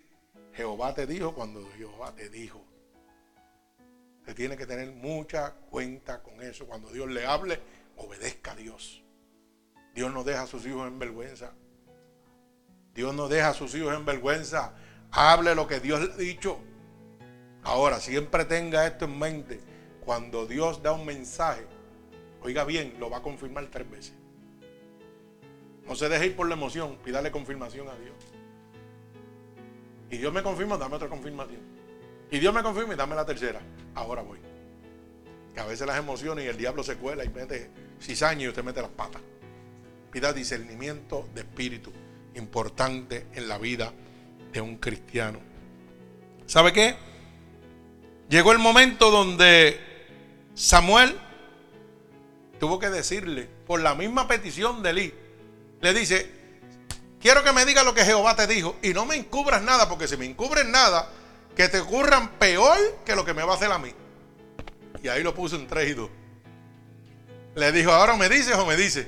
Jehová 0.52 0.94
te 0.94 1.06
dijo 1.06 1.34
cuando 1.34 1.68
Jehová 1.76 2.14
te 2.14 2.28
dijo. 2.28 2.71
Tiene 4.34 4.56
que 4.56 4.66
tener 4.66 4.90
mucha 4.92 5.52
cuenta 5.52 6.22
con 6.22 6.40
eso. 6.42 6.66
Cuando 6.66 6.90
Dios 6.90 7.10
le 7.10 7.26
hable, 7.26 7.60
obedezca 7.96 8.52
a 8.52 8.56
Dios. 8.56 9.02
Dios 9.94 10.12
no 10.12 10.24
deja 10.24 10.42
a 10.42 10.46
sus 10.46 10.64
hijos 10.66 10.86
en 10.88 10.98
vergüenza. 10.98 11.52
Dios 12.94 13.14
no 13.14 13.28
deja 13.28 13.50
a 13.50 13.54
sus 13.54 13.74
hijos 13.74 13.94
en 13.94 14.04
vergüenza. 14.04 14.74
Hable 15.10 15.54
lo 15.54 15.66
que 15.66 15.80
Dios 15.80 16.00
le 16.00 16.12
ha 16.12 16.16
dicho. 16.16 16.58
Ahora, 17.62 18.00
siempre 18.00 18.44
tenga 18.44 18.86
esto 18.86 19.04
en 19.04 19.18
mente. 19.18 19.60
Cuando 20.04 20.46
Dios 20.46 20.82
da 20.82 20.92
un 20.92 21.06
mensaje, 21.06 21.66
oiga 22.40 22.64
bien, 22.64 22.96
lo 22.98 23.08
va 23.08 23.18
a 23.18 23.22
confirmar 23.22 23.68
tres 23.70 23.88
veces. 23.88 24.14
No 25.86 25.94
se 25.94 26.08
deje 26.08 26.26
ir 26.26 26.36
por 26.36 26.48
la 26.48 26.54
emoción, 26.54 26.98
pídale 27.04 27.30
confirmación 27.30 27.88
a 27.88 27.94
Dios. 27.96 28.14
Y 30.10 30.18
Dios 30.18 30.32
me 30.32 30.42
confirma, 30.42 30.76
dame 30.76 30.96
otra 30.96 31.08
confirmación. 31.08 31.71
Y 32.32 32.38
Dios 32.38 32.54
me 32.54 32.62
confirma 32.62 32.94
y 32.94 32.96
dame 32.96 33.14
la 33.14 33.26
tercera. 33.26 33.60
Ahora 33.94 34.22
voy. 34.22 34.38
Que 35.54 35.60
a 35.60 35.66
veces 35.66 35.86
las 35.86 35.98
emociones 35.98 36.46
y 36.46 36.48
el 36.48 36.56
diablo 36.56 36.82
se 36.82 36.96
cuela 36.96 37.24
y 37.24 37.28
mete 37.28 37.70
cizaña 38.00 38.44
y 38.44 38.48
usted 38.48 38.64
mete 38.64 38.80
las 38.80 38.90
patas. 38.90 39.20
Pida 40.10 40.32
discernimiento 40.32 41.28
de 41.34 41.42
espíritu, 41.42 41.92
importante 42.34 43.26
en 43.34 43.48
la 43.48 43.58
vida 43.58 43.92
de 44.50 44.62
un 44.62 44.78
cristiano. 44.78 45.40
¿Sabe 46.46 46.72
qué? 46.72 46.96
Llegó 48.30 48.52
el 48.52 48.58
momento 48.58 49.10
donde 49.10 49.78
Samuel 50.54 51.18
tuvo 52.58 52.78
que 52.78 52.88
decirle, 52.88 53.46
por 53.66 53.82
la 53.82 53.94
misma 53.94 54.26
petición 54.26 54.82
de 54.82 54.90
Eli, 54.90 55.14
le 55.82 55.92
dice, 55.92 56.30
quiero 57.20 57.44
que 57.44 57.52
me 57.52 57.66
diga 57.66 57.82
lo 57.82 57.92
que 57.92 58.06
Jehová 58.06 58.36
te 58.36 58.46
dijo 58.46 58.76
y 58.82 58.94
no 58.94 59.04
me 59.04 59.16
encubras 59.16 59.62
nada, 59.62 59.86
porque 59.86 60.08
si 60.08 60.16
me 60.16 60.24
encubres 60.24 60.64
nada, 60.64 61.10
que 61.56 61.68
te 61.68 61.80
ocurran 61.80 62.30
peor 62.38 62.78
que 63.04 63.14
lo 63.14 63.24
que 63.24 63.34
me 63.34 63.42
va 63.42 63.52
a 63.52 63.56
hacer 63.56 63.70
a 63.70 63.78
mí. 63.78 63.92
Y 65.02 65.08
ahí 65.08 65.22
lo 65.22 65.34
puso 65.34 65.56
en 65.56 65.66
3 65.66 65.90
y 65.90 65.94
2. 65.94 66.10
Le 67.54 67.72
dijo, 67.72 67.92
ahora 67.92 68.16
me 68.16 68.28
dices 68.28 68.54
o 68.56 68.66
me 68.66 68.76
dices. 68.76 69.06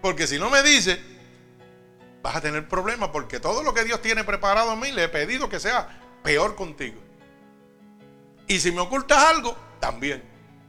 Porque 0.00 0.26
si 0.26 0.38
no 0.38 0.50
me 0.50 0.62
dices, 0.62 0.98
vas 2.22 2.36
a 2.36 2.40
tener 2.40 2.68
problemas, 2.68 3.10
porque 3.10 3.40
todo 3.40 3.62
lo 3.62 3.74
que 3.74 3.84
Dios 3.84 4.00
tiene 4.02 4.24
preparado 4.24 4.70
a 4.70 4.76
mí, 4.76 4.90
le 4.92 5.04
he 5.04 5.08
pedido 5.08 5.48
que 5.48 5.60
sea 5.60 6.00
peor 6.22 6.54
contigo. 6.54 7.00
Y 8.48 8.60
si 8.60 8.72
me 8.72 8.80
ocultas 8.80 9.18
algo, 9.18 9.56
también. 9.80 10.22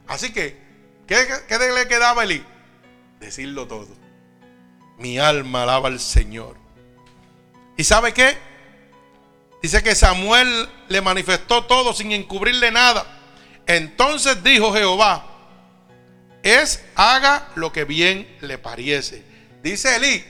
Así 0.07 0.31
que, 0.31 0.57
¿qué, 1.05 1.27
le 1.73 1.87
quedaba 1.87 2.21
a 2.21 2.25
Eli? 2.25 2.43
Decirlo 3.19 3.67
todo. 3.67 3.89
Mi 4.97 5.19
alma 5.19 5.63
alaba 5.63 5.89
al 5.89 5.99
Señor. 5.99 6.55
¿Y 7.75 7.83
sabe 7.83 8.13
qué? 8.13 8.37
Dice 9.67 9.83
que 9.83 9.95
Samuel 9.95 10.69
le 10.87 11.01
manifestó 11.01 11.65
todo 11.65 11.91
sin 11.91 12.13
encubrirle 12.13 12.71
nada. 12.71 13.05
Entonces 13.65 14.41
dijo 14.41 14.71
Jehová, 14.71 15.25
es 16.41 16.81
haga 16.95 17.49
lo 17.55 17.73
que 17.73 17.83
bien 17.83 18.33
le 18.39 18.57
parece. 18.57 19.25
Dice 19.61 19.97
Eli 19.97 20.23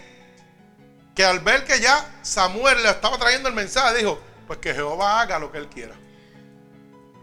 que 1.16 1.24
al 1.24 1.42
ver 1.42 1.66
que 1.66 1.80
ya 1.80 2.18
Samuel 2.24 2.82
le 2.82 2.90
estaba 2.90 3.20
trayendo 3.20 3.48
el 3.48 3.54
mensaje, 3.54 4.00
dijo, 4.00 4.20
pues 4.48 4.58
que 4.58 4.74
Jehová 4.74 5.22
haga 5.22 5.38
lo 5.38 5.52
que 5.52 5.60
él 5.60 5.68
quiera. 5.68 5.94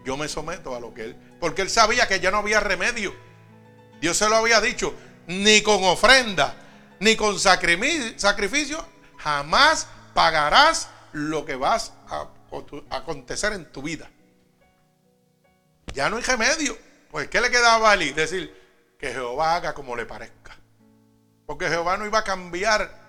Yo 0.05 0.15
me 0.15 0.29
someto 0.29 0.73
a 0.73 0.79
lo 0.79 0.93
que 0.93 1.03
él, 1.03 1.17
porque 1.41 1.63
él 1.63 1.69
sabía 1.69 2.07
que 2.07 2.21
ya 2.21 2.31
no 2.31 2.37
había 2.37 2.61
remedio. 2.61 3.13
Dios 3.99 4.15
se 4.15 4.29
lo 4.29 4.37
había 4.37 4.61
dicho, 4.61 4.95
ni 5.27 5.61
con 5.61 5.83
ofrenda, 5.83 6.55
ni 6.97 7.17
con 7.17 7.37
sacrificio, 7.37 8.87
jamás 9.17 9.89
pagarás 10.13 10.87
lo 11.11 11.43
que 11.43 11.55
vas 11.55 11.91
acontecer 12.89 13.53
en 13.53 13.71
tu 13.71 13.81
vida. 13.81 14.09
Ya 15.93 16.09
no 16.09 16.17
hay 16.17 16.23
remedio. 16.23 16.77
Pues, 17.09 17.29
¿qué 17.29 17.39
le 17.41 17.49
quedaba 17.49 17.91
a 17.91 17.93
Eli? 17.93 18.11
Decir 18.11 18.53
que 18.99 19.11
Jehová 19.11 19.55
haga 19.55 19.73
como 19.73 19.95
le 19.95 20.05
parezca. 20.05 20.57
Porque 21.45 21.69
Jehová 21.69 21.97
no 21.97 22.05
iba 22.05 22.19
a 22.19 22.23
cambiar. 22.23 23.05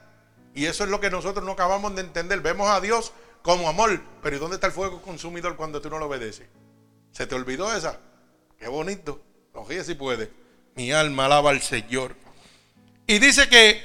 Y 0.55 0.66
eso 0.66 0.84
es 0.84 0.90
lo 0.90 1.01
que 1.01 1.11
nosotros 1.11 1.44
no 1.44 1.53
acabamos 1.53 1.94
de 1.94 2.03
entender. 2.03 2.40
Vemos 2.40 2.68
a 2.68 2.80
Dios 2.80 3.12
como 3.42 3.68
amor. 3.68 4.01
Pero 4.22 4.36
¿y 4.36 4.38
dónde 4.38 4.57
está 4.57 4.68
el 4.68 4.72
fuego 4.72 5.03
consumidor 5.03 5.57
cuando 5.57 5.80
tú 5.80 5.90
no 5.90 5.99
lo 5.99 6.07
obedeces? 6.07 6.47
¿Se 7.12 7.26
te 7.26 7.34
olvidó 7.34 7.74
esa? 7.74 7.99
Qué 8.59 8.68
bonito. 8.68 9.20
Oye, 9.53 9.82
si 9.82 9.94
puede. 9.94 10.30
Mi 10.74 10.92
alma 10.92 11.26
alaba 11.26 11.51
al 11.51 11.62
Señor. 11.62 12.14
Y 13.07 13.18
dice 13.18 13.49
que 13.49 13.82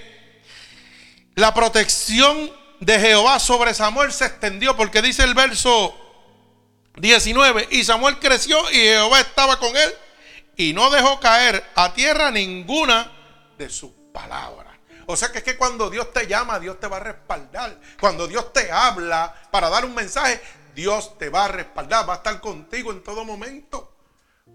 la 1.35 1.53
protección 1.53 2.51
de 2.81 2.99
Jehová 2.99 3.39
sobre 3.39 3.73
Samuel 3.73 4.11
se 4.11 4.25
extendió, 4.25 4.75
porque 4.75 5.01
dice 5.01 5.23
el 5.23 5.35
verso 5.35 5.95
19, 6.95 7.67
y 7.71 7.83
Samuel 7.83 8.19
creció 8.19 8.59
y 8.71 8.75
Jehová 8.75 9.21
estaba 9.21 9.59
con 9.59 9.77
él 9.77 9.93
y 10.57 10.73
no 10.73 10.89
dejó 10.89 11.19
caer 11.19 11.63
a 11.75 11.93
tierra 11.93 12.31
ninguna 12.31 13.11
de 13.57 13.69
sus 13.69 13.91
palabras. 14.11 14.75
O 15.05 15.15
sea 15.15 15.31
que 15.31 15.39
es 15.39 15.43
que 15.43 15.57
cuando 15.57 15.89
Dios 15.89 16.11
te 16.11 16.25
llama, 16.25 16.59
Dios 16.59 16.79
te 16.79 16.87
va 16.87 16.97
a 16.97 17.01
respaldar. 17.01 17.79
Cuando 17.99 18.27
Dios 18.27 18.51
te 18.51 18.71
habla 18.71 19.33
para 19.51 19.69
dar 19.69 19.85
un 19.85 19.93
mensaje, 19.93 20.41
Dios 20.73 21.17
te 21.17 21.29
va 21.29 21.45
a 21.45 21.47
respaldar, 21.49 22.07
va 22.09 22.13
a 22.13 22.17
estar 22.17 22.39
contigo 22.41 22.91
en 22.91 23.03
todo 23.03 23.23
momento. 23.25 23.95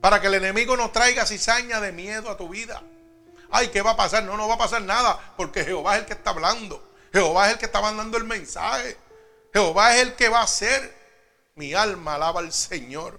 Para 0.01 0.21
que 0.21 0.27
el 0.27 0.35
enemigo 0.35 0.77
no 0.77 0.91
traiga 0.91 1.27
cizaña 1.27 1.81
de 1.81 1.93
miedo 1.93 2.31
a 2.31 2.37
tu 2.37 2.49
vida. 2.49 2.83
Ay, 3.51 3.69
¿qué 3.69 3.83
va 3.83 3.93
a 3.93 3.97
pasar? 3.97 4.25
No, 4.25 4.37
no 4.37 4.49
va 4.49 4.55
a 4.55 4.59
pasar 4.59 4.83
nada, 4.83 5.19
porque 5.37 5.65
Jehová 5.65 5.95
es 5.95 6.01
el 6.01 6.07
que 6.07 6.15
está 6.15 6.31
hablando. 6.31 6.96
Jehová 7.17 7.47
es 7.47 7.53
el 7.55 7.59
que 7.59 7.65
está 7.65 7.81
mandando 7.81 8.19
el 8.19 8.25
mensaje. 8.25 8.95
Jehová 9.51 9.97
es 9.97 10.03
el 10.03 10.17
que 10.17 10.29
va 10.29 10.41
a 10.41 10.45
hacer. 10.45 10.95
Mi 11.55 11.73
alma 11.73 12.17
alaba 12.17 12.41
al 12.41 12.53
Señor. 12.53 13.19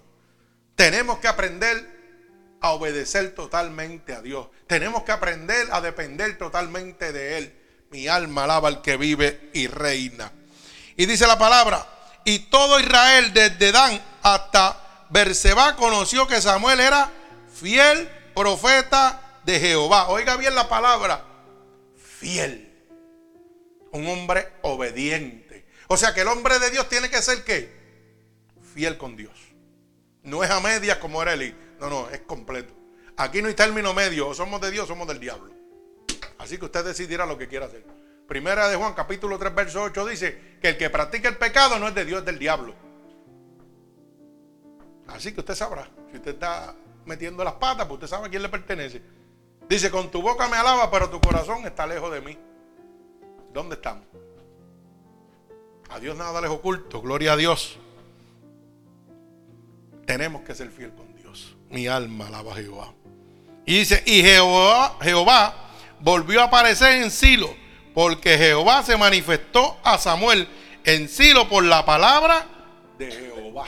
Tenemos 0.75 1.17
que 1.17 1.27
aprender 1.27 2.57
a 2.61 2.73
obedecer 2.73 3.33
totalmente 3.33 4.13
a 4.13 4.21
Dios. 4.21 4.49
Tenemos 4.67 5.01
que 5.01 5.11
aprender 5.11 5.69
a 5.71 5.81
depender 5.81 6.37
totalmente 6.37 7.11
de 7.11 7.39
Él. 7.39 7.59
Mi 7.89 8.07
alma 8.07 8.43
alaba 8.43 8.67
al 8.67 8.83
que 8.83 8.97
vive 8.97 9.49
y 9.55 9.65
reina. 9.65 10.31
Y 10.95 11.07
dice 11.07 11.25
la 11.25 11.39
palabra, 11.39 11.83
y 12.23 12.37
todo 12.51 12.79
Israel 12.79 13.33
desde 13.33 13.71
Dan 13.71 13.99
hasta 14.21 15.07
Berseba 15.09 15.75
conoció 15.75 16.27
que 16.27 16.39
Samuel 16.39 16.81
era 16.81 17.09
fiel 17.51 18.07
profeta 18.35 19.39
de 19.43 19.59
Jehová. 19.59 20.09
Oiga 20.09 20.35
bien 20.35 20.53
la 20.53 20.69
palabra, 20.69 21.25
fiel 22.19 22.66
un 23.91 24.07
hombre 24.07 24.47
obediente. 24.61 25.65
O 25.87 25.97
sea 25.97 26.13
que 26.13 26.21
el 26.21 26.27
hombre 26.27 26.59
de 26.59 26.71
Dios 26.71 26.89
tiene 26.89 27.09
que 27.09 27.21
ser 27.21 27.43
qué? 27.43 27.75
Fiel 28.73 28.97
con 28.97 29.15
Dios. 29.15 29.33
No 30.23 30.43
es 30.43 30.49
a 30.49 30.59
medias 30.59 30.97
como 30.97 31.21
era 31.21 31.33
Eli. 31.33 31.55
No, 31.79 31.89
no, 31.89 32.09
es 32.09 32.19
completo. 32.21 32.73
Aquí 33.15 33.41
no 33.41 33.47
hay 33.47 33.53
término 33.53 33.93
medio. 33.93 34.27
O 34.27 34.33
somos 34.33 34.59
de 34.61 34.71
Dios 34.71 34.85
o 34.85 34.87
somos 34.87 35.07
del 35.07 35.19
diablo. 35.19 35.53
Así 36.37 36.57
que 36.57 36.65
usted 36.65 36.83
decidirá 36.83 37.25
lo 37.25 37.37
que 37.37 37.47
quiera 37.47 37.65
hacer. 37.65 37.83
Primera 38.27 38.67
de 38.67 38.75
Juan, 38.75 38.93
capítulo 38.93 39.39
3, 39.39 39.55
verso 39.55 39.83
8 39.83 40.05
dice 40.05 40.57
que 40.61 40.69
el 40.69 40.77
que 40.77 40.89
practica 40.89 41.29
el 41.29 41.37
pecado 41.37 41.79
no 41.79 41.87
es 41.87 41.95
de 41.95 42.03
Dios, 42.03 42.19
es 42.19 42.25
del 42.25 42.37
diablo. 42.37 42.75
Así 45.07 45.33
que 45.33 45.39
usted 45.39 45.55
sabrá. 45.55 45.89
Si 46.11 46.17
usted 46.17 46.33
está 46.33 46.75
metiendo 47.05 47.43
las 47.43 47.53
patas, 47.53 47.87
pues 47.87 47.95
usted 47.95 48.07
sabe 48.07 48.27
a 48.27 48.29
quién 48.29 48.43
le 48.43 48.49
pertenece. 48.49 49.01
Dice, 49.69 49.89
con 49.89 50.11
tu 50.11 50.21
boca 50.21 50.47
me 50.47 50.57
alaba, 50.57 50.91
pero 50.91 51.09
tu 51.09 51.19
corazón 51.21 51.65
está 51.65 51.87
lejos 51.87 52.11
de 52.11 52.21
mí. 52.21 52.37
¿Dónde 53.57 53.73
estamos? 53.73 54.05
A 55.89 55.99
Dios 55.99 56.15
nada 56.15 56.39
les 56.41 56.51
oculto, 56.51 57.01
gloria 57.01 57.33
a 57.33 57.35
Dios. 57.35 57.79
Tenemos 60.05 60.43
que 60.43 60.53
ser 60.53 60.69
fiel 60.69 60.93
con 60.93 61.15
Dios. 61.15 61.55
Mi 61.71 61.87
alma 61.87 62.27
alaba 62.27 62.53
a 62.53 62.55
Jehová. 62.57 62.93
Y 63.65 63.79
dice, 63.79 64.03
y 64.05 64.21
Jehová, 64.21 64.99
Jehová 65.01 65.71
volvió 65.99 66.41
a 66.41 66.43
aparecer 66.43 67.01
en 67.01 67.09
Silo, 67.09 67.49
porque 67.95 68.37
Jehová 68.37 68.83
se 68.83 68.95
manifestó 68.95 69.79
a 69.83 69.97
Samuel 69.97 70.47
en 70.83 71.09
Silo 71.09 71.49
por 71.49 71.63
la 71.63 71.83
palabra 71.83 72.45
de 72.99 73.11
Jehová. 73.11 73.65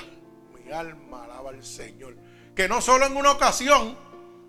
Mi 0.53 0.71
alma 0.71 1.23
alaba 1.23 1.49
al 1.49 1.63
Señor. 1.63 2.15
Que 2.55 2.69
no 2.69 2.79
solo 2.79 3.07
en 3.07 3.17
una 3.17 3.31
ocasión, 3.31 3.97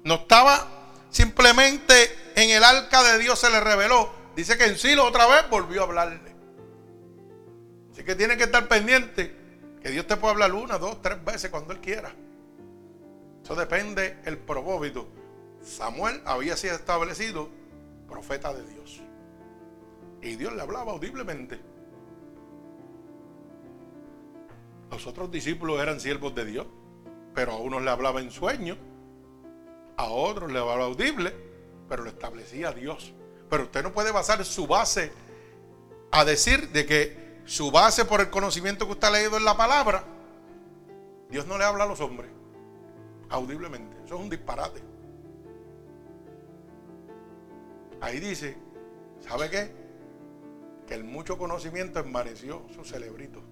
no 0.05 0.14
estaba 0.16 0.68
simplemente 1.09 2.14
en 2.36 2.51
el 2.51 2.62
arca 2.62 3.03
de 3.05 3.18
Dios 3.18 3.38
se 3.38 3.49
le 3.49 3.61
reveló, 3.61 4.20
Dice 4.41 4.57
que 4.57 4.64
en 4.64 4.78
Silo 4.78 5.05
otra 5.05 5.26
vez 5.26 5.51
volvió 5.51 5.82
a 5.82 5.84
hablarle. 5.84 6.34
Así 7.93 8.03
que 8.03 8.14
tiene 8.14 8.38
que 8.38 8.45
estar 8.45 8.66
pendiente 8.68 9.36
que 9.82 9.91
Dios 9.91 10.07
te 10.07 10.16
puede 10.16 10.32
hablar 10.32 10.55
una, 10.55 10.78
dos, 10.78 11.03
tres 11.03 11.22
veces 11.22 11.51
cuando 11.51 11.74
Él 11.74 11.80
quiera. 11.80 12.11
Eso 13.45 13.55
depende 13.55 14.16
el 14.24 14.38
propósito. 14.38 15.09
Samuel 15.61 16.22
había 16.24 16.57
sido 16.57 16.74
establecido 16.74 17.51
profeta 18.09 18.55
de 18.55 18.66
Dios. 18.66 19.03
Y 20.22 20.36
Dios 20.36 20.55
le 20.55 20.62
hablaba 20.62 20.93
audiblemente. 20.93 21.61
Los 24.91 25.07
otros 25.07 25.30
discípulos 25.30 25.82
eran 25.82 26.01
siervos 26.01 26.34
de 26.34 26.47
Dios, 26.47 26.66
pero 27.34 27.53
a 27.53 27.59
unos 27.59 27.82
le 27.82 27.91
hablaba 27.91 28.22
en 28.22 28.30
sueño, 28.30 28.78
a 29.99 30.09
otros 30.09 30.51
le 30.51 30.59
hablaba 30.59 30.86
audible, 30.86 31.34
pero 31.91 32.05
lo 32.05 32.09
establecía 32.09 32.72
Dios. 32.72 33.12
Pero 33.51 33.65
usted 33.65 33.83
no 33.83 33.93
puede 33.93 34.13
basar 34.13 34.45
su 34.45 34.67
base 34.67 35.13
a 36.13 36.25
decir 36.25 36.71
de 36.71 36.87
que 36.87 37.41
su 37.45 37.71
base 37.71 38.05
por 38.05 38.21
el 38.21 38.31
conocimiento 38.31 38.87
que 38.87 38.93
usted 38.93 39.09
ha 39.09 39.11
leído 39.11 39.37
en 39.37 39.45
la 39.45 39.57
palabra, 39.57 40.05
Dios 41.29 41.47
no 41.47 41.59
le 41.59 41.65
habla 41.65 41.85
a 41.85 41.87
los 41.87 42.01
hombres 42.01 42.31
audiblemente. 43.29 43.97
Eso 44.05 44.15
es 44.17 44.21
un 44.21 44.31
disparate. 44.31 44.83
Ahí 48.01 48.19
dice, 48.19 48.57
¿sabe 49.21 49.51
qué? 49.51 49.73
Que 50.87 50.95
el 50.95 51.05
mucho 51.05 51.39
conocimiento 51.39 52.01
envaneció 52.01 52.63
su 52.75 52.85
cerebrito. 52.85 53.43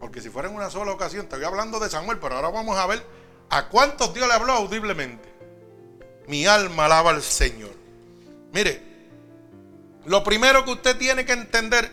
Porque 0.00 0.20
si 0.20 0.28
fuera 0.28 0.48
en 0.48 0.54
una 0.54 0.70
sola 0.70 0.92
ocasión, 0.92 1.24
estoy 1.24 1.44
hablando 1.44 1.78
de 1.78 1.88
Samuel, 1.88 2.18
pero 2.18 2.36
ahora 2.36 2.50
vamos 2.50 2.76
a 2.76 2.86
ver 2.86 3.02
a 3.48 3.68
cuántos 3.68 4.12
Dios 4.12 4.26
le 4.26 4.34
habló 4.34 4.52
audiblemente. 4.52 5.28
Mi 6.26 6.46
alma 6.46 6.86
alaba 6.86 7.10
al 7.10 7.22
Señor. 7.22 7.85
Mire, 8.56 8.80
lo 10.06 10.24
primero 10.24 10.64
que 10.64 10.70
usted 10.70 10.96
tiene 10.96 11.26
que 11.26 11.34
entender 11.34 11.92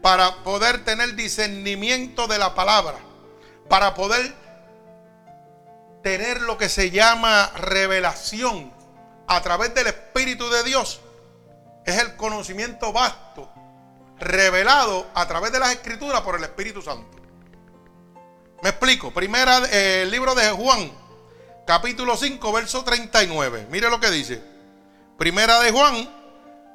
para 0.00 0.42
poder 0.42 0.82
tener 0.82 1.14
discernimiento 1.16 2.26
de 2.26 2.38
la 2.38 2.54
palabra, 2.54 2.96
para 3.68 3.92
poder 3.92 4.34
tener 6.02 6.40
lo 6.40 6.56
que 6.56 6.70
se 6.70 6.90
llama 6.90 7.52
revelación 7.56 8.72
a 9.26 9.42
través 9.42 9.74
del 9.74 9.88
Espíritu 9.88 10.48
de 10.48 10.62
Dios, 10.62 11.02
es 11.84 11.98
el 11.98 12.16
conocimiento 12.16 12.90
vasto, 12.90 13.52
revelado 14.18 15.08
a 15.12 15.28
través 15.28 15.52
de 15.52 15.58
las 15.58 15.72
Escrituras 15.72 16.22
por 16.22 16.36
el 16.36 16.44
Espíritu 16.44 16.80
Santo. 16.80 17.18
Me 18.62 18.70
explico. 18.70 19.12
Primera, 19.12 19.58
eh, 19.70 20.04
el 20.04 20.10
libro 20.10 20.34
de 20.34 20.48
Juan, 20.52 20.90
capítulo 21.66 22.16
5, 22.16 22.50
verso 22.50 22.82
39. 22.82 23.66
Mire 23.68 23.90
lo 23.90 24.00
que 24.00 24.10
dice. 24.10 24.57
Primera 25.18 25.58
de 25.58 25.72
Juan, 25.72 26.08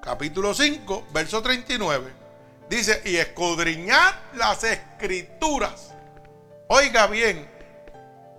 capítulo 0.03 0.53
5, 0.53 1.07
verso 1.13 1.41
39. 1.41 2.11
Dice, 2.69 3.01
y 3.05 3.15
escudriñad 3.15 4.13
las 4.33 4.65
escrituras. 4.65 5.93
Oiga 6.67 7.07
bien, 7.07 7.49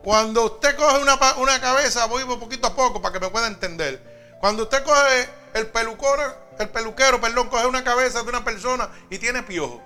cuando 0.03 0.45
usted 0.45 0.77
coge 0.77 1.01
una, 1.01 1.19
una 1.39 1.59
cabeza, 1.59 2.05
voy 2.05 2.23
poquito 2.25 2.67
a 2.67 2.77
poco 2.77 3.01
para 3.01 3.15
que 3.15 3.21
me 3.21 3.31
pueda 3.31 3.47
entender. 3.47 4.37
Cuando 4.41 4.65
usted 4.65 4.85
coge 4.85 5.27
el 5.55 5.69
peluquero, 5.69 6.37
el 6.59 6.69
peluquero, 6.69 7.19
perdón, 7.19 7.49
coge 7.49 7.65
una 7.65 7.83
cabeza 7.83 8.23
de 8.23 8.29
una 8.29 8.45
persona 8.45 8.91
y 9.09 9.17
tiene 9.17 9.43
piojos, 9.43 9.81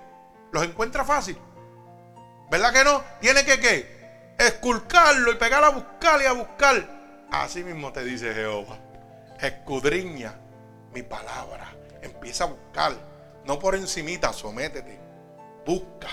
los 0.51 0.63
encuentra 0.65 1.05
fácil. 1.05 1.37
¿Verdad 2.51 2.73
que 2.73 2.83
no? 2.83 3.01
Tiene 3.21 3.45
que 3.45 3.57
qué? 3.61 4.35
Esculcarlo 4.37 5.31
y 5.31 5.35
pegar 5.35 5.63
a 5.63 5.69
buscar 5.69 6.21
y 6.21 6.25
a 6.25 6.33
buscar. 6.33 7.25
Así 7.31 7.63
mismo 7.63 7.93
te 7.93 8.03
dice 8.03 8.33
Jehová. 8.33 8.88
Escudriña 9.41 10.33
mi 10.93 11.03
palabra. 11.03 11.73
Empieza 12.01 12.45
a 12.45 12.47
buscar. 12.47 12.93
No 13.45 13.59
por 13.59 13.75
encimita, 13.75 14.33
sométete. 14.33 14.99
Busca 15.65 16.07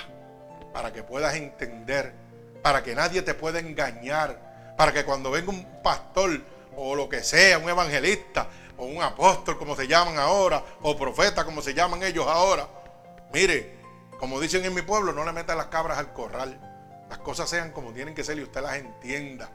para 0.73 0.93
que 0.93 1.03
puedas 1.03 1.35
entender 1.35 2.27
para 2.67 2.83
que 2.83 2.97
nadie 2.97 3.23
te 3.23 3.33
pueda 3.33 3.61
engañar, 3.61 4.75
para 4.77 4.93
que 4.93 5.05
cuando 5.05 5.31
venga 5.31 5.51
un 5.51 5.65
pastor 5.85 6.43
o 6.77 6.97
lo 6.97 7.09
que 7.09 7.23
sea, 7.23 7.59
un 7.59 7.69
evangelista 7.69 8.49
o 8.77 8.87
un 8.87 9.01
apóstol 9.01 9.57
como 9.57 9.77
se 9.77 9.87
llaman 9.87 10.19
ahora, 10.19 10.65
o 10.83 10.97
profeta 10.97 11.45
como 11.45 11.63
se 11.63 11.75
llaman 11.75 12.03
ellos 12.03 12.27
ahora, 12.27 12.67
mire, 13.33 13.77
como 14.19 14.41
dicen 14.41 14.65
en 14.65 14.75
mi 14.75 14.83
pueblo, 14.83 15.13
no 15.13 15.25
le 15.25 15.31
metan 15.31 15.57
las 15.57 15.69
cabras 15.69 15.97
al 15.97 16.13
corral, 16.13 16.59
las 17.09 17.19
cosas 17.19 17.49
sean 17.49 17.71
como 17.71 17.93
tienen 17.93 18.17
que 18.17 18.25
ser 18.25 18.37
y 18.37 18.43
usted 18.43 18.61
las 18.61 18.75
entienda, 18.75 19.49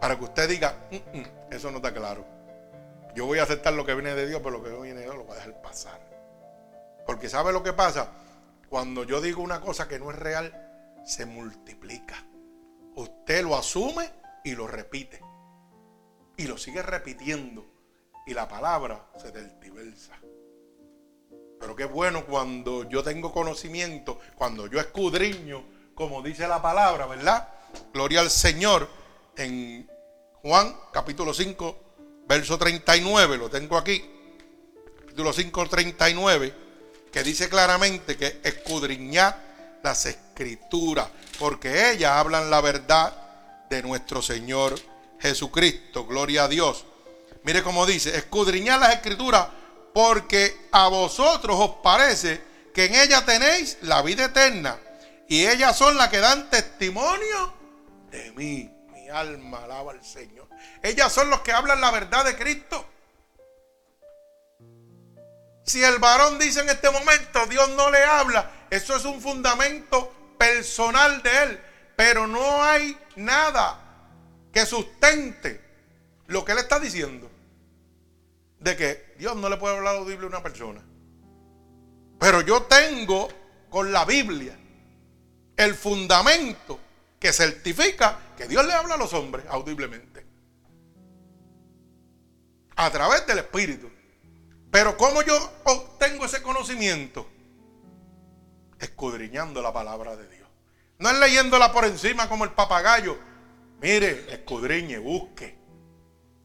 para 0.00 0.18
que 0.18 0.24
usted 0.24 0.48
diga, 0.48 0.74
mm, 0.90 1.16
mm, 1.16 1.24
eso 1.52 1.70
no 1.70 1.76
está 1.76 1.94
claro. 1.94 2.39
Yo 3.14 3.26
voy 3.26 3.38
a 3.38 3.42
aceptar 3.42 3.72
lo 3.72 3.84
que 3.84 3.94
viene 3.94 4.14
de 4.14 4.28
Dios, 4.28 4.40
pero 4.42 4.58
lo 4.58 4.62
que 4.62 4.70
no 4.70 4.80
viene 4.80 5.00
de 5.00 5.04
Dios 5.04 5.16
lo 5.16 5.24
voy 5.24 5.32
a 5.32 5.36
dejar 5.36 5.60
pasar. 5.62 6.00
Porque 7.06 7.28
¿sabe 7.28 7.52
lo 7.52 7.62
que 7.62 7.72
pasa? 7.72 8.12
Cuando 8.68 9.04
yo 9.04 9.20
digo 9.20 9.42
una 9.42 9.60
cosa 9.60 9.88
que 9.88 9.98
no 9.98 10.10
es 10.10 10.16
real, 10.16 11.00
se 11.04 11.26
multiplica. 11.26 12.24
Usted 12.94 13.42
lo 13.42 13.56
asume 13.56 14.10
y 14.44 14.54
lo 14.54 14.66
repite. 14.66 15.20
Y 16.36 16.46
lo 16.46 16.56
sigue 16.56 16.82
repitiendo. 16.82 17.66
Y 18.26 18.34
la 18.34 18.46
palabra 18.48 19.10
se 19.16 19.32
deltiversa. 19.32 20.18
Pero 21.58 21.76
qué 21.76 21.84
bueno 21.84 22.24
cuando 22.24 22.88
yo 22.88 23.02
tengo 23.02 23.32
conocimiento, 23.32 24.18
cuando 24.36 24.66
yo 24.66 24.80
escudriño, 24.80 25.64
como 25.94 26.22
dice 26.22 26.48
la 26.48 26.62
palabra, 26.62 27.06
¿verdad? 27.06 27.48
Gloria 27.92 28.20
al 28.20 28.30
Señor. 28.30 28.88
En 29.36 29.90
Juan 30.42 30.74
capítulo 30.92 31.34
5, 31.34 31.89
verso 32.30 32.56
39, 32.56 33.38
lo 33.38 33.50
tengo 33.50 33.76
aquí. 33.76 34.08
Capítulo 35.00 35.32
5, 35.32 35.68
39, 35.68 36.54
que 37.10 37.24
dice 37.24 37.48
claramente 37.48 38.16
que 38.16 38.40
escudriñar 38.44 39.80
las 39.82 40.06
escrituras, 40.06 41.08
porque 41.40 41.90
ellas 41.90 42.12
hablan 42.12 42.48
la 42.48 42.60
verdad 42.60 43.66
de 43.68 43.82
nuestro 43.82 44.22
Señor 44.22 44.78
Jesucristo. 45.18 46.06
Gloria 46.06 46.44
a 46.44 46.48
Dios. 46.48 46.84
Mire 47.42 47.64
cómo 47.64 47.84
dice, 47.84 48.16
escudriñad 48.16 48.78
las 48.78 48.94
escrituras, 48.94 49.48
porque 49.92 50.68
a 50.70 50.86
vosotros 50.86 51.56
os 51.58 51.70
parece 51.82 52.40
que 52.72 52.84
en 52.84 52.94
ellas 52.94 53.26
tenéis 53.26 53.78
la 53.82 54.02
vida 54.02 54.26
eterna, 54.26 54.78
y 55.28 55.46
ellas 55.46 55.76
son 55.76 55.96
las 55.96 56.08
que 56.08 56.18
dan 56.18 56.48
testimonio 56.48 57.54
de 58.12 58.30
mí. 58.36 58.79
Alma 59.10 59.64
alaba 59.64 59.92
al 59.92 60.04
Señor. 60.04 60.48
Ellas 60.82 61.12
son 61.12 61.30
los 61.30 61.40
que 61.40 61.52
hablan 61.52 61.80
la 61.80 61.90
verdad 61.90 62.24
de 62.24 62.36
Cristo. 62.36 62.86
Si 65.64 65.82
el 65.84 65.98
varón 65.98 66.38
dice 66.38 66.60
en 66.60 66.68
este 66.68 66.90
momento, 66.90 67.46
Dios 67.46 67.68
no 67.70 67.90
le 67.90 68.02
habla, 68.02 68.50
eso 68.70 68.96
es 68.96 69.04
un 69.04 69.20
fundamento 69.20 70.12
personal 70.38 71.22
de 71.22 71.42
él. 71.42 71.60
Pero 71.96 72.26
no 72.26 72.62
hay 72.62 72.98
nada 73.16 73.78
que 74.52 74.66
sustente 74.66 75.60
lo 76.26 76.44
que 76.44 76.52
él 76.52 76.58
está 76.58 76.80
diciendo. 76.80 77.30
De 78.58 78.76
que 78.76 79.14
Dios 79.18 79.36
no 79.36 79.48
le 79.48 79.56
puede 79.56 79.76
hablar 79.76 79.96
audible 79.96 80.26
a 80.26 80.28
una 80.28 80.42
persona. 80.42 80.82
Pero 82.18 82.40
yo 82.42 82.62
tengo 82.64 83.28
con 83.70 83.92
la 83.92 84.04
Biblia 84.04 84.56
el 85.56 85.74
fundamento 85.74 86.80
que 87.18 87.32
certifica 87.32 88.18
que 88.40 88.48
Dios 88.48 88.66
le 88.66 88.72
habla 88.72 88.94
a 88.94 88.96
los 88.96 89.12
hombres 89.12 89.44
audiblemente. 89.50 90.24
A 92.74 92.90
través 92.90 93.26
del 93.26 93.38
Espíritu. 93.38 93.90
Pero 94.70 94.96
¿cómo 94.96 95.20
yo 95.20 95.36
obtengo 95.64 96.24
ese 96.24 96.40
conocimiento? 96.40 97.28
escudriñando 98.78 99.60
la 99.60 99.74
palabra 99.74 100.16
de 100.16 100.26
Dios. 100.26 100.48
No 100.98 101.10
es 101.10 101.18
leyéndola 101.18 101.70
por 101.70 101.84
encima 101.84 102.30
como 102.30 102.44
el 102.44 102.52
papagayo. 102.52 103.18
Mire, 103.82 104.24
escudriñe, 104.32 104.96
busque. 104.98 105.58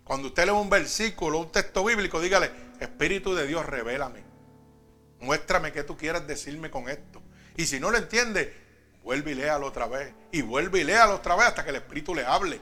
Cuando 0.04 0.28
usted 0.28 0.44
lee 0.44 0.52
un 0.52 0.70
versículo, 0.70 1.40
un 1.40 1.52
texto 1.54 1.82
bíblico, 1.86 2.20
dígale, 2.20 2.52
Espíritu 2.82 3.34
de 3.36 3.48
Dios, 3.48 3.66
revélame. 3.66 4.26
Muéstrame 5.22 5.72
qué 5.72 5.86
tú 5.86 5.96
quieres 5.96 6.28
decirme 6.28 6.70
con 6.70 6.90
esto. 6.90 7.22
Y 7.56 7.68
si 7.68 7.80
no 7.80 7.90
lo 7.90 7.98
entiende, 7.98 8.65
vuelve 9.06 9.32
y 9.32 9.36
léalo 9.36 9.68
otra 9.68 9.88
vez. 9.88 10.14
Y 10.32 10.42
vuelve 10.42 10.82
y 10.82 10.84
léalo 10.84 11.16
otra 11.16 11.36
vez 11.36 11.46
hasta 11.46 11.64
que 11.64 11.70
el 11.70 11.78
Espíritu 11.78 12.14
le 12.14 12.26
hable. 12.26 12.60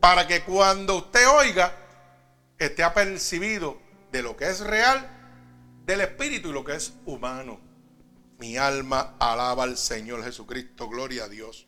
Para 0.00 0.26
que 0.26 0.42
cuando 0.42 0.96
usted 0.96 1.28
oiga, 1.28 1.72
esté 2.58 2.82
apercibido 2.82 3.78
de 4.10 4.22
lo 4.22 4.36
que 4.36 4.48
es 4.48 4.60
real 4.60 5.06
del 5.84 6.00
Espíritu 6.00 6.48
y 6.48 6.52
lo 6.52 6.64
que 6.64 6.74
es 6.74 6.94
humano. 7.04 7.60
Mi 8.38 8.56
alma 8.56 9.16
alaba 9.20 9.64
al 9.64 9.76
Señor 9.76 10.24
Jesucristo, 10.24 10.88
gloria 10.88 11.24
a 11.24 11.28
Dios. 11.28 11.66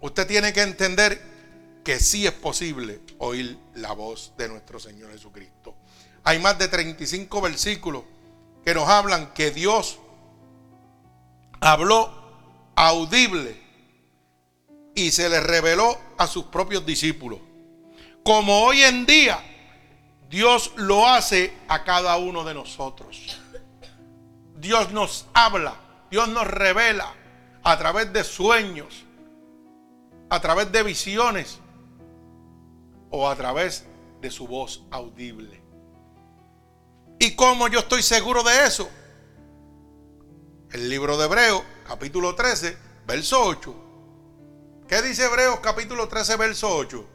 Usted 0.00 0.26
tiene 0.28 0.52
que 0.52 0.62
entender 0.62 1.20
que 1.82 1.98
sí 1.98 2.24
es 2.24 2.32
posible 2.32 3.00
oír 3.18 3.58
la 3.74 3.92
voz 3.92 4.32
de 4.38 4.48
nuestro 4.48 4.78
Señor 4.78 5.10
Jesucristo. 5.10 5.74
Hay 6.22 6.38
más 6.38 6.56
de 6.56 6.68
35 6.68 7.40
versículos 7.40 8.04
que 8.64 8.74
nos 8.74 8.88
hablan 8.88 9.34
que 9.34 9.50
Dios 9.50 9.98
habló 11.60 12.21
audible 12.74 13.60
y 14.94 15.10
se 15.10 15.28
le 15.28 15.40
reveló 15.40 15.98
a 16.18 16.26
sus 16.26 16.44
propios 16.44 16.84
discípulos. 16.84 17.40
Como 18.22 18.62
hoy 18.64 18.82
en 18.82 19.06
día 19.06 19.42
Dios 20.28 20.72
lo 20.76 21.06
hace 21.06 21.52
a 21.68 21.84
cada 21.84 22.16
uno 22.16 22.44
de 22.44 22.54
nosotros. 22.54 23.38
Dios 24.56 24.92
nos 24.92 25.26
habla, 25.34 25.74
Dios 26.10 26.28
nos 26.28 26.46
revela 26.46 27.14
a 27.62 27.78
través 27.78 28.12
de 28.12 28.24
sueños, 28.24 29.04
a 30.30 30.40
través 30.40 30.72
de 30.72 30.82
visiones 30.82 31.58
o 33.10 33.28
a 33.28 33.36
través 33.36 33.84
de 34.20 34.30
su 34.30 34.46
voz 34.46 34.84
audible. 34.90 35.60
¿Y 37.18 37.34
cómo 37.36 37.68
yo 37.68 37.80
estoy 37.80 38.02
seguro 38.02 38.42
de 38.42 38.66
eso? 38.66 38.88
El 40.70 40.88
libro 40.88 41.18
de 41.18 41.26
Hebreo, 41.26 41.62
capítulo 41.92 42.34
13, 42.34 42.74
verso 43.06 43.44
8. 43.44 43.74
¿Qué 44.88 45.02
dice 45.02 45.26
Hebreos 45.26 45.60
capítulo 45.60 46.08
13, 46.08 46.36
verso 46.36 46.74
8? 46.74 47.06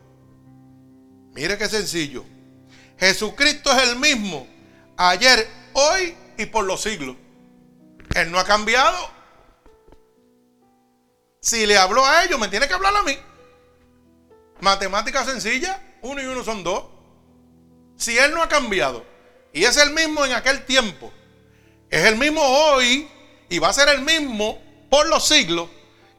Mire 1.33 1.57
qué 1.57 1.67
sencillo. 1.67 2.23
Jesucristo 2.99 3.71
es 3.71 3.89
el 3.89 3.95
mismo 3.95 4.47
ayer, 4.95 5.49
hoy 5.73 6.15
y 6.37 6.45
por 6.45 6.65
los 6.65 6.83
siglos. 6.83 7.15
Él 8.13 8.29
no 8.29 8.37
ha 8.37 8.43
cambiado. 8.43 8.95
Si 11.41 11.65
le 11.65 11.75
habló 11.75 12.05
a 12.05 12.25
ellos, 12.25 12.39
me 12.39 12.47
tiene 12.47 12.67
que 12.67 12.75
hablar 12.75 12.95
a 12.97 13.01
mí. 13.01 13.17
Matemática 14.61 15.25
sencilla, 15.25 15.81
uno 16.03 16.21
y 16.21 16.25
uno 16.27 16.43
son 16.43 16.63
dos. 16.63 16.83
Si 17.95 18.15
Él 18.15 18.31
no 18.31 18.43
ha 18.43 18.47
cambiado 18.47 19.03
y 19.51 19.63
es 19.63 19.75
el 19.77 19.89
mismo 19.89 20.23
en 20.23 20.33
aquel 20.33 20.65
tiempo, 20.65 21.11
es 21.89 22.05
el 22.05 22.15
mismo 22.15 22.43
hoy 22.43 23.09
y 23.49 23.57
va 23.57 23.69
a 23.69 23.73
ser 23.73 23.89
el 23.89 24.01
mismo 24.01 24.66
por 24.89 25.07
los 25.07 25.27
siglos, 25.27 25.69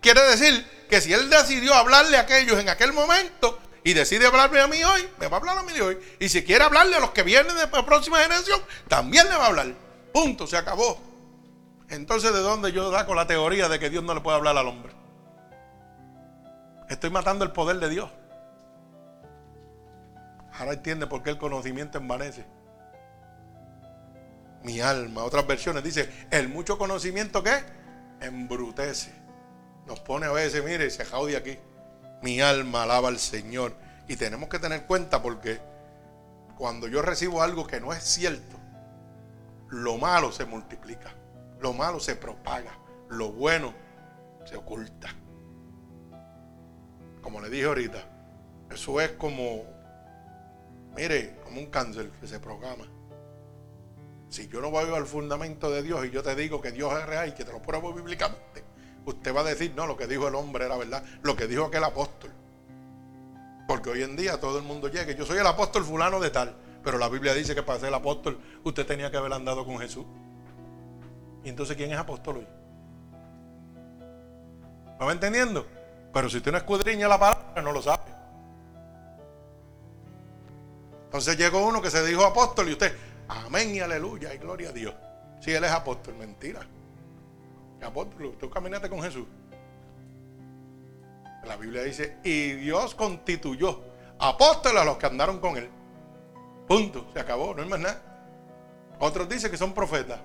quiere 0.01 0.21
decir 0.23 0.67
que 0.89 1.01
si 1.01 1.13
Él 1.13 1.29
decidió 1.31 1.75
hablarle 1.75 2.17
a 2.17 2.21
aquellos 2.21 2.59
en 2.59 2.69
aquel 2.69 2.93
momento 2.93 3.59
y 3.85 3.95
decide 3.95 4.27
hablarme 4.27 4.61
a 4.61 4.67
mí 4.67 4.83
hoy, 4.83 5.09
me 5.19 5.29
va 5.29 5.37
a 5.37 5.41
hablar 5.41 5.59
a 5.59 5.63
mí 5.63 5.79
hoy. 5.81 5.99
Y 6.19 6.29
si 6.29 6.45
quiere 6.45 6.65
hablarle 6.65 6.97
a 6.97 7.01
los 7.01 7.11
que 7.11 7.23
vienen 7.23 7.55
de 7.57 7.67
la 7.67 7.87
próxima 7.87 8.19
generación, 8.19 8.61
también 8.89 9.29
le 9.29 9.37
va 9.37 9.45
a 9.45 9.49
hablar. 9.49 9.75
Punto, 10.13 10.47
se 10.47 10.57
acabó. 10.57 11.01
Entonces, 11.89 12.33
¿de 12.33 12.41
dónde 12.41 12.73
yo 12.73 12.93
saco 12.93 13.15
la 13.15 13.27
teoría 13.27 13.69
de 13.69 13.79
que 13.79 13.89
Dios 13.89 14.05
no 14.05 14.15
le 14.15 14.21
puede 14.21 14.37
hablar 14.37 14.57
al 14.57 14.69
hombre? 14.69 14.93
Estoy 16.89 17.11
matando 17.11 17.45
el 17.45 17.53
poder 17.53 17.79
de 17.79 17.89
Dios. 17.89 18.11
Ahora 20.59 20.73
entiende 20.73 21.07
por 21.07 21.23
qué 21.23 21.31
el 21.31 21.39
conocimiento 21.39 21.99
envanece. 21.99 22.45
Mi 24.63 24.81
alma, 24.81 25.23
otras 25.23 25.47
versiones 25.47 25.85
dice, 25.85 26.13
el 26.31 26.49
mucho 26.49 26.79
conocimiento 26.79 27.43
que 27.43 27.63
embrutece. 28.21 29.13
Nos 29.87 30.01
pone 30.01 30.27
a 30.27 30.33
veces, 30.33 30.65
mire, 30.65 30.91
se 30.91 31.05
jaude 31.05 31.37
aquí. 31.37 31.59
Mi 32.23 32.41
alma 32.41 32.83
alaba 32.83 33.09
al 33.09 33.19
Señor. 33.19 33.75
Y 34.07 34.17
tenemos 34.17 34.49
que 34.49 34.59
tener 34.59 34.85
cuenta 34.87 35.23
porque 35.23 35.61
cuando 36.57 36.89
yo 36.89 37.03
recibo 37.03 37.43
algo 37.43 37.67
que 37.67 37.81
no 37.81 37.93
es 37.93 38.03
cierto, 38.03 38.57
lo 39.69 39.99
malo 39.99 40.33
se 40.33 40.45
multiplica, 40.45 41.15
lo 41.61 41.73
malo 41.73 42.01
se 42.01 42.17
propaga, 42.17 42.73
lo 43.09 43.33
bueno 43.33 43.75
se 44.45 44.57
oculta. 44.57 45.09
Como 47.23 47.41
le 47.41 47.51
dije 47.51 47.67
ahorita, 47.67 47.99
eso 48.71 49.01
es 49.01 49.13
como 49.13 49.79
Mire, 50.99 51.37
como 51.45 51.61
un 51.61 51.67
cáncer 51.67 52.11
que 52.21 52.27
se 52.27 52.41
programa. 52.41 52.85
Si 54.29 54.49
yo 54.49 54.61
no 54.61 54.71
voy 54.71 54.93
al 54.95 55.07
fundamento 55.07 55.71
de 55.71 55.83
Dios 55.83 56.05
y 56.05 56.11
yo 56.11 56.23
te 56.23 56.35
digo 56.35 56.61
que 56.61 56.73
Dios 56.73 56.93
es 56.99 57.07
real 57.07 57.29
y 57.29 57.33
que 57.33 57.45
te 57.45 57.53
lo 57.53 57.63
pruebo 57.63 57.93
bíblicamente, 57.93 58.65
usted 59.05 59.35
va 59.35 59.41
a 59.41 59.45
decir, 59.45 59.73
no, 59.75 59.87
lo 59.87 59.97
que 59.97 60.07
dijo 60.07 60.29
el 60.29 60.35
hombre 60.35 60.67
era 60.67 60.77
verdad, 60.77 61.03
lo 61.23 61.35
que 61.35 61.47
dijo 61.47 61.65
aquel 61.65 61.85
apóstol. 61.85 62.31
Porque 63.67 63.91
hoy 63.91 64.03
en 64.03 64.17
día 64.17 64.39
todo 64.39 64.59
el 64.59 64.65
mundo 64.65 64.89
llega, 64.89 65.13
yo 65.13 65.25
soy 65.25 65.39
el 65.39 65.47
apóstol 65.47 65.85
fulano 65.85 66.21
de 66.21 66.31
tal, 66.31 66.55
pero 66.83 66.99
la 66.99 67.09
Biblia 67.09 67.35
dice 67.35 67.55
que 67.55 67.63
para 67.63 67.79
ser 67.79 67.89
el 67.89 67.95
apóstol 67.95 68.39
usted 68.65 68.87
tenía 68.87 69.11
que 69.11 69.17
haber 69.17 69.33
andado 69.33 69.65
con 69.65 69.79
Jesús. 69.79 70.05
¿Y 71.45 71.49
entonces 71.49 71.77
quién 71.77 71.93
es 71.93 71.99
apóstol 71.99 72.39
hoy? 72.39 72.47
¿Me 75.01 75.13
entendiendo? 75.13 75.67
Pero 76.13 76.29
si 76.29 76.39
usted 76.39 76.51
no 76.51 76.59
escudriña 76.59 77.09
la 77.09 77.19
palabra, 77.19 77.63
no 77.63 77.73
lo 77.73 77.81
sabe. 77.81 78.19
Entonces 81.05 81.39
llegó 81.39 81.67
uno 81.67 81.81
que 81.81 81.91
se 81.91 82.05
dijo 82.05 82.25
apóstol 82.25 82.69
y 82.69 82.73
usted, 82.73 82.95
amén 83.29 83.75
y 83.75 83.81
aleluya 83.81 84.35
y 84.35 84.39
gloria 84.39 84.71
a 84.71 84.73
Dios. 84.73 84.95
Si 85.41 85.53
él 85.53 85.65
es 85.65 85.71
apóstol, 85.71 86.15
mentira. 86.15 86.61
Apóstol, 87.83 88.37
tú 88.39 88.51
caminaste 88.51 88.89
con 88.89 89.03
Jesús. 89.03 89.27
La 91.45 91.57
Biblia 91.57 91.83
dice, 91.83 92.17
y 92.25 92.53
Dios 92.53 92.95
constituyó 92.95 93.83
apóstoles 94.19 94.83
a 94.83 94.85
los 94.85 94.97
que 94.97 95.07
andaron 95.07 95.39
con 95.39 95.57
él. 95.57 95.71
Punto, 96.67 97.09
se 97.15 97.21
acabó, 97.21 97.55
no 97.55 97.63
hay 97.63 97.69
más 97.69 97.81
nada. 97.81 98.03
Otros 98.99 99.29
dicen 99.29 99.51
que 99.51 99.57
son 99.57 99.73
profetas. 99.73 100.21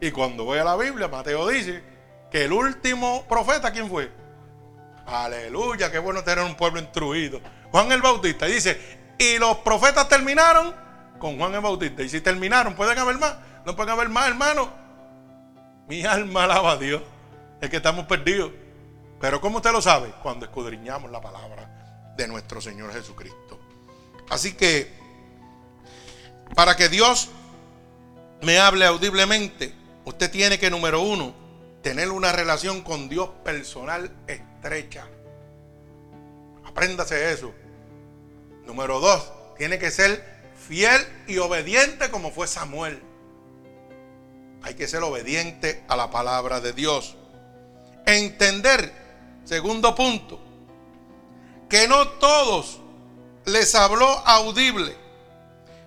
Y 0.00 0.10
cuando 0.10 0.44
voy 0.44 0.58
a 0.58 0.64
la 0.64 0.76
Biblia, 0.76 1.08
Mateo 1.08 1.48
dice 1.48 1.82
que 2.30 2.44
el 2.44 2.52
último 2.52 3.24
profeta, 3.28 3.72
¿quién 3.72 3.88
fue? 3.88 4.10
Aleluya, 5.06 5.90
qué 5.90 5.98
bueno 5.98 6.22
tener 6.24 6.44
un 6.44 6.54
pueblo 6.54 6.80
instruido. 6.80 7.40
Juan 7.70 7.92
el 7.92 8.00
Bautista 8.00 8.46
dice, 8.46 8.78
y 9.18 9.38
los 9.38 9.58
profetas 9.58 10.08
terminaron 10.08 10.74
con 11.18 11.38
Juan 11.38 11.54
el 11.54 11.60
Bautista. 11.60 12.02
Y 12.02 12.08
si 12.08 12.20
terminaron, 12.20 12.74
¿pueden 12.74 12.98
haber 12.98 13.18
más? 13.18 13.36
No 13.64 13.74
pueden 13.76 13.92
haber 13.92 14.08
más, 14.08 14.28
hermano. 14.28 14.72
Mi 15.88 16.04
alma 16.04 16.44
alaba 16.44 16.72
a 16.72 16.76
Dios. 16.76 17.02
Es 17.60 17.70
que 17.70 17.76
estamos 17.76 18.06
perdidos. 18.06 18.52
Pero 19.20 19.40
¿cómo 19.40 19.58
usted 19.58 19.72
lo 19.72 19.80
sabe? 19.80 20.12
Cuando 20.22 20.46
escudriñamos 20.46 21.10
la 21.10 21.20
palabra 21.20 22.12
de 22.16 22.28
nuestro 22.28 22.60
Señor 22.60 22.92
Jesucristo. 22.92 23.58
Así 24.28 24.54
que, 24.54 24.92
para 26.54 26.76
que 26.76 26.88
Dios 26.88 27.30
me 28.42 28.58
hable 28.58 28.84
audiblemente, 28.84 29.74
usted 30.04 30.30
tiene 30.30 30.58
que, 30.58 30.70
número 30.70 31.00
uno, 31.00 31.34
tener 31.82 32.10
una 32.10 32.32
relación 32.32 32.82
con 32.82 33.08
Dios 33.08 33.30
personal 33.44 34.10
estrecha. 34.26 35.06
Apréndase 36.64 37.32
eso. 37.32 37.52
Número 38.66 39.00
dos, 39.00 39.32
tiene 39.56 39.78
que 39.78 39.90
ser 39.90 40.33
fiel 40.66 41.06
y 41.26 41.38
obediente 41.38 42.10
como 42.10 42.30
fue 42.30 42.46
Samuel. 42.46 43.02
Hay 44.62 44.74
que 44.74 44.88
ser 44.88 45.02
obediente 45.02 45.84
a 45.88 45.96
la 45.96 46.10
palabra 46.10 46.60
de 46.60 46.72
Dios. 46.72 47.16
Entender, 48.06 48.92
segundo 49.44 49.94
punto, 49.94 50.40
que 51.68 51.86
no 51.86 52.08
todos 52.08 52.80
les 53.44 53.74
habló 53.74 54.06
audible, 54.26 54.96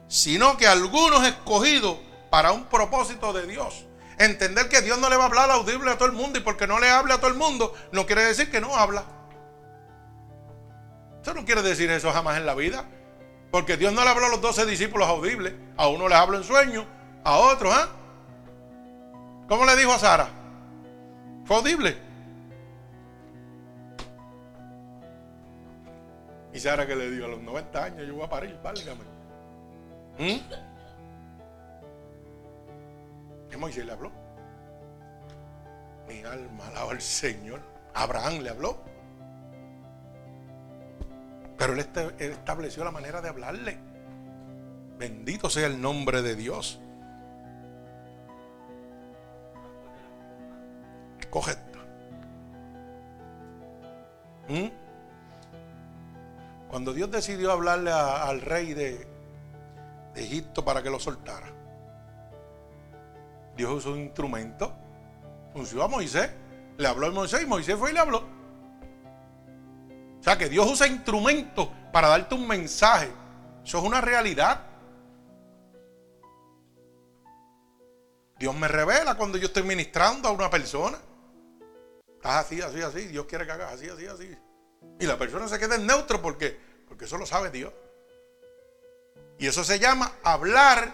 sino 0.07 0.57
que 0.57 0.67
algunos 0.67 1.25
escogidos 1.25 1.97
para 2.29 2.51
un 2.51 2.65
propósito 2.65 3.33
de 3.33 3.47
Dios. 3.47 3.85
Entender 4.19 4.69
que 4.69 4.81
Dios 4.81 4.97
no 4.99 5.09
le 5.09 5.17
va 5.17 5.23
a 5.23 5.27
hablar 5.27 5.51
audible 5.51 5.91
a 5.91 5.97
todo 5.97 6.07
el 6.07 6.13
mundo 6.13 6.39
y 6.39 6.41
porque 6.41 6.67
no 6.67 6.79
le 6.79 6.89
habla 6.89 7.15
a 7.15 7.17
todo 7.17 7.29
el 7.29 7.37
mundo, 7.37 7.73
no 7.91 8.05
quiere 8.05 8.23
decir 8.23 8.51
que 8.51 8.61
no 8.61 8.75
habla. 8.75 9.05
Eso 11.21 11.33
no 11.33 11.45
quiere 11.45 11.61
decir 11.61 11.89
eso 11.89 12.11
jamás 12.11 12.37
en 12.37 12.45
la 12.45 12.55
vida. 12.55 12.85
Porque 13.51 13.77
Dios 13.77 13.93
no 13.93 14.03
le 14.03 14.09
habló 14.09 14.25
a 14.25 14.29
los 14.29 14.41
doce 14.41 14.65
discípulos 14.65 15.07
audibles. 15.07 15.53
A 15.77 15.87
uno 15.87 16.07
les 16.07 16.17
habló 16.17 16.37
en 16.37 16.43
sueño, 16.43 16.85
a 17.23 17.37
otro, 17.37 17.71
¿ah? 17.71 17.89
¿Cómo 19.47 19.65
le 19.65 19.75
dijo 19.75 19.93
a 19.93 19.99
Sara? 19.99 20.29
Fue 21.45 21.55
audible. 21.57 21.97
Y 26.53 26.59
Sara 26.59 26.85
que 26.85 26.95
le 26.95 27.09
dijo 27.11 27.25
a 27.25 27.29
los 27.29 27.41
90 27.41 27.83
años, 27.83 28.07
yo 28.07 28.15
voy 28.15 28.25
a 28.25 28.29
parir, 28.29 28.59
válgame. 28.61 29.03
¿Mm? 30.17 30.37
¿Qué 33.49 33.57
Moisés 33.57 33.85
le 33.85 33.91
habló? 33.91 34.11
Mi 36.07 36.23
alma 36.23 36.67
alaba 36.67 36.91
al 36.91 37.01
Señor. 37.01 37.61
Abraham 37.93 38.39
le 38.39 38.49
habló. 38.49 38.77
Pero 41.57 41.73
él, 41.73 41.79
estableció 42.19 42.83
la 42.83 42.91
manera 42.91 43.21
de 43.21 43.29
hablarle. 43.29 43.77
Bendito 44.97 45.49
sea 45.49 45.67
el 45.67 45.81
nombre 45.81 46.21
de 46.21 46.35
Dios. 46.35 46.79
Coge 51.29 51.51
esto. 51.51 51.79
¿Mm? 54.47 54.67
Cuando 56.69 56.93
Dios 56.93 57.11
decidió 57.11 57.51
hablarle 57.51 57.91
al 57.91 58.41
rey 58.41 58.73
de, 58.73 59.07
de 60.13 60.23
Egipto 60.23 60.63
para 60.63 60.83
que 60.83 60.89
lo 60.89 60.99
soltara, 60.99 61.47
Dios 63.55 63.71
usó 63.71 63.93
un 63.93 63.99
instrumento, 63.99 64.73
unció 65.55 65.83
a 65.83 65.87
Moisés, 65.87 66.29
le 66.77 66.87
habló 66.87 67.07
a 67.07 67.11
Moisés 67.11 67.41
y 67.41 67.45
Moisés 67.45 67.75
fue 67.75 67.91
y 67.91 67.93
le 67.93 67.99
habló. 67.99 68.36
Sea 70.27 70.37
que 70.37 70.49
Dios 70.49 70.69
usa 70.69 70.87
instrumentos 70.87 71.69
para 71.93 72.09
darte 72.09 72.35
un 72.35 72.45
mensaje. 72.45 73.09
Eso 73.63 73.77
es 73.77 73.83
una 73.85 74.01
realidad. 74.01 74.61
Dios 78.37 78.53
me 78.53 78.67
revela 78.67 79.15
cuando 79.15 79.37
yo 79.37 79.45
estoy 79.47 79.63
ministrando 79.63 80.27
a 80.27 80.33
una 80.33 80.49
persona. 80.49 80.97
Estás 82.09 82.45
así, 82.45 82.59
así, 82.61 82.81
así. 82.81 83.07
Dios 83.07 83.25
quiere 83.25 83.45
que 83.45 83.53
hagas 83.53 83.71
así, 83.71 83.87
así, 83.87 84.05
así. 84.05 84.37
Y 84.99 85.05
la 85.05 85.17
persona 85.17 85.47
se 85.47 85.57
queda 85.59 85.75
en 85.75 85.87
neutro 85.87 86.21
porque, 86.21 86.59
porque 86.89 87.05
eso 87.05 87.17
lo 87.17 87.25
sabe 87.25 87.49
Dios. 87.49 87.71
Y 89.39 89.47
eso 89.47 89.63
se 89.63 89.79
llama 89.79 90.11
hablar 90.23 90.93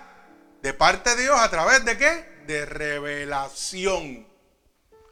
de 0.61 0.75
parte 0.75 1.15
de 1.15 1.23
Dios 1.23 1.39
a 1.39 1.49
través 1.49 1.84
de 1.86 1.97
qué? 1.97 2.43
De 2.45 2.67
revelación. 2.67 4.27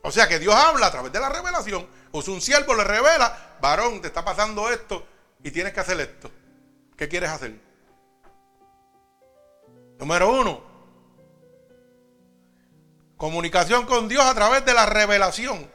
O 0.03 0.11
sea 0.11 0.27
que 0.27 0.39
Dios 0.39 0.55
habla 0.55 0.87
a 0.87 0.91
través 0.91 1.11
de 1.11 1.19
la 1.19 1.29
revelación. 1.29 1.87
O 2.11 2.21
si 2.21 2.31
un 2.31 2.41
siervo 2.41 2.73
le 2.75 2.83
revela, 2.83 3.57
varón, 3.61 4.01
te 4.01 4.07
está 4.07 4.23
pasando 4.25 4.69
esto 4.69 5.05
y 5.43 5.51
tienes 5.51 5.73
que 5.73 5.79
hacer 5.79 5.99
esto. 5.99 6.31
¿Qué 6.97 7.07
quieres 7.07 7.29
hacer? 7.29 7.59
Número 9.99 10.31
uno, 10.31 10.63
comunicación 13.17 13.85
con 13.85 14.07
Dios 14.07 14.25
a 14.25 14.33
través 14.33 14.65
de 14.65 14.73
la 14.73 14.85
revelación. 14.85 15.69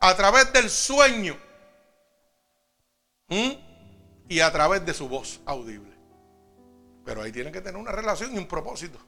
a 0.00 0.14
través 0.14 0.52
del 0.52 0.68
sueño 0.68 1.34
y 4.28 4.40
a 4.40 4.52
través 4.52 4.84
de 4.84 4.92
su 4.92 5.08
voz 5.08 5.40
audible. 5.46 5.94
Pero 7.06 7.22
ahí 7.22 7.32
tiene 7.32 7.50
que 7.50 7.62
tener 7.62 7.80
una 7.80 7.90
relación 7.90 8.34
y 8.34 8.38
un 8.38 8.46
propósito. 8.46 8.98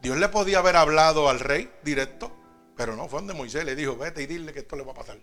Dios 0.00 0.16
le 0.16 0.28
podía 0.28 0.58
haber 0.58 0.76
hablado 0.76 1.28
al 1.28 1.40
rey 1.40 1.70
directo, 1.82 2.32
pero 2.76 2.94
no, 2.94 3.08
fue 3.08 3.20
donde 3.20 3.34
Moisés 3.34 3.64
le 3.64 3.74
dijo, 3.74 3.96
vete 3.96 4.22
y 4.22 4.26
dile 4.26 4.52
que 4.52 4.60
esto 4.60 4.76
le 4.76 4.84
va 4.84 4.92
a 4.92 4.96
pasar. 4.96 5.18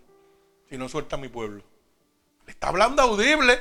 Si 0.68 0.76
no 0.76 0.88
suelta 0.88 1.16
a 1.16 1.18
mi 1.18 1.28
pueblo. 1.28 1.62
Le 2.44 2.52
está 2.52 2.68
hablando 2.68 3.02
audible. 3.02 3.58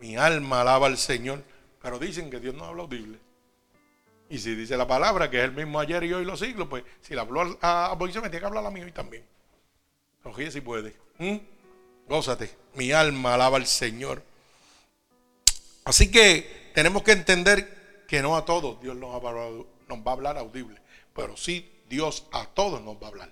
Mi 0.00 0.16
alma 0.16 0.60
alaba 0.60 0.86
al 0.86 0.98
Señor. 0.98 1.42
Pero 1.80 1.98
dicen 1.98 2.30
que 2.30 2.40
Dios 2.40 2.54
no 2.54 2.64
habla 2.64 2.82
audible. 2.82 3.18
Y 4.28 4.38
si 4.38 4.54
dice 4.54 4.76
la 4.76 4.86
palabra, 4.86 5.30
que 5.30 5.38
es 5.38 5.44
el 5.44 5.52
mismo 5.52 5.78
ayer 5.78 6.02
y 6.04 6.12
hoy 6.12 6.24
los 6.24 6.40
siglos, 6.40 6.68
pues 6.68 6.84
si 7.00 7.14
le 7.14 7.20
habló 7.20 7.58
a, 7.60 7.94
Moisés, 7.98 8.22
me 8.22 8.28
tiene 8.28 8.40
que 8.40 8.46
hablar 8.46 8.66
a 8.66 8.70
mí 8.70 8.80
hoy 8.80 8.92
también. 8.92 9.24
Oye, 10.24 10.50
si 10.50 10.60
puede. 10.60 10.94
Gózate. 12.08 12.50
Mi 12.74 12.92
alma 12.92 13.34
alaba 13.34 13.56
al 13.56 13.66
Señor. 13.66 14.22
Así 15.84 16.10
que 16.10 16.72
tenemos 16.74 17.02
que 17.02 17.12
entender 17.12 18.04
que 18.08 18.22
no 18.22 18.36
a 18.36 18.44
todos 18.44 18.80
Dios 18.80 18.96
nos 18.96 19.14
va, 20.02 20.12
a 20.12 20.14
hablar 20.14 20.38
audible, 20.38 20.80
pero 21.14 21.36
sí 21.36 21.82
Dios 21.88 22.26
a 22.32 22.46
todos 22.46 22.80
nos 22.82 22.96
va 22.96 23.06
a 23.06 23.10
hablar. 23.10 23.30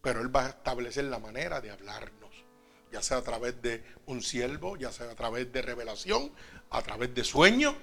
Pero 0.00 0.20
Él 0.20 0.34
va 0.34 0.46
a 0.46 0.48
establecer 0.50 1.04
la 1.04 1.18
manera 1.18 1.60
de 1.60 1.70
hablarnos, 1.70 2.30
ya 2.92 3.02
sea 3.02 3.18
a 3.18 3.22
través 3.22 3.60
de 3.62 3.84
un 4.06 4.22
siervo, 4.22 4.76
ya 4.76 4.92
sea 4.92 5.10
a 5.10 5.14
través 5.14 5.52
de 5.52 5.62
revelación, 5.62 6.30
a 6.70 6.82
través 6.82 7.14
de 7.14 7.24
sueños 7.24 7.74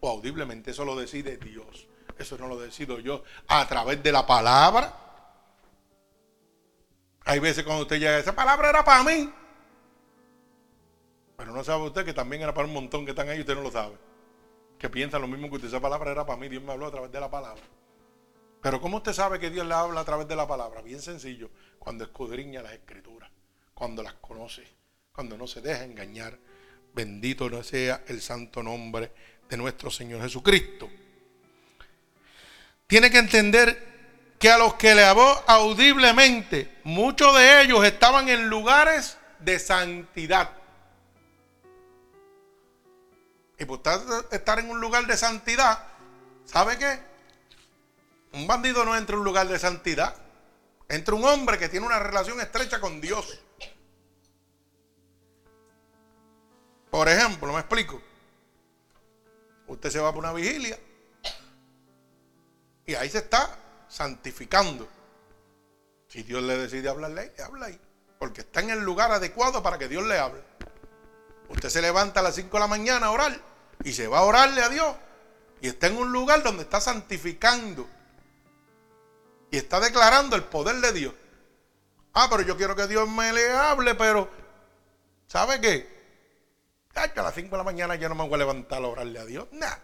o 0.00 0.10
audiblemente. 0.10 0.72
Eso 0.72 0.84
lo 0.84 0.96
decide 0.96 1.36
Dios. 1.38 1.88
Eso 2.18 2.36
no 2.38 2.48
lo 2.48 2.58
decido 2.58 2.98
yo. 2.98 3.24
A 3.48 3.66
través 3.66 4.02
de 4.02 4.12
la 4.12 4.26
palabra. 4.26 4.98
Hay 7.24 7.38
veces 7.38 7.64
cuando 7.64 7.82
usted 7.82 7.98
llega, 7.98 8.18
esa 8.18 8.34
palabra 8.34 8.68
era 8.70 8.84
para 8.84 9.04
mí. 9.04 9.32
Pero 11.36 11.52
no 11.52 11.64
sabe 11.64 11.84
usted 11.84 12.04
que 12.04 12.12
también 12.12 12.42
era 12.42 12.52
para 12.52 12.66
un 12.66 12.74
montón 12.74 13.04
que 13.04 13.12
están 13.12 13.28
ahí 13.28 13.38
y 13.38 13.40
usted 13.40 13.54
no 13.54 13.62
lo 13.62 13.70
sabe. 13.70 13.96
Que 14.82 14.90
piensa 14.90 15.16
lo 15.20 15.28
mismo 15.28 15.48
que 15.48 15.54
usted. 15.54 15.68
Esa 15.68 15.78
palabra 15.78 16.10
era 16.10 16.26
para 16.26 16.40
mí. 16.40 16.48
Dios 16.48 16.60
me 16.60 16.72
habló 16.72 16.88
a 16.88 16.90
través 16.90 17.12
de 17.12 17.20
la 17.20 17.30
palabra. 17.30 17.62
Pero 18.60 18.80
¿cómo 18.80 18.96
usted 18.96 19.12
sabe 19.12 19.38
que 19.38 19.48
Dios 19.48 19.64
le 19.64 19.74
habla 19.74 20.00
a 20.00 20.04
través 20.04 20.26
de 20.26 20.34
la 20.34 20.44
palabra? 20.44 20.82
Bien 20.82 21.00
sencillo. 21.00 21.50
Cuando 21.78 22.02
escudriña 22.02 22.62
las 22.62 22.72
escrituras. 22.72 23.30
Cuando 23.74 24.02
las 24.02 24.14
conoce. 24.14 24.66
Cuando 25.12 25.36
no 25.36 25.46
se 25.46 25.60
deja 25.60 25.84
engañar. 25.84 26.36
Bendito 26.92 27.62
sea 27.62 28.02
el 28.08 28.20
santo 28.20 28.60
nombre 28.60 29.12
de 29.48 29.56
nuestro 29.56 29.88
Señor 29.88 30.20
Jesucristo. 30.20 30.90
Tiene 32.88 33.08
que 33.08 33.18
entender 33.18 34.34
que 34.36 34.50
a 34.50 34.58
los 34.58 34.74
que 34.74 34.96
le 34.96 35.04
habló 35.04 35.44
audiblemente, 35.46 36.80
muchos 36.82 37.36
de 37.36 37.62
ellos 37.62 37.84
estaban 37.84 38.28
en 38.28 38.48
lugares 38.48 39.16
de 39.38 39.60
santidad. 39.60 40.50
Y 43.62 43.64
por 43.64 43.80
estar 44.32 44.58
en 44.58 44.68
un 44.70 44.80
lugar 44.80 45.06
de 45.06 45.16
santidad, 45.16 45.86
¿sabe 46.44 46.76
qué? 46.78 46.98
Un 48.32 48.44
bandido 48.48 48.84
no 48.84 48.96
entra 48.96 49.14
en 49.14 49.20
un 49.20 49.24
lugar 49.24 49.46
de 49.46 49.56
santidad. 49.56 50.16
Entra 50.88 51.14
un 51.14 51.24
hombre 51.24 51.58
que 51.58 51.68
tiene 51.68 51.86
una 51.86 52.00
relación 52.00 52.40
estrecha 52.40 52.80
con 52.80 53.00
Dios. 53.00 53.38
Por 56.90 57.08
ejemplo, 57.08 57.52
me 57.52 57.60
explico. 57.60 58.02
Usted 59.68 59.90
se 59.90 60.00
va 60.00 60.12
por 60.12 60.24
una 60.24 60.32
vigilia 60.32 60.76
y 62.84 62.96
ahí 62.96 63.08
se 63.08 63.18
está 63.18 63.56
santificando. 63.88 64.88
Si 66.08 66.24
Dios 66.24 66.42
le 66.42 66.58
decide 66.58 66.88
hablarle, 66.88 67.32
habla 67.38 67.66
ahí. 67.66 67.80
Porque 68.18 68.40
está 68.40 68.58
en 68.58 68.70
el 68.70 68.80
lugar 68.80 69.12
adecuado 69.12 69.62
para 69.62 69.78
que 69.78 69.86
Dios 69.86 70.04
le 70.04 70.18
hable. 70.18 70.42
Usted 71.48 71.68
se 71.68 71.80
levanta 71.80 72.18
a 72.18 72.22
las 72.24 72.34
5 72.34 72.50
de 72.56 72.60
la 72.60 72.66
mañana 72.66 73.06
a 73.06 73.10
orar 73.12 73.51
y 73.84 73.92
se 73.92 74.08
va 74.08 74.18
a 74.18 74.22
orarle 74.22 74.62
a 74.62 74.68
Dios. 74.68 74.96
Y 75.60 75.68
está 75.68 75.86
en 75.86 75.96
un 75.96 76.12
lugar 76.12 76.42
donde 76.42 76.62
está 76.62 76.80
santificando. 76.80 77.88
Y 79.50 79.56
está 79.56 79.80
declarando 79.80 80.36
el 80.36 80.44
poder 80.44 80.76
de 80.76 80.92
Dios. 80.92 81.14
Ah, 82.14 82.26
pero 82.30 82.42
yo 82.42 82.56
quiero 82.56 82.74
que 82.74 82.86
Dios 82.86 83.08
me 83.08 83.32
le 83.32 83.50
hable, 83.50 83.94
pero 83.94 84.28
¿sabe 85.26 85.60
qué? 85.60 86.02
a 86.94 87.22
las 87.22 87.34
5 87.34 87.50
de 87.50 87.56
la 87.56 87.64
mañana 87.64 87.94
yo 87.94 88.08
no 88.08 88.14
me 88.14 88.24
voy 88.24 88.34
a 88.34 88.38
levantar 88.38 88.82
a 88.82 88.86
orarle 88.86 89.18
a 89.18 89.24
Dios. 89.24 89.48
Nah. 89.52 89.76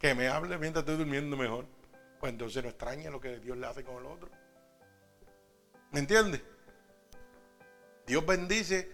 Que 0.00 0.14
me 0.14 0.28
hable 0.28 0.58
mientras 0.58 0.82
estoy 0.82 0.96
durmiendo 0.96 1.36
mejor. 1.36 1.66
Pues 2.18 2.32
entonces 2.32 2.62
no 2.62 2.68
extraña 2.68 3.10
lo 3.10 3.20
que 3.20 3.38
Dios 3.38 3.56
le 3.56 3.66
hace 3.66 3.84
con 3.84 3.96
el 3.96 4.06
otro. 4.06 4.28
¿Me 5.92 6.00
entiende? 6.00 6.42
Dios 8.06 8.24
bendice 8.26 8.90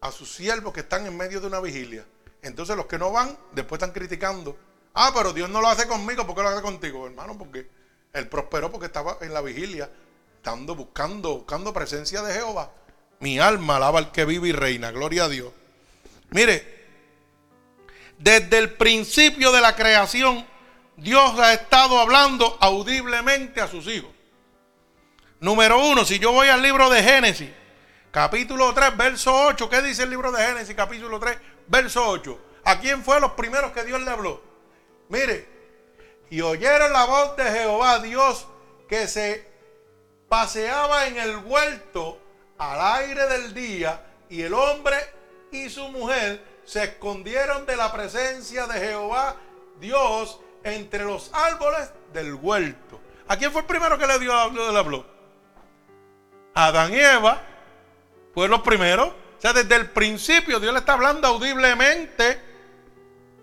a 0.00 0.10
sus 0.10 0.32
siervos 0.32 0.72
que 0.72 0.80
están 0.80 1.06
en 1.06 1.16
medio 1.16 1.40
de 1.40 1.46
una 1.46 1.60
vigilia. 1.60 2.04
Entonces 2.46 2.76
los 2.76 2.86
que 2.86 2.98
no 2.98 3.10
van, 3.10 3.36
después 3.52 3.80
están 3.80 3.92
criticando. 3.92 4.56
Ah, 4.94 5.10
pero 5.14 5.32
Dios 5.32 5.50
no 5.50 5.60
lo 5.60 5.68
hace 5.68 5.86
conmigo, 5.86 6.26
¿por 6.26 6.36
qué 6.36 6.42
lo 6.42 6.48
hace 6.48 6.62
contigo, 6.62 7.06
hermano? 7.06 7.36
Porque 7.36 7.68
él 8.12 8.28
prosperó 8.28 8.70
porque 8.70 8.86
estaba 8.86 9.18
en 9.20 9.34
la 9.34 9.40
vigilia, 9.40 9.90
estando 10.36 10.74
buscando, 10.74 11.38
buscando 11.38 11.72
presencia 11.72 12.22
de 12.22 12.32
Jehová. 12.32 12.70
Mi 13.18 13.38
alma 13.38 13.76
alaba 13.76 13.98
al 13.98 14.12
que 14.12 14.24
vive 14.24 14.48
y 14.48 14.52
reina, 14.52 14.92
gloria 14.92 15.24
a 15.24 15.28
Dios. 15.28 15.52
Mire, 16.30 16.86
desde 18.18 18.58
el 18.58 18.74
principio 18.74 19.50
de 19.52 19.60
la 19.60 19.74
creación, 19.74 20.46
Dios 20.96 21.38
ha 21.38 21.52
estado 21.52 21.98
hablando 21.98 22.56
audiblemente 22.60 23.60
a 23.60 23.68
sus 23.68 23.86
hijos. 23.88 24.10
Número 25.40 25.84
uno, 25.84 26.04
si 26.04 26.18
yo 26.18 26.32
voy 26.32 26.48
al 26.48 26.62
libro 26.62 26.88
de 26.88 27.02
Génesis, 27.02 27.50
capítulo 28.10 28.72
3, 28.72 28.96
verso 28.96 29.34
8, 29.48 29.68
¿qué 29.68 29.82
dice 29.82 30.04
el 30.04 30.10
libro 30.10 30.32
de 30.32 30.42
Génesis, 30.42 30.74
capítulo 30.74 31.18
3, 31.20 31.36
verso 31.68 32.06
8? 32.08 32.40
¿A 32.64 32.80
quién 32.80 33.02
fue 33.02 33.20
los 33.20 33.32
primeros 33.32 33.72
que 33.72 33.84
Dios 33.84 34.00
le 34.02 34.10
habló? 34.10 34.40
Mire, 35.08 35.48
y 36.30 36.40
oyeron 36.40 36.92
la 36.92 37.04
voz 37.04 37.36
de 37.36 37.44
Jehová 37.44 38.00
Dios 38.00 38.46
que 38.88 39.06
se 39.06 39.46
paseaba 40.28 41.06
en 41.06 41.18
el 41.18 41.36
huerto 41.44 42.18
al 42.58 43.02
aire 43.02 43.26
del 43.28 43.54
día 43.54 44.04
y 44.28 44.42
el 44.42 44.54
hombre 44.54 44.96
y 45.52 45.68
su 45.70 45.88
mujer 45.88 46.42
se 46.64 46.82
escondieron 46.84 47.64
de 47.66 47.76
la 47.76 47.92
presencia 47.92 48.66
de 48.66 48.80
Jehová 48.80 49.36
Dios 49.78 50.40
entre 50.64 51.04
los 51.04 51.30
árboles 51.32 51.90
del 52.12 52.34
huerto. 52.34 53.00
¿A 53.28 53.36
quién 53.36 53.52
fue 53.52 53.60
el 53.60 53.66
primero 53.66 53.98
que 53.98 54.06
le 54.06 54.18
dio 54.18 54.32
le 54.50 54.78
habló? 54.78 55.06
Adán 56.54 56.92
y 56.92 56.98
Eva 56.98 57.40
fueron 58.34 58.52
los 58.52 58.62
primeros. 58.62 59.12
Desde 59.52 59.74
el 59.76 59.90
principio 59.90 60.60
Dios 60.60 60.72
le 60.72 60.80
está 60.80 60.94
hablando 60.94 61.28
audiblemente. 61.28 62.40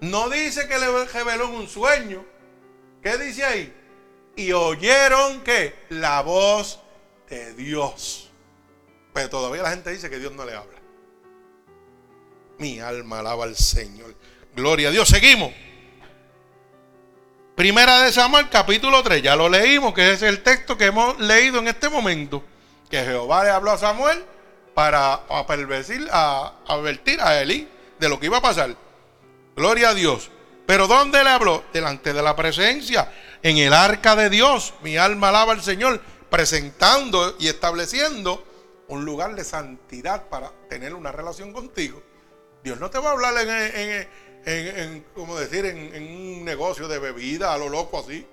No 0.01 0.29
dice 0.29 0.67
que 0.67 0.77
le 0.77 1.05
reveló 1.05 1.45
en 1.45 1.51
un 1.51 1.67
sueño. 1.67 2.25
¿Qué 3.01 3.17
dice 3.17 3.43
ahí? 3.43 3.73
Y 4.35 4.51
oyeron 4.51 5.41
que 5.41 5.75
la 5.89 6.21
voz 6.21 6.79
de 7.29 7.53
Dios. 7.53 8.31
Pero 9.13 9.29
todavía 9.29 9.63
la 9.63 9.69
gente 9.69 9.91
dice 9.91 10.09
que 10.09 10.19
Dios 10.19 10.33
no 10.33 10.45
le 10.45 10.55
habla. 10.55 10.79
Mi 12.57 12.79
alma 12.79 13.19
alaba 13.19 13.45
al 13.45 13.55
Señor. 13.55 14.15
Gloria 14.55 14.89
a 14.89 14.91
Dios. 14.91 15.07
Seguimos. 15.07 15.53
Primera 17.55 18.01
de 18.01 18.11
Samuel, 18.11 18.49
capítulo 18.49 19.03
3. 19.03 19.21
Ya 19.21 19.35
lo 19.35 19.47
leímos, 19.47 19.93
que 19.93 20.11
es 20.11 20.21
el 20.23 20.41
texto 20.41 20.77
que 20.77 20.85
hemos 20.85 21.19
leído 21.19 21.59
en 21.59 21.67
este 21.67 21.87
momento. 21.87 22.43
Que 22.89 23.03
Jehová 23.03 23.43
le 23.43 23.51
habló 23.51 23.71
a 23.71 23.77
Samuel 23.77 24.23
para 24.73 25.13
a, 25.29 26.53
advertir 26.67 27.21
a 27.21 27.41
Elí 27.41 27.67
de 27.99 28.09
lo 28.09 28.19
que 28.19 28.27
iba 28.27 28.37
a 28.37 28.41
pasar. 28.41 28.75
Gloria 29.55 29.89
a 29.89 29.93
Dios. 29.93 30.31
Pero 30.65 30.87
¿dónde 30.87 31.23
le 31.23 31.29
habló? 31.29 31.63
Delante 31.73 32.13
de 32.13 32.21
la 32.21 32.35
presencia, 32.35 33.11
en 33.41 33.57
el 33.57 33.73
arca 33.73 34.15
de 34.15 34.29
Dios. 34.29 34.73
Mi 34.81 34.97
alma 34.97 35.29
alaba 35.29 35.53
al 35.53 35.61
Señor, 35.61 36.01
presentando 36.29 37.35
y 37.39 37.47
estableciendo 37.47 38.43
un 38.87 39.05
lugar 39.05 39.35
de 39.35 39.43
santidad 39.43 40.27
para 40.29 40.51
tener 40.69 40.93
una 40.93 41.11
relación 41.11 41.53
contigo. 41.53 42.01
Dios 42.63 42.79
no 42.79 42.89
te 42.89 42.97
va 42.99 43.09
a 43.09 43.13
hablar 43.13 43.35
en, 44.45 45.05
como 45.13 45.37
decir, 45.37 45.65
en, 45.65 46.03
un 46.03 46.45
negocio 46.45 46.87
de 46.87 46.99
bebida 46.99 47.53
a 47.53 47.57
lo 47.57 47.69
loco 47.69 47.99
así. 47.99 48.25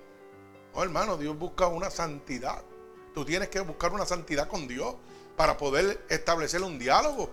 No, 0.73 0.83
hermano, 0.83 1.17
Dios 1.17 1.37
busca 1.37 1.67
una 1.67 1.89
santidad. 1.89 2.63
Tú 3.13 3.25
tienes 3.25 3.49
que 3.49 3.59
buscar 3.59 3.91
una 3.91 4.05
santidad 4.05 4.47
con 4.47 4.67
Dios 4.69 4.95
para 5.41 5.57
poder 5.57 6.05
establecer 6.07 6.61
un 6.61 6.77
diálogo. 6.77 7.31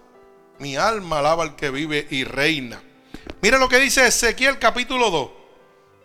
Mi 0.60 0.76
alma 0.76 1.18
alaba 1.18 1.42
al 1.42 1.56
que 1.56 1.68
vive 1.68 2.06
y 2.08 2.24
reina. 2.24 2.82
Mira 3.42 3.58
lo 3.58 3.68
que 3.68 3.78
dice 3.78 4.06
Ezequiel 4.06 4.58
capítulo 4.58 5.10
2. 5.10 5.30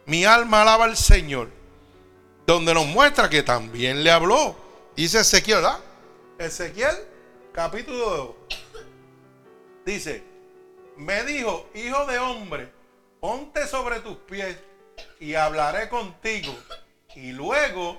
Mi 0.07 0.25
alma 0.25 0.63
alaba 0.63 0.83
al 0.83 0.97
Señor. 0.97 1.49
Donde 2.45 2.73
nos 2.73 2.87
muestra 2.87 3.29
que 3.29 3.41
también 3.41 4.03
le 4.03 4.11
habló. 4.11 4.53
Dice 4.97 5.21
Ezequiel, 5.21 5.61
¿verdad? 5.61 5.79
Ezequiel 6.39 6.93
capítulo 7.53 8.35
2. 8.49 8.59
Dice, 9.85 10.25
me 10.97 11.23
dijo, 11.23 11.69
hijo 11.73 12.05
de 12.05 12.19
hombre, 12.19 12.69
ponte 13.21 13.65
sobre 13.65 14.01
tus 14.01 14.17
pies 14.17 14.57
y 15.21 15.35
hablaré 15.35 15.87
contigo. 15.87 16.53
Y 17.15 17.31
luego 17.31 17.97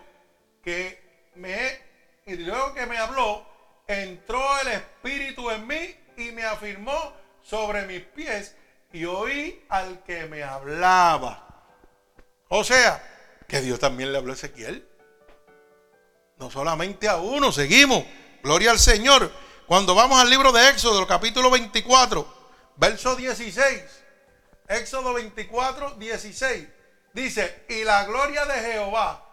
que 0.62 1.30
me 1.36 1.80
y 2.26 2.36
luego 2.36 2.74
que 2.74 2.84
me 2.84 2.98
habló, 2.98 3.53
entró 3.86 4.42
el 4.60 4.68
Espíritu 4.68 5.50
en 5.50 5.66
mí 5.66 5.96
y 6.16 6.32
me 6.32 6.44
afirmó 6.44 7.12
sobre 7.42 7.86
mis 7.86 8.00
pies 8.00 8.54
y 8.92 9.04
oí 9.04 9.64
al 9.68 10.02
que 10.04 10.26
me 10.26 10.42
hablaba. 10.42 11.46
O 12.48 12.62
sea, 12.64 13.02
que 13.48 13.60
Dios 13.60 13.78
también 13.78 14.12
le 14.12 14.18
habló 14.18 14.32
a 14.32 14.36
Ezequiel. 14.36 14.88
No 16.38 16.50
solamente 16.50 17.08
a 17.08 17.16
uno, 17.16 17.52
seguimos. 17.52 18.04
Gloria 18.42 18.70
al 18.70 18.78
Señor. 18.78 19.30
Cuando 19.66 19.94
vamos 19.94 20.20
al 20.20 20.30
libro 20.30 20.52
de 20.52 20.68
Éxodo, 20.68 21.06
capítulo 21.06 21.50
24, 21.50 22.26
verso 22.76 23.16
16. 23.16 23.82
Éxodo 24.68 25.14
24, 25.14 25.92
16. 25.92 26.68
Dice, 27.12 27.64
y 27.68 27.84
la 27.84 28.04
gloria 28.04 28.44
de 28.44 28.54
Jehová 28.54 29.24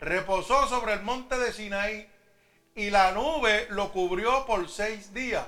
reposó 0.00 0.68
sobre 0.68 0.94
el 0.94 1.02
monte 1.02 1.38
de 1.38 1.52
Sinaí 1.52 2.09
y 2.74 2.90
la 2.90 3.12
nube 3.12 3.66
lo 3.70 3.92
cubrió 3.92 4.46
por 4.46 4.68
seis 4.68 5.12
días. 5.12 5.46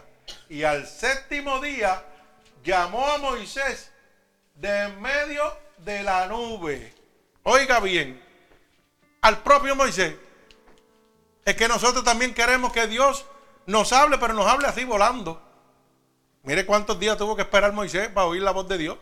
Y 0.49 0.63
al 0.65 0.87
séptimo 0.87 1.61
día 1.61 2.05
llamó 2.65 3.07
a 3.07 3.19
Moisés 3.19 3.91
de 4.55 4.85
en 4.85 5.01
medio 5.01 5.43
de 5.79 6.03
la 6.03 6.27
nube. 6.27 6.95
Oiga 7.43 7.81
bien, 7.81 8.23
al 9.21 9.43
propio 9.43 9.75
Moisés. 9.75 10.15
Es 11.45 11.57
que 11.57 11.69
nosotros 11.69 12.05
también 12.05 12.35
queremos 12.35 12.73
que 12.73 12.87
Dios 12.87 13.25
nos 13.67 13.93
hable, 13.93 14.19
pero 14.19 14.35
nos 14.35 14.47
hable 14.47 14.69
así 14.69 14.85
volando. 14.85 15.43
Mire 16.45 16.67
cuántos 16.67 16.99
días 16.99 17.17
tuvo 17.17 17.37
que 17.37 17.43
esperar 17.43 17.73
Moisés 17.73 18.09
para 18.09 18.27
oír 18.27 18.43
la 18.43 18.51
voz 18.51 18.69
de 18.69 18.79
Dios. 18.79 18.99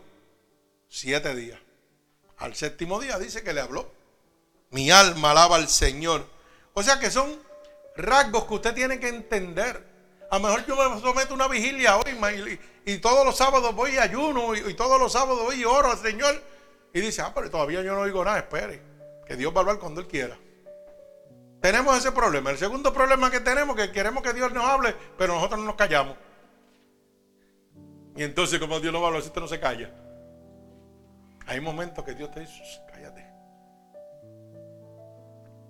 Siete 0.87 1.35
días. 1.35 1.59
Al 2.37 2.55
séptimo 2.55 2.99
día 2.99 3.17
dice 3.19 3.43
que 3.43 3.53
le 3.53 3.61
habló. 3.61 3.91
Mi 4.71 4.89
alma 4.89 5.31
alaba 5.31 5.57
al 5.57 5.67
Señor. 5.67 6.25
O 6.73 6.81
sea 6.81 6.99
que 6.99 7.11
son 7.11 7.39
rasgos 7.95 8.45
que 8.45 8.53
usted 8.53 8.73
tiene 8.73 8.99
que 8.99 9.07
entender. 9.07 9.91
A 10.29 10.37
lo 10.37 10.47
mejor 10.47 10.65
yo 10.65 10.75
me 10.89 11.01
someto 11.01 11.33
una 11.33 11.47
vigilia 11.47 11.97
hoy 11.97 12.59
y, 12.85 12.97
todos 12.99 13.25
los 13.25 13.35
sábados 13.35 13.75
voy 13.75 13.91
y 13.95 13.97
ayuno 13.97 14.55
y, 14.55 14.73
todos 14.75 14.99
los 14.99 15.11
sábados 15.11 15.43
voy 15.43 15.61
y 15.61 15.65
oro 15.65 15.91
al 15.91 15.97
Señor. 15.97 16.41
Y 16.93 17.01
dice, 17.01 17.21
ah, 17.21 17.31
pero 17.33 17.49
todavía 17.49 17.81
yo 17.81 17.93
no 17.93 18.01
oigo 18.01 18.23
nada, 18.23 18.39
espere. 18.39 18.81
Que 19.25 19.35
Dios 19.35 19.53
va 19.53 19.57
a 19.57 19.59
hablar 19.61 19.79
cuando 19.79 20.01
Él 20.01 20.07
quiera. 20.07 20.37
Tenemos 21.61 21.97
ese 21.97 22.11
problema. 22.11 22.49
El 22.49 22.57
segundo 22.57 22.91
problema 22.91 23.29
que 23.29 23.39
tenemos 23.39 23.77
es 23.77 23.87
que 23.87 23.91
queremos 23.91 24.23
que 24.23 24.33
Dios 24.33 24.51
nos 24.51 24.65
hable, 24.65 24.95
pero 25.17 25.35
nosotros 25.35 25.59
no 25.59 25.67
nos 25.67 25.75
callamos. 25.75 26.17
Y 28.15 28.23
entonces, 28.23 28.59
como 28.59 28.79
Dios 28.79 28.91
no 28.91 28.99
va 28.99 29.05
a 29.05 29.09
hablar, 29.09 29.21
si 29.21 29.27
usted 29.27 29.41
no 29.41 29.47
se 29.47 29.59
calla. 29.59 29.93
Hay 31.45 31.59
momentos 31.59 32.03
que 32.03 32.13
Dios 32.13 32.31
te 32.31 32.41
dice, 32.41 32.53
cállate. 32.91 33.25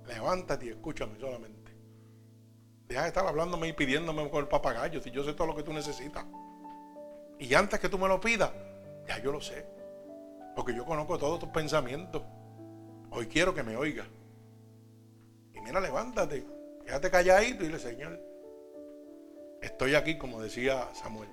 Levántate 0.05 0.65
y 0.65 0.69
escúchame 0.69 1.19
solamente. 1.19 1.60
Deja 2.91 3.03
de 3.03 3.07
estar 3.07 3.25
hablándome 3.25 3.69
y 3.69 3.73
pidiéndome 3.73 4.29
con 4.29 4.41
el 4.41 4.49
papagayo, 4.49 5.01
si 5.01 5.11
yo 5.11 5.23
sé 5.23 5.31
todo 5.31 5.47
lo 5.47 5.55
que 5.55 5.63
tú 5.63 5.71
necesitas. 5.71 6.25
Y 7.39 7.53
antes 7.53 7.79
que 7.79 7.87
tú 7.87 7.97
me 7.97 8.09
lo 8.09 8.19
pidas, 8.19 8.51
ya 9.07 9.17
yo 9.19 9.31
lo 9.31 9.39
sé. 9.39 9.65
Porque 10.57 10.75
yo 10.75 10.83
conozco 10.83 11.17
todos 11.17 11.39
tus 11.39 11.49
pensamientos. 11.49 12.21
Hoy 13.11 13.27
quiero 13.27 13.53
que 13.53 13.63
me 13.63 13.77
oiga 13.77 14.05
mira, 15.61 15.79
levántate, 15.79 16.45
quédate 16.85 17.09
calladito 17.09 17.63
y 17.63 17.67
dile, 17.67 17.79
Señor, 17.79 18.19
estoy 19.61 19.95
aquí, 19.95 20.17
como 20.17 20.41
decía 20.41 20.89
Samuel. 20.93 21.29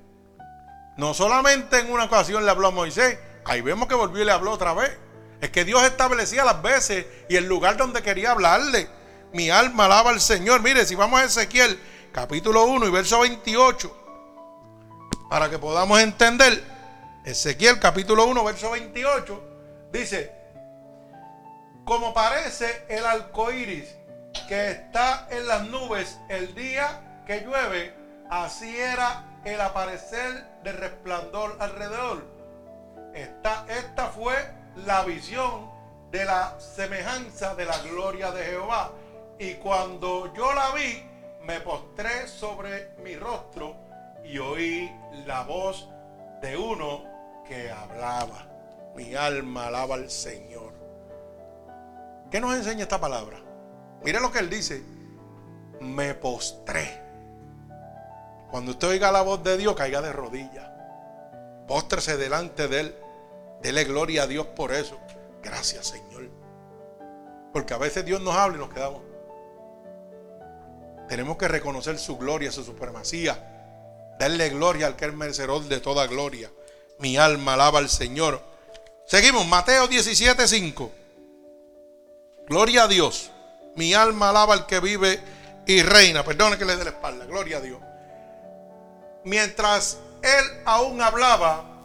No 0.96 1.12
solamente 1.12 1.80
en 1.80 1.90
una 1.90 2.04
ocasión 2.04 2.46
le 2.46 2.50
habló 2.50 2.68
a 2.68 2.70
Moisés, 2.70 3.18
ahí 3.44 3.60
vemos 3.60 3.88
que 3.88 3.94
volvió 3.94 4.22
y 4.22 4.24
le 4.24 4.32
habló 4.32 4.52
otra 4.52 4.72
vez. 4.72 4.98
Es 5.40 5.50
que 5.50 5.64
Dios 5.64 5.82
establecía 5.82 6.44
las 6.44 6.62
veces 6.62 7.06
y 7.28 7.36
el 7.36 7.46
lugar 7.46 7.76
donde 7.76 8.02
quería 8.02 8.32
hablarle. 8.32 8.88
Mi 9.32 9.50
alma 9.50 9.84
alaba 9.84 10.10
al 10.10 10.20
Señor. 10.20 10.62
Mire, 10.62 10.86
si 10.86 10.94
vamos 10.94 11.20
a 11.20 11.24
Ezequiel, 11.24 11.78
capítulo 12.12 12.64
1 12.64 12.86
y 12.86 12.90
verso 12.90 13.20
28, 13.20 13.96
para 15.28 15.50
que 15.50 15.58
podamos 15.58 16.00
entender, 16.00 16.62
Ezequiel 17.24 17.78
capítulo 17.78 18.24
1, 18.26 18.44
verso 18.44 18.70
28, 18.70 19.44
dice, 19.92 20.32
como 21.84 22.14
parece 22.14 22.84
el 22.88 23.04
arco 23.04 23.52
iris 23.52 23.94
que 24.48 24.70
está 24.70 25.28
en 25.30 25.46
las 25.46 25.64
nubes 25.64 26.18
el 26.28 26.54
día 26.54 27.22
que 27.26 27.40
llueve, 27.40 27.94
así 28.30 28.76
era 28.76 29.40
el 29.44 29.60
aparecer 29.60 30.44
del 30.62 30.76
resplandor 30.76 31.56
alrededor. 31.60 32.24
Esta, 33.14 33.66
esta 33.68 34.08
fue 34.08 34.34
la 34.84 35.04
visión 35.04 35.70
de 36.10 36.24
la 36.24 36.58
semejanza 36.60 37.54
de 37.54 37.64
la 37.64 37.78
gloria 37.78 38.30
de 38.30 38.44
Jehová. 38.44 38.92
Y 39.38 39.54
cuando 39.54 40.32
yo 40.34 40.52
la 40.52 40.70
vi, 40.72 41.02
me 41.42 41.60
postré 41.60 42.26
sobre 42.28 42.90
mi 43.02 43.16
rostro 43.16 43.76
y 44.24 44.38
oí 44.38 44.90
la 45.26 45.42
voz 45.44 45.88
de 46.42 46.56
uno 46.56 47.04
que 47.46 47.70
hablaba. 47.70 48.46
Mi 48.94 49.14
alma 49.14 49.66
alaba 49.66 49.94
al 49.94 50.10
Señor. 50.10 50.72
¿Qué 52.30 52.40
nos 52.40 52.56
enseña 52.56 52.82
esta 52.82 53.00
palabra? 53.00 53.38
Mire 54.02 54.20
lo 54.20 54.32
que 54.32 54.38
él 54.40 54.50
dice. 54.50 54.82
Me 55.80 56.14
postré. 56.14 57.02
Cuando 58.50 58.70
usted 58.72 58.88
oiga 58.88 59.12
la 59.12 59.22
voz 59.22 59.42
de 59.42 59.56
Dios, 59.56 59.74
caiga 59.74 60.00
de 60.00 60.12
rodillas. 60.12 60.70
Póstrese 61.66 62.16
delante 62.16 62.68
de 62.68 62.80
Él. 62.80 62.96
Dele 63.62 63.84
gloria 63.84 64.24
a 64.24 64.26
Dios 64.26 64.46
por 64.46 64.72
eso. 64.72 64.98
Gracias, 65.42 65.88
Señor. 65.88 66.30
Porque 67.52 67.74
a 67.74 67.78
veces 67.78 68.04
Dios 68.04 68.20
nos 68.20 68.34
habla 68.34 68.56
y 68.56 68.60
nos 68.60 68.72
quedamos. 68.72 69.02
Tenemos 71.08 71.36
que 71.36 71.48
reconocer 71.48 71.98
su 71.98 72.16
gloria, 72.16 72.50
su 72.50 72.64
supremacía. 72.64 73.52
Darle 74.18 74.50
gloria 74.50 74.86
al 74.86 74.96
que 74.96 75.06
es 75.06 75.14
merecedor 75.14 75.62
de 75.64 75.80
toda 75.80 76.06
gloria. 76.06 76.50
Mi 76.98 77.16
alma 77.16 77.54
alaba 77.54 77.78
al 77.78 77.88
Señor. 77.88 78.40
Seguimos, 79.06 79.46
Mateo 79.46 79.86
17, 79.86 80.48
5. 80.48 80.92
Gloria 82.48 82.84
a 82.84 82.88
Dios. 82.88 83.30
Mi 83.76 83.94
alma 83.94 84.30
alaba 84.30 84.54
al 84.54 84.66
que 84.66 84.80
vive 84.80 85.20
y 85.66 85.82
reina. 85.82 86.24
Perdone 86.24 86.58
que 86.58 86.64
le 86.64 86.76
dé 86.76 86.84
la 86.84 86.90
espalda. 86.90 87.26
Gloria 87.26 87.58
a 87.58 87.60
Dios. 87.60 87.80
Mientras 89.24 89.98
él 90.22 90.44
aún 90.64 91.00
hablaba, 91.00 91.75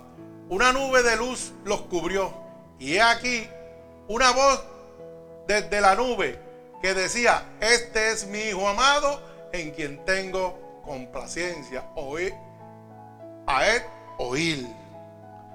una 0.51 0.71
nube 0.71 1.01
de 1.01 1.17
luz 1.17 1.51
los 1.65 1.81
cubrió. 1.81 2.31
Y 2.77 2.93
he 2.93 3.01
aquí 3.01 3.47
una 4.07 4.31
voz 4.31 4.63
desde 5.47 5.81
la 5.81 5.95
nube 5.95 6.39
que 6.81 6.93
decía, 6.93 7.43
este 7.59 8.11
es 8.11 8.27
mi 8.27 8.39
hijo 8.39 8.67
amado 8.67 9.19
en 9.51 9.71
quien 9.71 10.05
tengo 10.05 10.81
complacencia. 10.85 11.85
Oír, 11.95 12.33
a 13.47 13.67
él 13.67 13.81
oír. 14.17 14.67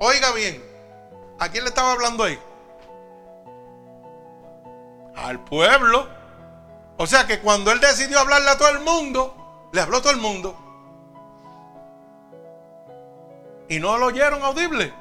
Oiga 0.01 0.33
bien, 0.33 0.63
¿a 1.39 1.49
quién 1.49 1.65
le 1.65 1.69
estaba 1.69 1.93
hablando 1.93 2.25
ahí? 2.25 2.39
al 5.17 5.41
pueblo. 5.41 6.09
O 6.99 7.07
sea 7.07 7.27
que 7.27 7.41
cuando 7.41 7.73
él 7.73 7.81
decidió 7.81 8.21
hablarle 8.21 8.51
a 8.51 8.59
todo 8.59 8.69
el 8.71 8.81
mundo, 8.81 9.69
le 9.73 9.81
habló 9.81 9.99
a 9.99 10.03
todo 10.03 10.13
el 10.13 10.19
mundo. 10.19 10.57
Y 13.69 13.79
no 13.79 13.99
lo 13.99 14.07
oyeron 14.07 14.43
audible. 14.43 14.93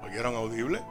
¿Lo 0.00 0.06
oyeron 0.06 0.34
audible? 0.34 0.82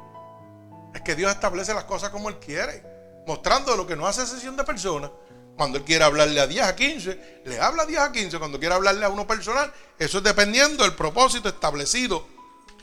Es 0.93 1.01
que 1.01 1.15
Dios 1.15 1.31
establece 1.31 1.73
las 1.73 1.85
cosas 1.85 2.09
como 2.09 2.29
Él 2.29 2.37
quiere. 2.39 2.83
mostrando 3.27 3.77
lo 3.77 3.85
que 3.85 3.95
no 3.95 4.07
hace 4.07 4.25
sesión 4.25 4.57
de 4.57 4.63
personas. 4.63 5.11
Cuando 5.55 5.77
él 5.77 5.83
quiere 5.83 6.03
hablarle 6.03 6.39
a 6.39 6.47
10 6.47 6.65
a 6.65 6.75
15, 6.75 7.41
le 7.45 7.59
habla 7.59 7.83
a 7.83 7.85
10 7.85 7.99
a 7.99 8.11
15. 8.11 8.39
Cuando 8.39 8.59
quiere 8.59 8.73
hablarle 8.73 9.05
a 9.05 9.09
uno 9.09 9.27
personal, 9.27 9.71
eso 9.99 10.17
es 10.17 10.23
dependiendo 10.23 10.83
del 10.83 10.95
propósito 10.95 11.49
establecido 11.49 12.25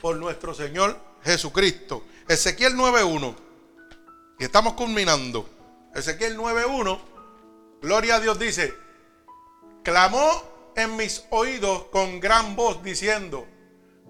por 0.01 0.15
nuestro 0.15 0.53
Señor 0.53 0.97
Jesucristo. 1.23 2.03
Ezequiel 2.27 2.75
9.1. 2.75 3.35
Y 4.39 4.43
estamos 4.45 4.73
culminando. 4.73 5.49
Ezequiel 5.93 6.37
9.1. 6.37 6.99
Gloria 7.81 8.15
a 8.15 8.19
Dios 8.19 8.39
dice, 8.39 8.73
clamó 9.83 10.71
en 10.75 10.95
mis 10.95 11.25
oídos 11.31 11.85
con 11.91 12.19
gran 12.19 12.55
voz 12.55 12.81
diciendo, 12.83 13.45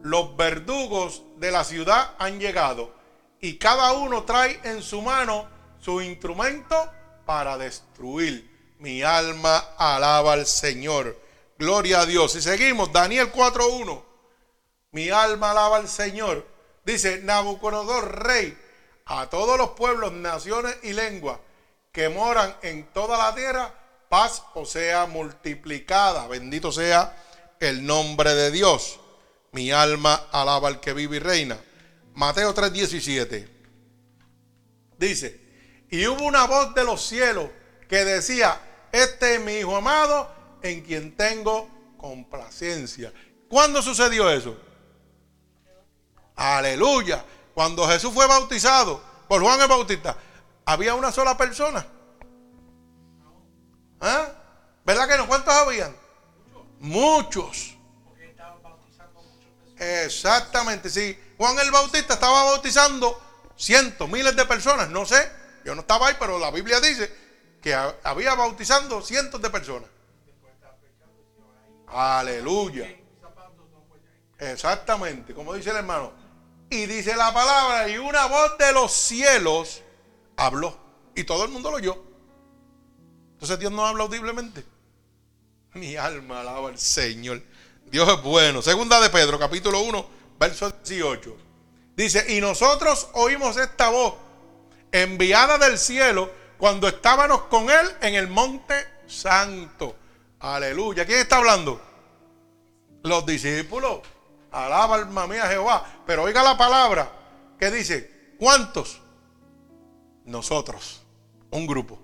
los 0.02 0.36
verdugos 0.36 1.24
de 1.38 1.52
la 1.52 1.64
ciudad 1.64 2.16
han 2.18 2.40
llegado 2.40 2.94
y 3.42 3.58
cada 3.58 3.94
uno 3.94 4.24
trae 4.24 4.60
en 4.64 4.82
su 4.82 5.02
mano 5.02 5.48
su 5.80 6.02
instrumento 6.02 6.76
para 7.26 7.58
destruir. 7.58 8.76
Mi 8.80 9.04
alma 9.04 9.58
alaba 9.78 10.34
al 10.34 10.46
Señor. 10.46 11.18
Gloria 11.58 12.02
a 12.02 12.06
Dios. 12.06 12.36
Y 12.36 12.42
seguimos, 12.42 12.92
Daniel 12.94 13.32
4.1. 13.32 14.04
Mi 14.92 15.10
alma 15.10 15.52
alaba 15.52 15.78
al 15.78 15.88
Señor. 15.88 16.46
Dice 16.86 17.20
Nabucodonosor, 17.22 18.24
rey, 18.26 18.58
a 19.06 19.30
todos 19.30 19.58
los 19.58 19.72
pueblos, 19.72 20.12
naciones 20.14 20.76
y 20.84 20.94
lenguas 20.94 21.40
que 21.92 22.10
moran 22.10 22.56
en 22.62 22.92
toda 22.94 23.18
la 23.18 23.36
tierra, 23.36 23.74
paz 24.08 24.44
o 24.54 24.66
sea 24.66 25.06
multiplicada. 25.06 26.28
Bendito 26.28 26.72
sea 26.72 27.16
el 27.60 27.86
nombre 27.86 28.34
de 28.34 28.52
Dios. 28.52 29.00
Mi 29.52 29.72
alma 29.72 30.28
alaba 30.32 30.68
al 30.68 30.80
que 30.80 30.94
vive 30.94 31.18
y 31.18 31.20
reina. 31.20 31.58
Mateo 32.14 32.54
3:17. 32.54 33.48
Dice, 34.98 35.40
y 35.90 36.06
hubo 36.08 36.26
una 36.26 36.46
voz 36.46 36.76
de 36.76 36.84
los 36.84 37.02
cielos 37.06 37.50
que 37.88 38.04
decía, 38.04 38.60
este 38.92 39.36
es 39.36 39.42
mi 39.42 39.54
Hijo 39.54 39.76
amado 39.76 40.30
en 40.62 40.82
quien 40.82 41.16
tengo 41.16 41.70
complacencia. 41.98 43.14
¿Cuándo 43.48 43.82
sucedió 43.82 44.30
eso? 44.30 44.58
Aleluya. 46.36 47.24
Cuando 47.54 47.88
Jesús 47.88 48.14
fue 48.14 48.28
bautizado 48.28 49.02
por 49.28 49.42
Juan 49.42 49.60
el 49.62 49.68
Bautista, 49.68 50.16
había 50.66 50.96
una 50.96 51.12
sola 51.12 51.36
persona. 51.36 51.86
¿Ah? 54.00 54.28
¿Verdad 54.86 55.08
que 55.08 55.18
no? 55.18 55.28
¿Cuántos 55.28 55.54
habían? 55.54 55.96
Muchos. 56.80 57.69
Exactamente, 59.80 60.90
sí. 60.90 61.18
Juan 61.38 61.58
el 61.60 61.72
Bautista 61.72 62.16
estaba 62.16 62.44
bautizando 62.44 63.20
cientos, 63.56 64.10
miles 64.10 64.36
de 64.36 64.46
personas, 64.46 64.90
no 64.90 65.06
sé, 65.06 65.32
yo 65.64 65.74
no 65.74 65.82
estaba 65.82 66.08
ahí, 66.08 66.16
pero 66.20 66.38
la 66.38 66.52
Biblia 66.52 66.80
dice 66.80 67.12
que 67.62 67.74
había 67.74 68.36
bautizando 68.36 69.02
cientos 69.02 69.42
de 69.42 69.50
personas. 69.50 69.90
Aleluya. 71.88 72.96
Exactamente, 74.38 75.34
como 75.34 75.54
dice 75.54 75.72
el 75.72 75.78
hermano. 75.78 76.14
Y 76.70 76.86
dice 76.86 77.16
la 77.16 77.34
palabra, 77.34 77.90
y 77.90 77.98
una 77.98 78.28
voz 78.28 78.58
de 78.58 78.72
los 78.74 78.92
cielos 78.94 79.82
habló. 80.38 80.78
Y 81.16 81.24
todo 81.24 81.44
el 81.44 81.52
mundo 81.52 81.72
lo 81.72 81.78
oyó. 81.78 82.04
Entonces 83.34 83.60
Dios 83.60 83.72
no 83.72 83.86
habla 83.86 84.04
audiblemente. 84.04 84.64
Mi 85.74 85.96
alma 85.96 86.42
alaba 86.42 86.70
al 86.70 86.78
Señor. 86.78 87.42
Dios 87.92 88.08
es 88.08 88.22
bueno. 88.22 88.62
Segunda 88.62 89.02
de 89.02 89.10
Pedro, 89.10 89.40
capítulo 89.40 89.82
1, 89.82 90.06
verso 90.40 90.70
18. 90.70 91.38
Dice, 91.96 92.26
y 92.30 92.40
nosotros 92.40 93.10
oímos 93.14 93.58
esta 93.58 93.90
voz 93.90 94.14
enviada 94.92 95.58
del 95.58 95.78
cielo 95.78 96.32
cuando 96.58 96.88
estábamos 96.88 97.44
con 97.44 97.70
él 97.70 97.88
en 98.02 98.14
el 98.14 98.28
monte 98.28 98.76
santo. 99.08 99.96
Aleluya. 100.40 101.06
¿Quién 101.06 101.20
está 101.20 101.38
hablando? 101.38 101.82
Los 103.04 103.26
discípulos. 103.26 104.02
Alaba 104.52 104.96
alma 104.96 105.26
mía 105.26 105.48
Jehová. 105.48 106.04
Pero 106.06 106.24
oiga 106.24 106.44
la 106.44 106.58
palabra 106.58 107.12
que 107.60 107.72
dice, 107.72 108.36
¿cuántos? 108.38 109.02
Nosotros. 110.26 111.02
Un 111.50 111.66
grupo. 111.66 112.00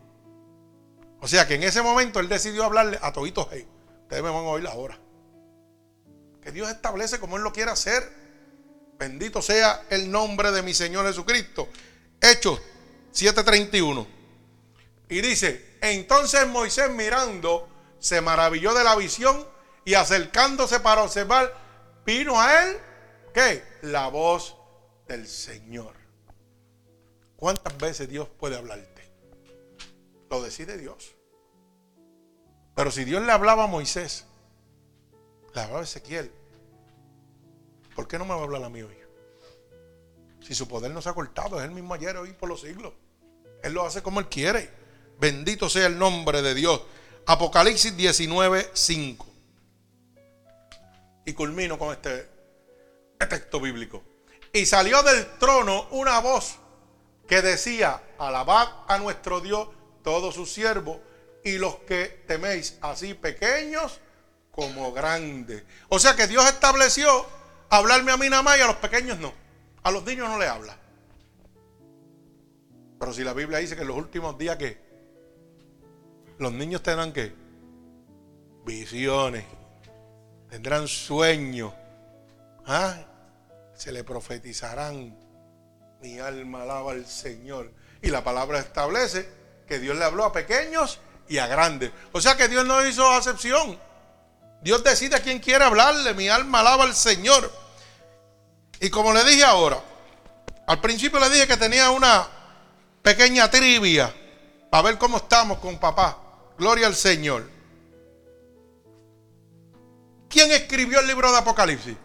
O 1.22 1.28
sea 1.28 1.48
que 1.48 1.56
en 1.56 1.64
ese 1.64 1.84
momento 1.84 2.20
él 2.20 2.28
decidió 2.28 2.66
hablarle 2.66 2.98
a 3.02 3.14
toditos. 3.14 3.48
Hey, 3.52 3.68
ustedes 4.02 4.24
me 4.24 4.30
van 4.30 4.46
a 4.46 4.50
oír 4.50 4.68
ahora 4.68 5.05
que 6.46 6.52
Dios 6.52 6.70
establece 6.70 7.20
como 7.20 7.38
Él 7.38 7.44
lo 7.44 7.52
quiere 7.52 7.72
hacer. 7.72 8.08
Bendito 9.00 9.42
sea 9.42 9.88
el 9.90 10.12
nombre 10.12 10.52
de 10.52 10.62
mi 10.62 10.76
Señor 10.76 11.08
Jesucristo. 11.08 11.68
Hechos 12.22 12.62
7:31. 13.12 14.06
Y 15.10 15.22
dice, 15.22 15.78
entonces 15.82 16.46
Moisés 16.48 16.92
mirando, 16.92 17.68
se 17.98 18.22
maravilló 18.22 18.76
de 18.76 18.84
la 18.84 18.96
visión 18.96 19.44
y 19.86 19.96
acercándose 19.96 20.80
para 20.80 21.02
observar, 21.02 21.52
vino 22.06 22.40
a 22.40 22.64
él, 22.64 22.78
¿qué? 23.34 23.64
La 23.82 24.08
voz 24.10 24.56
del 25.08 25.28
Señor. 25.28 25.96
¿Cuántas 27.38 27.76
veces 27.80 28.08
Dios 28.08 28.30
puede 28.40 28.56
hablarte? 28.56 29.12
Lo 30.30 30.44
decide 30.44 30.78
Dios. 30.78 31.16
Pero 32.76 32.92
si 32.92 33.04
Dios 33.04 33.24
le 33.24 33.32
hablaba 33.32 33.64
a 33.64 33.68
Moisés, 33.68 34.26
le 35.56 35.62
a 35.62 35.82
Ezequiel. 35.82 36.32
¿Por 37.96 38.08
qué 38.08 38.18
no 38.18 38.26
me 38.26 38.34
va 38.34 38.42
a 38.42 38.44
hablar 38.44 38.64
a 38.64 38.70
mí 38.70 38.82
hoy? 38.82 38.98
Si 40.42 40.54
su 40.54 40.68
poder 40.68 40.92
no 40.92 41.02
se 41.02 41.10
ha 41.10 41.14
cortado, 41.14 41.60
es 41.60 41.66
el 41.66 41.72
mismo 41.72 41.94
ayer, 41.94 42.16
hoy, 42.18 42.34
por 42.34 42.50
los 42.50 42.62
siglos. 42.62 42.94
Él 43.64 43.74
lo 43.74 43.86
hace 43.86 44.04
como 44.04 44.20
Él 44.20 44.28
quiere. 44.28 44.70
Bendito 45.20 45.70
sea 45.70 45.88
el 45.88 45.98
nombre 45.98 46.42
de 46.42 46.54
Dios. 46.54 46.82
Apocalipsis 47.26 47.96
19, 47.96 48.70
5. 48.74 49.28
Y 51.26 51.34
culmino 51.34 51.80
con 51.80 51.92
este, 51.94 52.30
este 53.14 53.26
texto 53.26 53.60
bíblico. 53.60 54.04
Y 54.54 54.66
salió 54.66 55.02
del 55.02 55.26
trono 55.40 55.88
una 55.92 56.20
voz 56.20 56.58
que 57.28 57.42
decía, 57.42 58.04
alabad 58.20 58.68
a 58.88 59.00
nuestro 59.00 59.42
Dios 59.42 59.70
todos 60.04 60.36
sus 60.36 60.52
siervos 60.52 61.00
y 61.44 61.58
los 61.58 61.78
que 61.78 62.24
teméis 62.28 62.78
así 62.82 63.16
pequeños 63.16 64.00
como 64.56 64.94
grande. 64.94 65.66
O 65.90 66.00
sea 66.00 66.16
que 66.16 66.28
Dios 66.28 66.46
estableció 66.46 67.26
hablarme 67.70 68.14
a 68.14 68.18
mí 68.18 68.30
nada 68.30 68.42
más 68.42 68.58
y 68.58 68.62
a 68.62 68.68
los 68.68 68.78
pequeños 68.78 69.20
no. 69.20 69.34
A 69.84 69.92
los 69.92 70.06
niños 70.06 70.30
no 70.30 70.40
le 70.40 70.48
habla. 70.48 70.78
Pero 72.98 73.14
si 73.14 73.24
la 73.26 73.34
Biblia 73.34 73.58
dice 73.58 73.76
que 73.76 73.82
en 73.82 73.90
los 73.90 73.98
últimos 73.98 74.38
días 74.38 74.56
que 74.56 74.80
los 76.38 76.54
niños 76.54 76.82
tendrán 76.82 77.12
que 77.12 77.34
visiones, 78.66 79.44
tendrán 80.50 80.88
sueños, 80.88 81.74
¿ah? 82.66 82.96
se 83.76 83.92
le 83.92 84.06
profetizarán. 84.06 85.20
Mi 86.02 86.20
alma 86.20 86.62
alaba 86.62 86.94
al 86.94 87.06
Señor. 87.06 87.74
Y 88.02 88.10
la 88.10 88.24
palabra 88.24 88.60
establece 88.60 89.28
que 89.68 89.80
Dios 89.80 89.98
le 89.98 90.06
habló 90.06 90.24
a 90.24 90.32
pequeños 90.32 91.00
y 91.28 91.40
a 91.40 91.48
grandes. 91.48 91.92
O 92.14 92.22
sea 92.22 92.38
que 92.38 92.48
Dios 92.48 92.66
no 92.66 92.86
hizo 92.88 93.06
acepción. 93.12 93.78
Dios 94.66 94.84
decide 94.84 95.16
a 95.16 95.20
quién 95.20 95.38
quiere 95.38 95.64
hablarle. 95.64 96.16
Mi 96.16 96.28
alma 96.28 96.62
alaba 96.62 96.86
al 96.86 96.96
Señor. 96.96 97.54
Y 98.82 98.90
como 98.90 99.14
le 99.14 99.24
dije 99.24 99.44
ahora, 99.44 99.80
al 100.66 100.82
principio 100.82 101.20
le 101.20 101.30
dije 101.30 101.46
que 101.46 101.56
tenía 101.56 101.92
una 101.92 102.28
pequeña 103.04 103.48
trivia 103.52 104.12
para 104.72 104.82
ver 104.82 104.98
cómo 104.98 105.18
estamos 105.18 105.60
con 105.60 105.78
papá. 105.78 106.18
Gloria 106.58 106.88
al 106.88 106.96
Señor. 106.96 107.48
¿Quién 110.28 110.52
escribió 110.52 111.00
el 111.00 111.06
libro 111.06 111.32
de 111.32 111.38
Apocalipsis? 111.38 111.96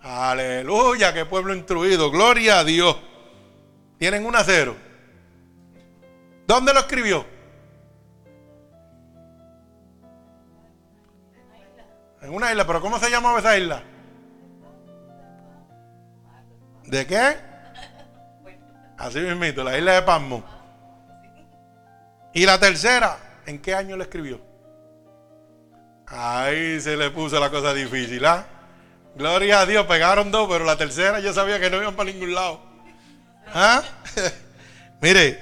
Aleluya, 0.00 1.12
qué 1.12 1.26
pueblo 1.26 1.52
instruido. 1.56 2.12
Gloria 2.12 2.60
a 2.60 2.64
Dios. 2.64 2.96
Tienen 3.98 4.24
un 4.24 4.36
acero. 4.36 4.76
¿Dónde 6.46 6.72
lo 6.72 6.78
escribió? 6.78 7.33
En 12.24 12.32
una 12.32 12.50
isla, 12.50 12.66
pero 12.66 12.80
¿cómo 12.80 12.98
se 12.98 13.10
llamaba 13.10 13.38
esa 13.38 13.58
isla? 13.58 13.82
¿De 16.84 17.06
qué? 17.06 17.36
Así 18.96 19.20
mismito, 19.20 19.62
la 19.62 19.76
isla 19.76 19.92
de 19.92 20.02
Pasmo. 20.02 20.42
Y 22.32 22.46
la 22.46 22.58
tercera, 22.58 23.18
¿en 23.44 23.60
qué 23.60 23.74
año 23.74 23.98
le 23.98 24.04
escribió? 24.04 24.40
Ahí 26.06 26.80
se 26.80 26.96
le 26.96 27.10
puso 27.10 27.38
la 27.38 27.50
cosa 27.50 27.74
difícil, 27.74 28.24
¿ah? 28.24 28.46
Gloria 29.14 29.60
a 29.60 29.66
Dios, 29.66 29.84
pegaron 29.86 30.30
dos, 30.30 30.48
pero 30.48 30.64
la 30.64 30.78
tercera 30.78 31.20
yo 31.20 31.34
sabía 31.34 31.60
que 31.60 31.68
no 31.68 31.76
iban 31.76 31.94
para 31.94 32.10
ningún 32.10 32.34
lado. 32.34 32.62
¿Ah? 33.48 33.82
Mire, 35.02 35.38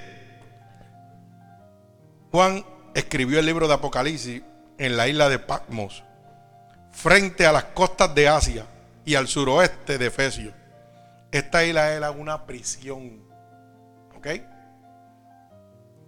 Juan 2.33 2.67
escribió 2.93 3.39
el 3.39 3.47
libro 3.47 3.69
de 3.69 3.75
Apocalipsis 3.75 4.43
en 4.79 4.97
la 4.97 5.07
isla 5.07 5.29
de 5.29 5.39
Patmos 5.39 6.03
frente 6.93 7.47
a 7.47 7.53
las 7.53 7.65
costas 7.65 8.15
de 8.15 8.29
Asia 8.29 8.67
y 9.05 9.15
al 9.15 9.27
suroeste 9.27 9.99
de 9.99 10.07
Efesio. 10.07 10.53
Esta 11.31 11.65
isla 11.65 11.93
era 11.93 12.11
una 12.11 12.47
prisión. 12.47 13.23
¿Ok? 14.15 14.29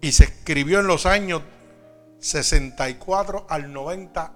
Y 0.00 0.12
se 0.12 0.24
escribió 0.24 0.80
en 0.80 0.86
los 0.86 1.06
años 1.06 1.42
64 2.20 3.46
al 3.48 3.72
90 3.72 4.32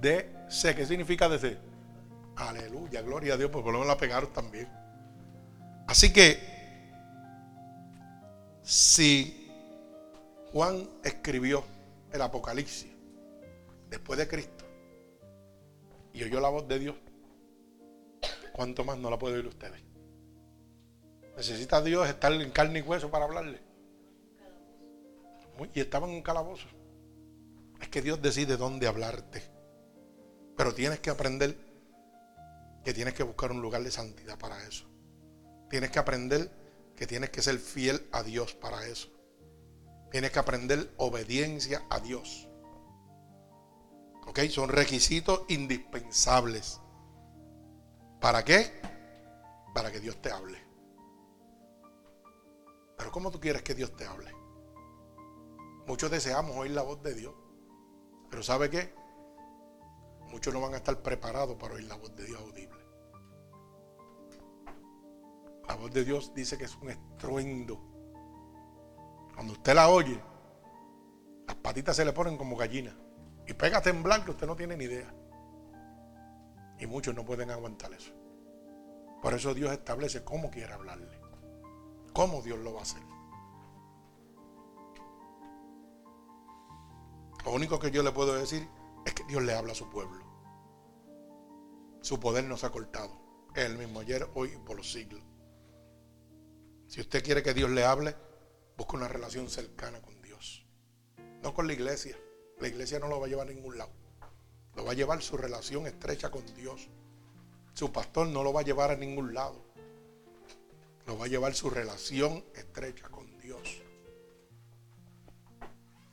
DC. 0.00 0.74
¿Qué 0.74 0.86
significa 0.86 1.28
DC? 1.28 1.58
Aleluya, 2.36 3.02
gloria 3.02 3.34
a 3.34 3.36
Dios, 3.36 3.50
pues 3.50 3.62
por 3.62 3.72
lo 3.72 3.84
la 3.84 3.96
pegaron 3.96 4.32
también. 4.32 4.68
Así 5.86 6.12
que, 6.12 6.58
si 8.62 9.50
Juan 10.52 10.88
escribió 11.02 11.64
el 12.12 12.22
Apocalipsis 12.22 12.88
después 13.90 14.18
de 14.18 14.28
Cristo 14.28 14.57
y 16.12 16.24
oyó 16.24 16.40
la 16.40 16.48
voz 16.48 16.66
de 16.68 16.78
Dios, 16.78 16.96
¿cuánto 18.52 18.84
más 18.84 18.98
no 18.98 19.10
la 19.10 19.18
puede 19.18 19.36
oír 19.36 19.46
ustedes? 19.46 19.80
¿Necesita 21.36 21.80
Dios 21.82 22.08
estar 22.08 22.32
en 22.32 22.50
carne 22.50 22.80
y 22.80 22.82
hueso 22.82 23.10
para 23.10 23.24
hablarle? 23.24 23.60
Y 25.72 25.80
estaban 25.80 26.10
en 26.10 26.16
un 26.16 26.22
calabozo. 26.22 26.66
Es 27.80 27.88
que 27.88 28.02
Dios 28.02 28.20
decide 28.20 28.56
dónde 28.56 28.86
hablarte. 28.86 29.42
Pero 30.56 30.74
tienes 30.74 30.98
que 31.00 31.10
aprender 31.10 31.56
que 32.84 32.92
tienes 32.94 33.14
que 33.14 33.22
buscar 33.22 33.52
un 33.52 33.60
lugar 33.60 33.82
de 33.82 33.90
santidad 33.90 34.38
para 34.38 34.66
eso. 34.66 34.84
Tienes 35.70 35.90
que 35.90 35.98
aprender 35.98 36.50
que 36.96 37.06
tienes 37.06 37.30
que 37.30 37.42
ser 37.42 37.58
fiel 37.58 38.08
a 38.10 38.22
Dios 38.22 38.54
para 38.54 38.86
eso. 38.86 39.08
Tienes 40.10 40.32
que 40.32 40.38
aprender 40.38 40.90
obediencia 40.96 41.84
a 41.90 42.00
Dios. 42.00 42.47
¿Ok? 44.28 44.40
Son 44.50 44.68
requisitos 44.68 45.44
indispensables. 45.48 46.82
¿Para 48.20 48.44
qué? 48.44 48.70
Para 49.74 49.90
que 49.90 50.00
Dios 50.00 50.20
te 50.20 50.30
hable. 50.30 50.62
Pero 52.98 53.10
¿cómo 53.10 53.30
tú 53.30 53.40
quieres 53.40 53.62
que 53.62 53.74
Dios 53.74 53.96
te 53.96 54.04
hable? 54.04 54.30
Muchos 55.86 56.10
deseamos 56.10 56.54
oír 56.56 56.72
la 56.72 56.82
voz 56.82 57.02
de 57.02 57.14
Dios. 57.14 57.34
Pero 58.28 58.42
¿sabe 58.42 58.68
qué? 58.68 58.94
Muchos 60.30 60.52
no 60.52 60.60
van 60.60 60.74
a 60.74 60.76
estar 60.76 61.00
preparados 61.02 61.56
para 61.56 61.74
oír 61.74 61.84
la 61.84 61.96
voz 61.96 62.14
de 62.14 62.26
Dios 62.26 62.38
audible. 62.38 62.84
La 65.66 65.74
voz 65.76 65.90
de 65.90 66.04
Dios 66.04 66.34
dice 66.34 66.58
que 66.58 66.64
es 66.64 66.76
un 66.76 66.90
estruendo. 66.90 67.80
Cuando 69.34 69.54
usted 69.54 69.74
la 69.74 69.88
oye, 69.88 70.22
las 71.46 71.56
patitas 71.56 71.96
se 71.96 72.04
le 72.04 72.12
ponen 72.12 72.36
como 72.36 72.56
gallinas. 72.56 73.07
Y 73.48 73.54
pega 73.54 73.78
a 73.78 73.82
temblar 73.82 74.24
que 74.24 74.32
usted 74.32 74.46
no 74.46 74.54
tiene 74.54 74.76
ni 74.76 74.84
idea. 74.84 75.10
Y 76.78 76.86
muchos 76.86 77.14
no 77.14 77.24
pueden 77.24 77.50
aguantar 77.50 77.92
eso. 77.94 78.12
Por 79.22 79.32
eso 79.32 79.54
Dios 79.54 79.72
establece 79.72 80.22
cómo 80.22 80.50
quiere 80.50 80.74
hablarle. 80.74 81.18
Cómo 82.12 82.42
Dios 82.42 82.58
lo 82.58 82.74
va 82.74 82.80
a 82.80 82.82
hacer. 82.82 83.02
Lo 87.46 87.52
único 87.52 87.80
que 87.80 87.90
yo 87.90 88.02
le 88.02 88.12
puedo 88.12 88.34
decir 88.34 88.68
es 89.06 89.14
que 89.14 89.24
Dios 89.24 89.42
le 89.42 89.54
habla 89.54 89.72
a 89.72 89.76
su 89.76 89.88
pueblo. 89.88 90.22
Su 92.02 92.20
poder 92.20 92.44
no 92.44 92.58
se 92.58 92.66
ha 92.66 92.70
cortado. 92.70 93.18
Es 93.54 93.64
el 93.64 93.78
mismo 93.78 94.00
ayer, 94.00 94.28
hoy 94.34 94.52
y 94.52 94.58
por 94.58 94.76
los 94.76 94.92
siglos. 94.92 95.22
Si 96.86 97.00
usted 97.00 97.24
quiere 97.24 97.42
que 97.42 97.54
Dios 97.54 97.70
le 97.70 97.84
hable, 97.84 98.14
busque 98.76 98.96
una 98.96 99.08
relación 99.08 99.48
cercana 99.48 100.02
con 100.02 100.20
Dios. 100.20 100.66
No 101.42 101.54
con 101.54 101.66
la 101.66 101.72
iglesia. 101.72 102.16
La 102.60 102.68
iglesia 102.68 102.98
no 102.98 103.08
lo 103.08 103.20
va 103.20 103.26
a 103.26 103.28
llevar 103.28 103.48
a 103.48 103.52
ningún 103.52 103.78
lado. 103.78 103.90
Lo 104.74 104.84
va 104.84 104.92
a 104.92 104.94
llevar 104.94 105.22
su 105.22 105.36
relación 105.36 105.86
estrecha 105.86 106.30
con 106.30 106.44
Dios. 106.54 106.88
Su 107.74 107.92
pastor 107.92 108.26
no 108.28 108.42
lo 108.42 108.52
va 108.52 108.60
a 108.60 108.64
llevar 108.64 108.90
a 108.90 108.96
ningún 108.96 109.34
lado. 109.34 109.64
Lo 111.06 111.16
va 111.16 111.26
a 111.26 111.28
llevar 111.28 111.54
su 111.54 111.70
relación 111.70 112.44
estrecha 112.54 113.08
con 113.08 113.38
Dios. 113.38 113.82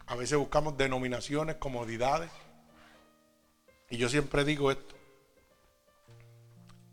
A 0.08 0.16
veces 0.16 0.38
buscamos 0.38 0.78
denominaciones, 0.78 1.56
comodidades. 1.56 2.32
Y 3.90 3.98
yo 3.98 4.10
siempre 4.10 4.46
digo 4.46 4.72
esto. 4.72 4.96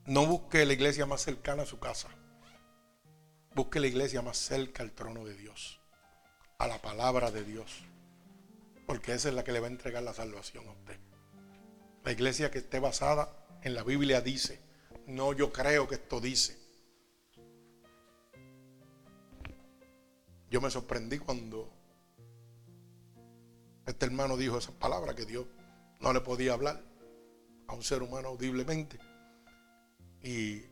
No 0.07 0.27
busque 0.27 0.65
la 0.67 0.73
iglesia 0.73 1.07
más 1.07 1.23
cercana 1.23 1.63
a 1.63 1.67
su 1.67 1.79
casa. 1.79 2.09
Busque 3.55 3.81
la 3.81 3.87
iglesia 3.87 4.23
más 4.23 4.39
cerca 4.39 4.83
al 4.83 4.93
trono 4.93 5.25
de 5.25 5.35
Dios, 5.37 5.79
a 6.59 6.67
la 6.67 6.81
palabra 6.81 7.31
de 7.31 7.45
Dios, 7.45 7.85
porque 8.93 9.15
esa 9.15 9.31
es 9.31 9.35
la 9.35 9.43
que 9.43 9.53
le 9.53 9.61
va 9.61 9.69
a 9.69 9.71
entregar 9.71 10.03
la 10.03 10.13
salvación 10.13 10.69
a 10.69 10.73
usted. 10.73 10.99
La 12.05 12.13
iglesia 12.13 12.51
que 12.51 12.59
esté 12.59 12.79
basada 12.79 13.35
en 13.63 13.75
la 13.75 13.85
Biblia 13.85 14.21
dice, 14.21 14.61
no 15.07 15.33
yo 15.33 15.51
creo 15.51 15.89
que 15.89 15.95
esto 15.95 16.21
dice. 16.21 16.59
Yo 20.51 20.61
me 20.61 20.71
sorprendí 20.71 21.19
cuando 21.19 21.73
este 23.87 24.05
hermano 24.05 24.37
dijo 24.37 24.59
esas 24.59 24.75
palabras 24.75 25.17
que 25.17 25.25
Dios 25.25 25.47
no 26.01 26.13
le 26.13 26.21
podía 26.21 26.53
hablar 26.53 26.85
a 27.69 27.73
un 27.73 27.83
ser 27.83 28.03
humano 28.03 28.29
audiblemente. 28.29 28.99
Y 30.23 30.65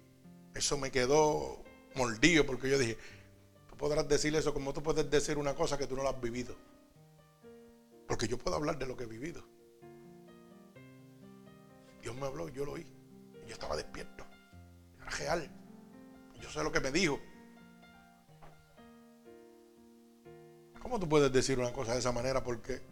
eso 0.55 0.77
me 0.77 0.91
quedó 0.91 1.65
mordido 1.95 2.45
porque 2.45 2.69
yo 2.69 2.79
dije, 2.79 2.99
tú 3.71 3.79
podrás 3.79 4.07
decir 4.07 4.37
eso 4.37 4.53
como 4.53 4.75
tú 4.75 4.83
puedes 4.83 5.11
decir 5.11 5.39
una 5.39 5.55
cosa 5.55 5.79
que 5.79 5.87
tú 5.87 5.97
no 5.97 6.03
la 6.03 6.11
has 6.11 6.21
vivido. 6.21 6.55
Porque 8.11 8.27
yo 8.27 8.37
puedo 8.37 8.57
hablar 8.57 8.77
de 8.77 8.87
lo 8.87 8.97
que 8.97 9.05
he 9.05 9.07
vivido. 9.07 9.41
Dios 12.03 12.17
me 12.17 12.27
habló 12.27 12.49
yo 12.49 12.65
lo 12.65 12.73
oí. 12.73 12.85
Yo 13.47 13.53
estaba 13.53 13.77
despierto. 13.77 14.27
Era 14.97 15.11
real. 15.11 15.51
Yo 16.41 16.51
sé 16.51 16.65
lo 16.65 16.73
que 16.73 16.81
me 16.81 16.91
dijo. 16.91 17.21
¿Cómo 20.83 20.99
tú 20.99 21.09
puedes 21.09 21.31
decir 21.33 21.61
una 21.61 21.73
cosa 21.73 21.93
de 21.93 22.01
esa 22.01 22.11
manera? 22.11 22.43
Porque 22.43 22.83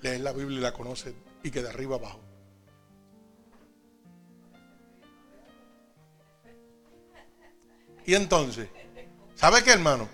lees 0.00 0.22
la 0.22 0.32
Biblia 0.32 0.60
y 0.60 0.62
la 0.62 0.72
conoces 0.72 1.14
y 1.42 1.50
que 1.50 1.62
de 1.62 1.68
arriba 1.68 1.96
abajo. 1.96 2.22
Y 8.06 8.14
entonces, 8.14 8.70
¿sabe 9.34 9.62
qué, 9.62 9.72
hermano? 9.72 10.08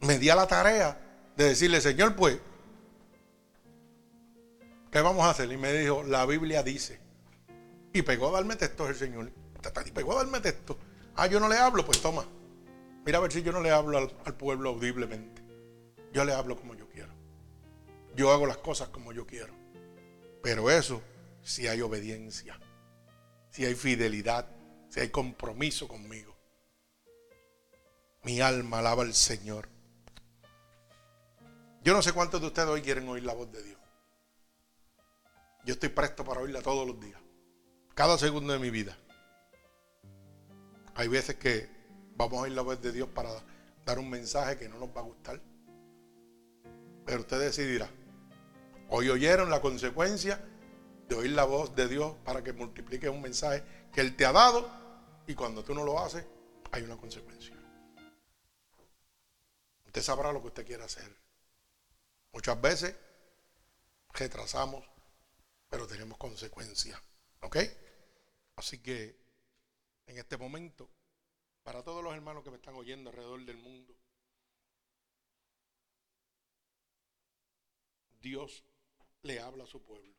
Me 0.00 0.18
di 0.18 0.28
a 0.30 0.34
la 0.34 0.48
tarea 0.48 1.09
de 1.40 1.48
decirle, 1.48 1.80
Señor, 1.80 2.16
pues, 2.16 2.38
¿qué 4.92 5.00
vamos 5.00 5.24
a 5.24 5.30
hacer? 5.30 5.50
Y 5.50 5.56
me 5.56 5.72
dijo, 5.72 6.02
la 6.02 6.26
Biblia 6.26 6.62
dice. 6.62 7.00
Y 7.94 8.02
pegó 8.02 8.28
a 8.28 8.32
darme 8.32 8.56
texto 8.56 8.86
el 8.86 8.94
Señor. 8.94 9.32
Y 9.86 9.90
pegó 9.90 10.12
a 10.12 10.16
darme 10.16 10.40
texto. 10.40 10.76
Ah, 11.16 11.26
yo 11.28 11.40
no 11.40 11.48
le 11.48 11.56
hablo, 11.56 11.84
pues 11.86 12.02
toma. 12.02 12.26
Mira 13.06 13.16
a 13.16 13.20
ver 13.22 13.32
si 13.32 13.42
yo 13.42 13.52
no 13.52 13.62
le 13.62 13.70
hablo 13.70 13.96
al, 13.96 14.14
al 14.26 14.34
pueblo 14.34 14.68
audiblemente. 14.68 15.42
Yo 16.12 16.26
le 16.26 16.34
hablo 16.34 16.58
como 16.58 16.74
yo 16.74 16.86
quiero. 16.90 17.14
Yo 18.14 18.32
hago 18.32 18.44
las 18.44 18.58
cosas 18.58 18.90
como 18.90 19.14
yo 19.14 19.26
quiero. 19.26 19.54
Pero 20.42 20.70
eso, 20.70 21.02
si 21.40 21.68
hay 21.68 21.80
obediencia, 21.80 22.60
si 23.48 23.64
hay 23.64 23.74
fidelidad, 23.74 24.46
si 24.90 25.00
hay 25.00 25.08
compromiso 25.08 25.88
conmigo. 25.88 26.36
Mi 28.24 28.42
alma 28.42 28.80
alaba 28.80 29.04
al 29.04 29.14
Señor. 29.14 29.79
Yo 31.82 31.94
no 31.94 32.02
sé 32.02 32.12
cuántos 32.12 32.40
de 32.40 32.48
ustedes 32.48 32.68
hoy 32.68 32.82
quieren 32.82 33.08
oír 33.08 33.24
la 33.24 33.32
voz 33.32 33.50
de 33.50 33.62
Dios. 33.62 33.78
Yo 35.64 35.74
estoy 35.74 35.88
presto 35.88 36.24
para 36.24 36.40
oírla 36.40 36.60
todos 36.60 36.86
los 36.86 37.00
días. 37.00 37.20
Cada 37.94 38.18
segundo 38.18 38.52
de 38.52 38.58
mi 38.58 38.70
vida. 38.70 38.96
Hay 40.94 41.08
veces 41.08 41.36
que 41.36 41.70
vamos 42.16 42.38
a 42.38 42.42
oír 42.42 42.52
la 42.52 42.62
voz 42.62 42.80
de 42.82 42.92
Dios 42.92 43.08
para 43.08 43.30
dar 43.86 43.98
un 43.98 44.10
mensaje 44.10 44.58
que 44.58 44.68
no 44.68 44.78
nos 44.78 44.90
va 44.90 45.00
a 45.00 45.04
gustar. 45.04 45.40
Pero 47.06 47.20
usted 47.20 47.40
decidirá. 47.40 47.88
Hoy 48.90 49.08
oyeron 49.08 49.48
la 49.48 49.60
consecuencia 49.60 50.44
de 51.08 51.14
oír 51.14 51.30
la 51.30 51.44
voz 51.44 51.74
de 51.74 51.88
Dios 51.88 52.14
para 52.24 52.44
que 52.44 52.52
multiplique 52.52 53.08
un 53.08 53.22
mensaje 53.22 53.62
que 53.92 54.02
Él 54.02 54.16
te 54.16 54.26
ha 54.26 54.32
dado 54.32 54.70
y 55.26 55.34
cuando 55.34 55.64
tú 55.64 55.74
no 55.74 55.84
lo 55.84 55.98
haces, 55.98 56.24
hay 56.72 56.82
una 56.82 56.96
consecuencia. 56.96 57.56
Usted 59.86 60.02
sabrá 60.02 60.30
lo 60.32 60.40
que 60.40 60.48
usted 60.48 60.66
quiere 60.66 60.84
hacer. 60.84 61.19
Muchas 62.32 62.60
veces 62.60 62.96
retrasamos, 64.12 64.84
pero 65.68 65.86
tenemos 65.86 66.18
consecuencias. 66.18 67.00
¿Ok? 67.40 67.56
Así 68.56 68.78
que 68.82 69.18
en 70.06 70.18
este 70.18 70.36
momento, 70.36 70.90
para 71.62 71.82
todos 71.82 72.02
los 72.02 72.14
hermanos 72.14 72.44
que 72.44 72.50
me 72.50 72.56
están 72.56 72.74
oyendo 72.74 73.10
alrededor 73.10 73.44
del 73.44 73.56
mundo, 73.56 73.96
Dios 78.20 78.64
le 79.22 79.40
habla 79.40 79.64
a 79.64 79.66
su 79.66 79.82
pueblo. 79.82 80.14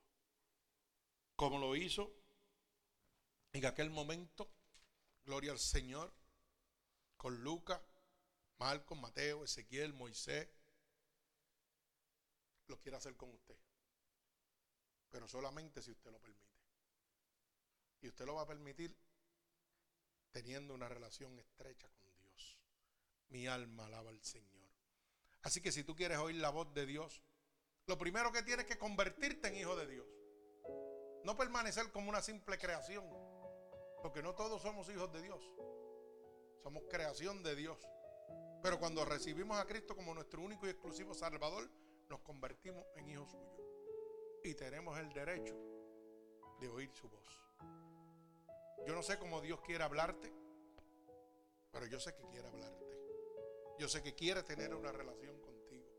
Como 1.36 1.60
lo 1.60 1.76
hizo 1.76 2.12
en 3.54 3.66
aquel 3.66 3.90
momento, 3.90 4.50
gloria 5.26 5.52
al 5.52 5.60
Señor, 5.60 6.14
con 7.18 7.44
Lucas, 7.44 7.82
Marcos, 8.58 8.98
Mateo, 8.98 9.44
Ezequiel, 9.44 9.94
Moisés, 9.94 10.50
lo 12.72 12.80
quiere 12.80 12.98
hacer 12.98 13.16
con 13.16 13.30
usted. 13.32 13.58
Pero 15.12 15.28
solamente 15.28 15.82
si 15.84 15.92
usted 15.92 16.12
lo 16.12 16.20
permite. 16.20 16.42
Y 18.02 18.08
usted 18.08 18.26
lo 18.26 18.36
va 18.36 18.42
a 18.42 18.48
permitir 18.48 18.98
teniendo 20.32 20.74
una 20.74 20.88
relación 20.88 21.38
estrecha 21.38 21.88
con 21.90 22.18
Dios. 22.18 22.58
Mi 23.28 23.46
alma 23.46 23.86
alaba 23.86 24.10
al 24.10 24.24
Señor. 24.24 24.70
Así 25.44 25.62
que 25.62 25.72
si 25.72 25.84
tú 25.84 25.96
quieres 25.96 26.18
oír 26.18 26.38
la 26.38 26.50
voz 26.50 26.74
de 26.74 26.86
Dios, 26.86 27.22
lo 27.86 27.98
primero 27.98 28.32
que 28.32 28.42
tienes 28.42 28.66
que 28.66 28.78
convertirte 28.78 29.50
en 29.50 29.58
hijo 29.58 29.76
de 29.76 29.88
Dios. 29.88 30.08
No 31.24 31.38
permanecer 31.38 31.92
como 31.92 32.10
una 32.10 32.22
simple 32.22 32.58
creación. 32.58 33.06
Porque 34.02 34.24
no 34.24 34.34
todos 34.34 34.62
somos 34.62 34.90
hijos 34.90 35.12
de 35.12 35.22
Dios. 35.22 35.44
Somos 36.64 36.84
creación 36.90 37.44
de 37.44 37.56
Dios. 37.56 37.78
Pero 38.64 38.80
cuando 38.80 39.04
recibimos 39.04 39.58
a 39.58 39.66
Cristo 39.66 39.96
como 39.96 40.14
nuestro 40.14 40.42
único 40.42 40.66
y 40.66 40.70
exclusivo 40.70 41.14
Salvador, 41.14 41.70
nos 42.12 42.22
convertimos 42.22 42.86
en 42.98 43.10
hijos 43.10 43.32
suyos. 43.32 43.62
Y 44.44 44.54
tenemos 44.54 45.00
el 45.00 45.12
derecho 45.14 45.56
de 46.60 46.68
oír 46.68 46.92
su 46.92 47.10
voz. 47.10 47.28
Yo 48.86 48.94
no 48.94 49.02
sé 49.02 49.18
cómo 49.18 49.40
Dios 49.40 49.62
quiere 49.62 49.84
hablarte, 49.84 50.32
pero 51.72 51.86
yo 51.86 52.00
sé 52.00 52.14
que 52.14 52.28
quiere 52.28 52.48
hablarte. 52.48 52.86
Yo 53.80 53.88
sé 53.88 54.04
que 54.04 54.14
quiere 54.14 54.44
tener 54.44 54.76
una 54.76 54.92
relación 54.92 55.40
contigo. 55.40 55.90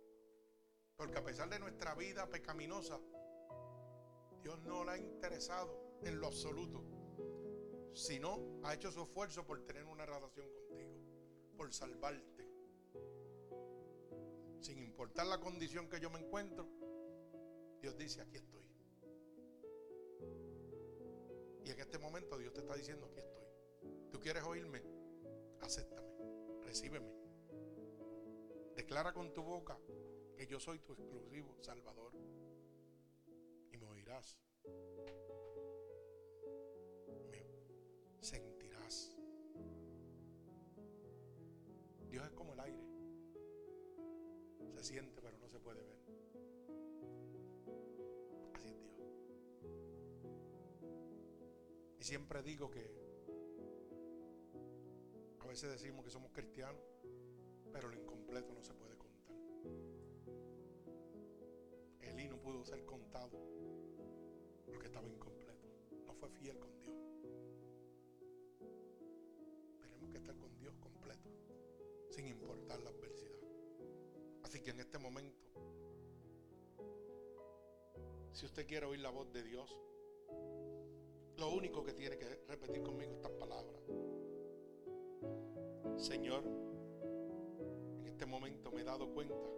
Porque 0.97 1.18
a 1.18 1.24
pesar 1.24 1.48
de 1.48 1.59
nuestra 1.59 1.94
vida 1.94 2.28
pecaminosa, 2.28 3.01
Dios 4.43 4.60
no 4.60 4.84
le 4.84 4.90
ha 4.93 4.98
interesado 4.98 5.98
en 6.02 6.20
lo 6.20 6.26
absoluto, 6.26 6.84
sino 7.94 8.60
ha 8.64 8.74
hecho 8.74 8.93
su 8.93 9.02
esfuerzo 9.02 9.47
por 9.47 9.64
tener 9.64 9.84
una 9.84 10.05
relación 10.05 10.52
contigo, 10.52 10.93
por 11.56 11.72
salvarte. 11.72 12.51
Sin 14.62 14.78
importar 14.78 15.26
la 15.26 15.40
condición 15.40 15.89
que 15.89 15.98
yo 15.98 16.09
me 16.09 16.20
encuentro, 16.20 16.68
Dios 17.80 17.98
dice, 17.98 18.20
aquí 18.20 18.36
estoy. 18.36 18.62
Y 21.64 21.70
en 21.70 21.80
este 21.80 21.98
momento 21.98 22.39
Dios 22.39 22.52
te 22.52 22.60
está 22.60 22.76
diciendo, 22.76 23.06
aquí 23.06 23.18
estoy. 23.18 23.43
¿Tú 24.12 24.20
quieres 24.20 24.44
oírme? 24.44 24.80
Acéptame, 25.60 26.09
recíbeme. 26.62 27.12
Declara 28.76 29.12
con 29.12 29.34
tu 29.34 29.43
boca 29.43 29.76
que 30.36 30.47
yo 30.47 30.60
soy 30.60 30.78
tu 30.78 30.93
exclusivo 30.93 31.56
Salvador. 31.60 32.12
Y 33.72 33.76
me 33.78 33.86
oirás. 33.89 34.39
Me 37.32 37.44
sentirás. 38.20 39.16
Dios 42.09 42.24
es 42.24 42.32
como 42.32 42.52
el 42.52 42.60
aire. 42.60 43.01
Se 44.74 44.82
siente 44.82 45.20
pero 45.22 45.38
no 45.38 45.48
se 45.48 45.60
puede 45.60 45.80
ver. 45.82 45.98
Así 48.54 48.68
es 48.68 48.76
Dios. 48.80 48.98
Y 52.00 52.04
siempre 52.04 52.42
digo 52.42 52.68
que 52.70 52.90
a 55.38 55.46
veces 55.46 55.70
decimos 55.70 56.04
que 56.04 56.10
somos 56.10 56.32
cristianos, 56.32 56.82
pero 57.72 57.88
lo 57.88 57.94
incompleto 57.94 58.52
no 58.54 58.62
se 58.62 58.74
puede 58.74 58.96
contar. 58.96 59.36
Elí 62.00 62.28
no 62.28 62.40
pudo 62.40 62.64
ser 62.64 62.84
contado 62.84 63.38
porque 64.66 64.86
estaba 64.86 65.08
incompleto. 65.08 65.68
No 66.06 66.14
fue 66.14 66.28
fiel 66.30 66.58
con 66.58 66.76
Dios. 66.80 66.96
Tenemos 69.78 70.10
que 70.10 70.18
estar 70.18 70.36
con 70.36 70.56
Dios 70.58 70.74
completo, 70.78 71.30
sin 72.10 72.26
importar 72.26 72.80
la 72.80 72.90
adversidad. 72.90 73.41
Así 74.52 74.60
que 74.60 74.72
en 74.72 74.80
este 74.80 74.98
momento, 74.98 75.48
si 78.32 78.44
usted 78.44 78.66
quiere 78.66 78.84
oír 78.84 79.00
la 79.00 79.08
voz 79.08 79.32
de 79.32 79.42
Dios, 79.42 79.74
lo 81.38 81.54
único 81.54 81.82
que 81.82 81.94
tiene 81.94 82.18
que 82.18 82.44
repetir 82.46 82.82
conmigo 82.82 83.14
estas 83.14 83.32
palabras. 83.32 83.80
Señor, 85.96 86.44
en 87.96 88.06
este 88.06 88.26
momento 88.26 88.70
me 88.70 88.82
he 88.82 88.84
dado 88.84 89.08
cuenta 89.14 89.48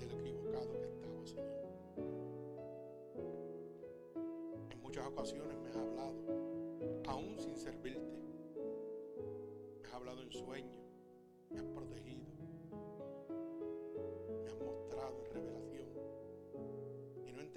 de 0.00 0.06
lo 0.06 0.18
equivocado 0.18 0.80
que 0.80 0.88
estaba, 0.88 1.24
Señor. 1.24 1.68
En 4.68 4.80
muchas 4.80 5.06
ocasiones 5.06 5.56
me 5.60 5.68
has 5.68 5.76
hablado, 5.76 7.04
aún 7.06 7.38
sin 7.38 7.56
servirte. 7.56 8.18
Me 9.80 9.86
has 9.86 9.94
hablado 9.94 10.22
en 10.22 10.32
sueños, 10.32 10.76
me 11.50 11.60
has 11.60 11.66
protegido, 11.66 12.37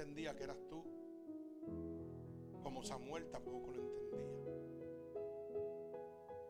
entendía 0.02 0.36
que 0.36 0.44
eras 0.44 0.58
tú. 0.68 0.84
Como 2.64 2.84
Samuel 2.84 3.30
tampoco 3.30 3.72
lo 3.72 3.82
entendía. 3.84 4.42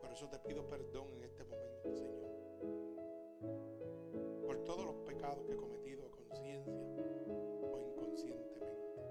Por 0.00 0.10
eso 0.10 0.28
te 0.28 0.38
pido 0.38 0.66
perdón 0.68 1.12
en 1.14 1.24
este 1.24 1.44
momento, 1.44 1.94
Señor 1.94 2.32
por 4.42 4.64
todos 4.64 4.84
los 4.84 4.96
pecados 5.06 5.44
que 5.46 5.52
he 5.52 5.56
cometido 5.56 6.04
a 6.04 6.10
conciencia 6.10 6.74
o 7.62 7.78
inconscientemente. 7.78 9.02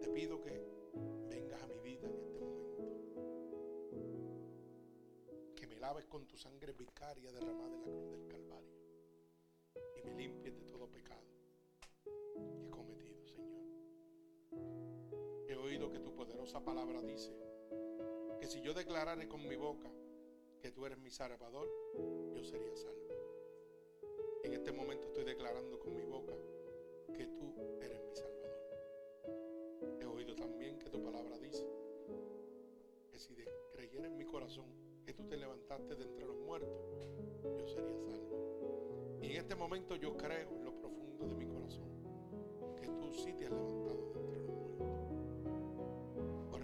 Te 0.00 0.08
pido 0.08 0.40
que 0.40 0.60
vengas 1.28 1.62
a 1.62 1.66
mi 1.68 1.78
vida 1.78 2.08
en 2.08 2.14
este 2.16 2.40
momento. 2.40 2.82
Que 5.54 5.66
me 5.68 5.76
laves 5.76 6.06
con 6.06 6.26
tu 6.26 6.36
sangre 6.36 6.72
vicaria 6.72 7.30
derramada 7.30 7.76
en 7.76 7.82
la 7.82 7.90
cruz 7.90 8.10
del 8.10 8.26
Calvario. 8.26 8.74
Y 9.96 10.02
me 10.02 10.14
limpies 10.14 10.56
de 10.56 10.62
todo 10.64 10.90
pecado 10.90 11.17
Que 15.90 16.00
tu 16.00 16.14
poderosa 16.14 16.60
palabra 16.64 17.00
dice 17.02 17.32
que 18.40 18.46
si 18.46 18.60
yo 18.60 18.74
declarare 18.74 19.28
con 19.28 19.46
mi 19.46 19.56
boca 19.56 19.90
que 20.60 20.70
tú 20.70 20.86
eres 20.86 20.98
mi 20.98 21.10
salvador, 21.10 21.68
yo 22.34 22.42
sería 22.44 22.76
salvo. 22.76 23.08
En 24.44 24.52
este 24.52 24.72
momento 24.72 25.06
estoy 25.06 25.24
declarando 25.24 25.78
con 25.78 25.94
mi 25.96 26.04
boca 26.04 26.32
que 27.14 27.26
tú 27.26 27.54
eres 27.80 28.00
mi 28.02 28.14
Salvador. 28.14 28.48
He 30.00 30.06
oído 30.06 30.34
también 30.34 30.78
que 30.78 30.88
tu 30.88 31.02
palabra 31.02 31.38
dice 31.38 31.66
que 33.10 33.18
si 33.18 33.34
creyera 33.72 34.06
en 34.06 34.16
mi 34.16 34.24
corazón 34.24 34.66
que 35.04 35.14
tú 35.14 35.26
te 35.26 35.36
levantaste 35.36 35.96
de 35.96 36.04
entre 36.04 36.26
los 36.26 36.38
muertos, 36.38 37.10
yo 37.58 37.66
sería 37.66 37.98
salvo. 37.98 39.18
Y 39.22 39.26
en 39.26 39.36
este 39.36 39.54
momento 39.54 39.96
yo 39.96 40.16
creo 40.16 40.54
en 40.54 40.64
lo 40.64 40.74
profundo 40.78 41.26
de 41.26 41.34
mi 41.34 41.46
corazón 41.46 41.88
que 42.76 42.86
tú 42.86 43.12
sí 43.12 43.32
te 43.34 43.46
has 43.46 43.52
levantado 43.52 44.07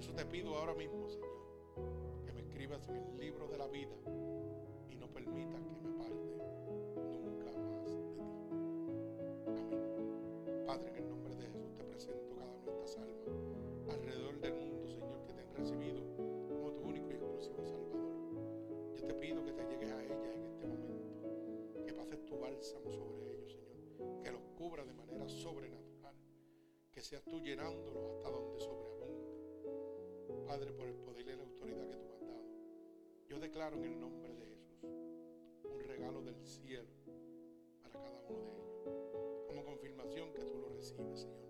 eso 0.05 0.13
te 0.13 0.27
pido 0.27 0.55
ahora 0.55 0.75
mismo, 0.75 1.09
Señor, 1.09 1.31
que 2.27 2.33
me 2.35 2.43
escribas 2.43 2.87
en 2.91 2.97
el 2.97 3.19
libro 3.19 3.49
de 3.49 3.57
la 3.57 3.67
vida 3.69 3.97
y 4.91 4.97
no 4.97 5.09
permitas 5.09 5.63
que 5.63 5.81
me 5.81 5.95
aparte 5.95 6.15
Padre, 10.67 10.91
en 10.91 10.97
el 10.97 11.09
nombre 11.09 11.35
de 11.37 11.47
Jesús 11.47 11.75
te 11.79 11.85
presento 11.85 12.37
cada 12.37 12.53
una 12.53 12.73
de 12.73 12.85
estas 12.85 12.99
almas 12.99 13.95
alrededor 13.95 14.39
del 14.41 14.53
mundo, 14.53 14.87
Señor, 14.89 15.25
que 15.25 15.33
te 15.33 15.41
han 15.41 15.55
recibido 15.55 16.03
como 16.51 16.73
tu 16.73 16.83
único 16.83 17.11
y 17.11 17.15
exclusivo 17.15 17.65
Salvador. 17.65 18.97
Yo 18.97 19.07
te 19.07 19.15
pido 19.15 19.43
que 19.43 19.53
te 19.53 19.67
llegues 19.71 19.91
a 19.91 20.05
ellas 20.05 20.21
en 20.35 20.45
este 20.45 20.67
momento, 20.67 21.87
que 21.87 21.95
pases 21.95 22.23
tu 22.27 22.39
bálsamo 22.39 22.91
sobre 22.91 23.33
ellos, 23.33 23.53
Señor, 23.53 24.23
que 24.23 24.33
los 24.33 24.43
cubra 24.59 24.85
de 24.85 24.93
manera 24.93 25.27
sobrenatural, 25.31 26.15
que 26.93 27.01
seas 27.01 27.25
tú 27.25 27.41
llenándolos 27.41 28.05
hasta 28.05 28.29
donde 28.29 28.61
sobreabunde. 28.61 28.84
Padre, 30.55 30.71
por 30.71 30.87
el 30.87 30.95
poder 30.95 31.27
y 31.27 31.37
la 31.37 31.43
autoridad 31.43 31.91
que 31.91 31.97
tú 31.97 32.13
has 32.13 32.21
dado, 32.21 32.45
yo 33.29 33.41
declaro 33.41 33.77
en 33.77 33.85
el 33.87 33.99
nombre 33.99 34.33
de 34.37 34.47
Jesús 34.47 34.85
un 35.65 35.81
regalo 35.81 36.23
del 36.23 36.41
cielo 36.45 36.89
para 37.83 37.95
cada 37.95 38.21
uno 38.29 38.45
de 38.45 38.53
ellos 38.53 39.47
como 39.49 39.65
confirmación 39.65 40.33
que 40.33 40.45
tú 40.45 40.57
lo 40.59 40.69
recibes, 40.69 41.23
Señor. 41.23 41.44